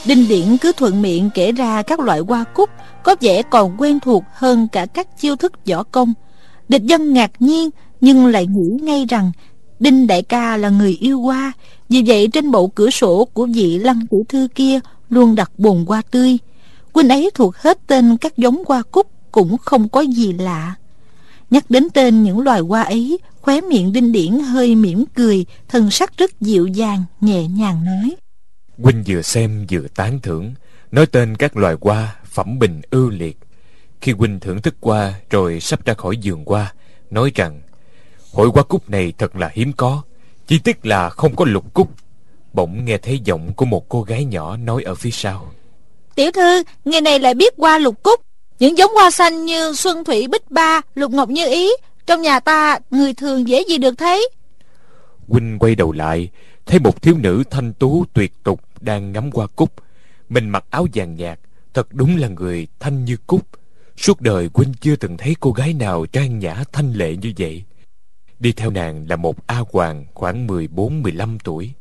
Đinh 0.06 0.28
Điển 0.28 0.56
cứ 0.56 0.72
thuận 0.72 1.02
miệng 1.02 1.30
kể 1.34 1.52
ra 1.52 1.82
các 1.82 2.00
loại 2.00 2.20
hoa 2.20 2.44
cúc, 2.54 2.70
Có 3.02 3.16
vẻ 3.20 3.42
còn 3.50 3.76
quen 3.78 4.00
thuộc 4.00 4.24
hơn 4.32 4.68
cả 4.72 4.86
các 4.86 5.08
chiêu 5.18 5.36
thức 5.36 5.52
võ 5.66 5.82
công. 5.82 6.12
Địch 6.68 6.82
dân 6.82 7.12
ngạc 7.12 7.30
nhiên, 7.38 7.70
Nhưng 8.00 8.26
lại 8.26 8.46
nghĩ 8.46 8.78
ngay 8.82 9.06
rằng 9.08 9.32
Đinh 9.78 10.06
đại 10.06 10.22
ca 10.22 10.56
là 10.56 10.68
người 10.68 10.96
yêu 11.00 11.20
hoa 11.20 11.52
vì 11.88 12.02
vậy 12.06 12.28
trên 12.32 12.50
bộ 12.50 12.66
cửa 12.66 12.90
sổ 12.90 13.28
của 13.32 13.46
vị 13.46 13.78
lăng 13.78 14.06
tiểu 14.10 14.24
thư 14.28 14.48
kia 14.54 14.80
Luôn 15.08 15.34
đặt 15.34 15.50
bồn 15.58 15.84
hoa 15.88 16.02
tươi. 16.10 16.38
Huynh 16.94 17.08
ấy 17.08 17.30
thuộc 17.34 17.56
hết 17.56 17.78
tên 17.86 18.16
các 18.16 18.36
giống 18.36 18.62
hoa 18.66 18.82
cúc 18.90 19.06
Cũng 19.32 19.58
không 19.58 19.88
có 19.88 20.00
gì 20.00 20.32
lạ. 20.32 20.74
Nhắc 21.50 21.64
đến 21.68 21.88
tên 21.94 22.22
những 22.22 22.40
loài 22.40 22.60
hoa 22.60 22.82
ấy 22.82 23.18
Khóe 23.40 23.60
miệng 23.60 23.92
Đinh 23.92 24.12
Điển 24.12 24.38
hơi 24.38 24.74
mỉm 24.74 25.04
cười 25.14 25.46
thân 25.68 25.90
sắc 25.90 26.16
rất 26.16 26.40
dịu 26.40 26.66
dàng 26.66 27.04
Nhẹ 27.20 27.48
nhàng 27.48 27.84
nói. 27.84 28.16
Huynh 28.78 29.04
vừa 29.06 29.22
xem 29.22 29.66
vừa 29.70 29.86
tán 29.94 30.20
thưởng 30.20 30.54
Nói 30.92 31.06
tên 31.06 31.36
các 31.36 31.56
loài 31.56 31.76
hoa 31.80 32.16
Phẩm 32.24 32.58
bình 32.58 32.80
ưu 32.90 33.10
liệt. 33.10 33.38
Khi 34.00 34.12
Huynh 34.12 34.40
thưởng 34.40 34.62
thức 34.62 34.74
qua 34.80 35.14
Rồi 35.30 35.60
sắp 35.60 35.84
ra 35.84 35.94
khỏi 35.94 36.16
giường 36.16 36.44
hoa, 36.46 36.74
Nói 37.10 37.32
rằng 37.34 37.60
Hội 38.32 38.48
hoa 38.48 38.62
cúc 38.62 38.90
này 38.90 39.12
thật 39.18 39.36
là 39.36 39.50
hiếm 39.54 39.72
có 39.72 40.02
chỉ 40.46 40.58
tiếc 40.58 40.86
là 40.86 41.10
không 41.10 41.36
có 41.36 41.44
lục 41.44 41.74
cúc 41.74 41.90
Bỗng 42.52 42.84
nghe 42.84 42.98
thấy 42.98 43.20
giọng 43.24 43.52
của 43.52 43.64
một 43.64 43.88
cô 43.88 44.02
gái 44.02 44.24
nhỏ 44.24 44.56
Nói 44.56 44.82
ở 44.82 44.94
phía 44.94 45.10
sau. 45.10 45.52
Tiểu 46.14 46.30
thư, 46.32 46.62
ngày 46.84 47.00
này 47.00 47.18
lại 47.18 47.34
biết 47.34 47.54
hoa 47.58 47.78
lục 47.78 48.02
cúc. 48.02 48.20
Những 48.58 48.78
giống 48.78 48.94
hoa 48.94 49.10
xanh 49.10 49.44
như 49.44 49.72
xuân 49.74 50.04
thủy 50.04 50.28
bích 50.28 50.50
ba 50.50 50.80
Lục 50.94 51.10
ngọc 51.12 51.28
như 51.28 51.46
ý. 51.48 51.70
Trong 52.06 52.22
nhà 52.22 52.40
ta 52.40 52.78
người 52.90 53.14
thường 53.14 53.48
dễ 53.48 53.62
gì 53.68 53.78
được 53.78 53.94
thấy? 53.98 54.28
Huynh 55.28 55.58
quay 55.58 55.74
đầu 55.74 55.92
lại 55.92 56.28
Thấy 56.66 56.78
một 56.78 57.02
thiếu 57.02 57.16
nữ 57.18 57.42
thanh 57.50 57.72
tú 57.72 58.04
tuyệt 58.12 58.32
tục 58.42 58.60
Đang 58.80 59.12
ngắm 59.12 59.30
hoa 59.34 59.46
cúc. 59.46 59.72
Mình 60.28 60.50
mặc 60.50 60.64
áo 60.70 60.86
vàng 60.94 61.16
nhạt 61.16 61.38
Thật 61.74 61.88
đúng 61.92 62.16
là 62.16 62.28
người 62.28 62.66
thanh 62.80 63.04
như 63.04 63.16
cúc. 63.26 63.42
Suốt 63.96 64.20
đời 64.20 64.50
Huynh 64.54 64.74
chưa 64.80 64.96
từng 64.96 65.16
thấy 65.16 65.36
cô 65.40 65.52
gái 65.52 65.72
nào 65.72 66.06
trang 66.06 66.38
nhã 66.38 66.64
thanh 66.72 66.92
lệ 66.92 67.16
như 67.16 67.32
vậy 67.38 67.64
Đi 68.44 68.52
theo 68.52 68.70
nàng 68.70 69.06
là 69.08 69.16
một 69.16 69.46
A 69.46 69.62
Hoàng 69.72 70.04
khoảng 70.14 70.46
14-15 70.46 71.38
tuổi. 71.44 71.72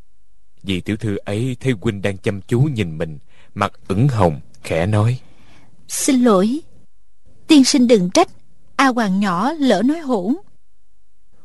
Vị 0.64 0.82
tiểu 0.82 0.98
thư 0.98 1.18
ấy 1.26 1.58
thấy 1.60 1.74
Huynh 1.82 2.02
đang 2.02 2.18
chăm 2.18 2.42
chú 2.42 2.60
nhìn 2.60 2.98
mình 2.98 3.20
Mặt 3.56 3.72
ửng 3.88 4.08
hồng, 4.08 4.40
khẽ 4.64 4.86
nói. 4.86 5.20
Xin 5.88 6.22
lỗi. 6.22 6.60
Tiên 7.48 7.64
sinh 7.64 7.88
đừng 7.88 8.10
trách. 8.10 8.28
A 8.76 8.88
Hoàng 8.88 9.20
nhỏ 9.20 9.52
lỡ 9.52 9.82
nói 9.86 10.00
hỗn. 10.00 10.36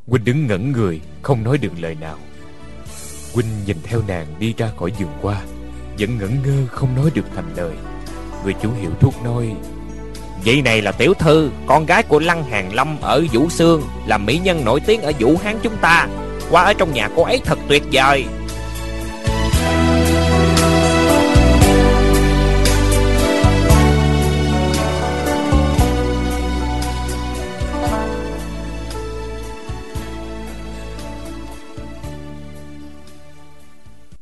Huynh 0.07 0.23
đứng 0.23 0.47
ngẩn 0.47 0.71
người 0.71 1.01
Không 1.21 1.43
nói 1.43 1.57
được 1.57 1.73
lời 1.79 1.95
nào. 1.95 2.19
Huynh 3.33 3.65
nhìn 3.65 3.77
theo 3.83 4.01
nàng 4.07 4.27
đi 4.39 4.53
ra 4.57 4.71
khỏi 4.77 4.91
giường 4.99 5.13
qua 5.21 5.45
Vẫn 5.99 6.17
ngẩn 6.17 6.43
ngơ 6.43 6.67
không 6.67 6.95
nói 6.95 7.11
được 7.15 7.25
thành 7.35 7.55
lời. 7.55 7.75
Người 8.43 8.53
chủ 8.61 8.71
hiệu 8.71 8.91
thuốc 8.99 9.13
nói 9.23 9.55
Vị 10.43 10.61
này 10.61 10.81
là 10.81 10.91
tiểu 10.91 11.13
thư 11.13 11.51
Con 11.67 11.85
gái 11.85 12.03
của 12.03 12.19
Lăng 12.19 12.43
Hàng 12.43 12.73
Lâm 12.73 12.97
ở 13.01 13.25
Vũ 13.33 13.49
Sương 13.49 13.81
Là 14.05 14.17
mỹ 14.17 14.39
nhân 14.43 14.65
nổi 14.65 14.79
tiếng 14.79 15.01
ở 15.01 15.11
Vũ 15.19 15.37
Hán 15.43 15.59
chúng 15.63 15.77
ta 15.81 16.07
Qua 16.51 16.63
ở 16.63 16.73
trong 16.73 16.93
nhà 16.93 17.09
cô 17.15 17.23
ấy 17.23 17.41
thật 17.45 17.59
tuyệt 17.67 17.83
vời 17.91 18.25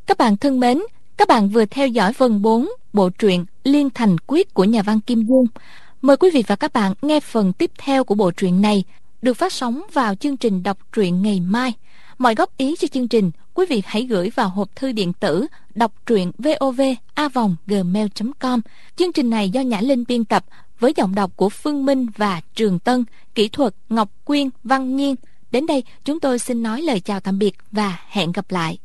Các 0.08 0.18
bạn 0.18 0.38
thân 0.38 0.60
mến, 0.60 0.80
các 1.18 1.28
bạn 1.28 1.50
vừa 1.50 1.66
theo 1.66 1.88
dõi 1.88 2.14
phần 2.14 2.42
4 2.42 2.68
bộ 2.94 3.10
truyện 3.10 3.46
Liên 3.64 3.90
Thành 3.90 4.16
Quyết 4.28 4.54
của 4.54 4.64
nhà 4.64 4.82
văn 4.82 5.00
Kim 5.00 5.28
Dung. 5.28 5.46
Mời 6.02 6.18
quý 6.18 6.30
vị 6.34 6.44
và 6.48 6.56
các 6.56 6.74
bạn 6.74 6.94
nghe 7.02 7.20
phần 7.20 7.54
tiếp 7.54 7.72
theo 7.78 8.04
của 8.04 8.16
bộ 8.16 8.32
truyện 8.32 8.62
này 8.62 8.84
được 9.22 9.34
phát 9.34 9.54
sóng 9.54 9.82
vào 9.94 10.16
chương 10.16 10.38
trình 10.38 10.64
đọc 10.64 10.78
truyện 10.94 11.22
ngày 11.22 11.40
mai. 11.40 11.74
Mọi 12.18 12.36
góp 12.36 12.58
ý 12.58 12.76
cho 12.80 12.88
chương 12.88 13.08
trình, 13.08 13.32
quý 13.54 13.66
vị 13.70 13.82
hãy 13.86 14.04
gửi 14.04 14.32
vào 14.36 14.50
hộp 14.50 14.76
thư 14.76 14.92
điện 14.92 15.14
tử 15.14 15.48
đọc 15.76 15.94
truyện 16.06 16.32
vovavonggmail.com. 16.38 18.62
Chương 18.96 19.12
trình 19.12 19.30
này 19.30 19.50
do 19.50 19.62
Nhã 19.62 19.82
Linh 19.82 20.04
biên 20.08 20.26
tập 20.26 20.46
với 20.80 20.94
giọng 20.96 21.16
đọc 21.16 21.32
của 21.36 21.50
Phương 21.50 21.86
Minh 21.86 22.08
và 22.18 22.42
Trường 22.56 22.80
Tân, 22.80 23.06
kỹ 23.36 23.48
thuật 23.48 23.74
Ngọc 23.90 24.10
Quyên, 24.26 24.50
Văn 24.64 24.96
Nhiên. 24.96 25.16
Đến 25.52 25.66
đây 25.66 25.84
chúng 26.06 26.20
tôi 26.20 26.40
xin 26.40 26.64
nói 26.64 26.82
lời 26.82 27.00
chào 27.00 27.20
tạm 27.20 27.40
biệt 27.40 27.56
và 27.72 28.00
hẹn 28.08 28.32
gặp 28.32 28.52
lại. 28.52 28.78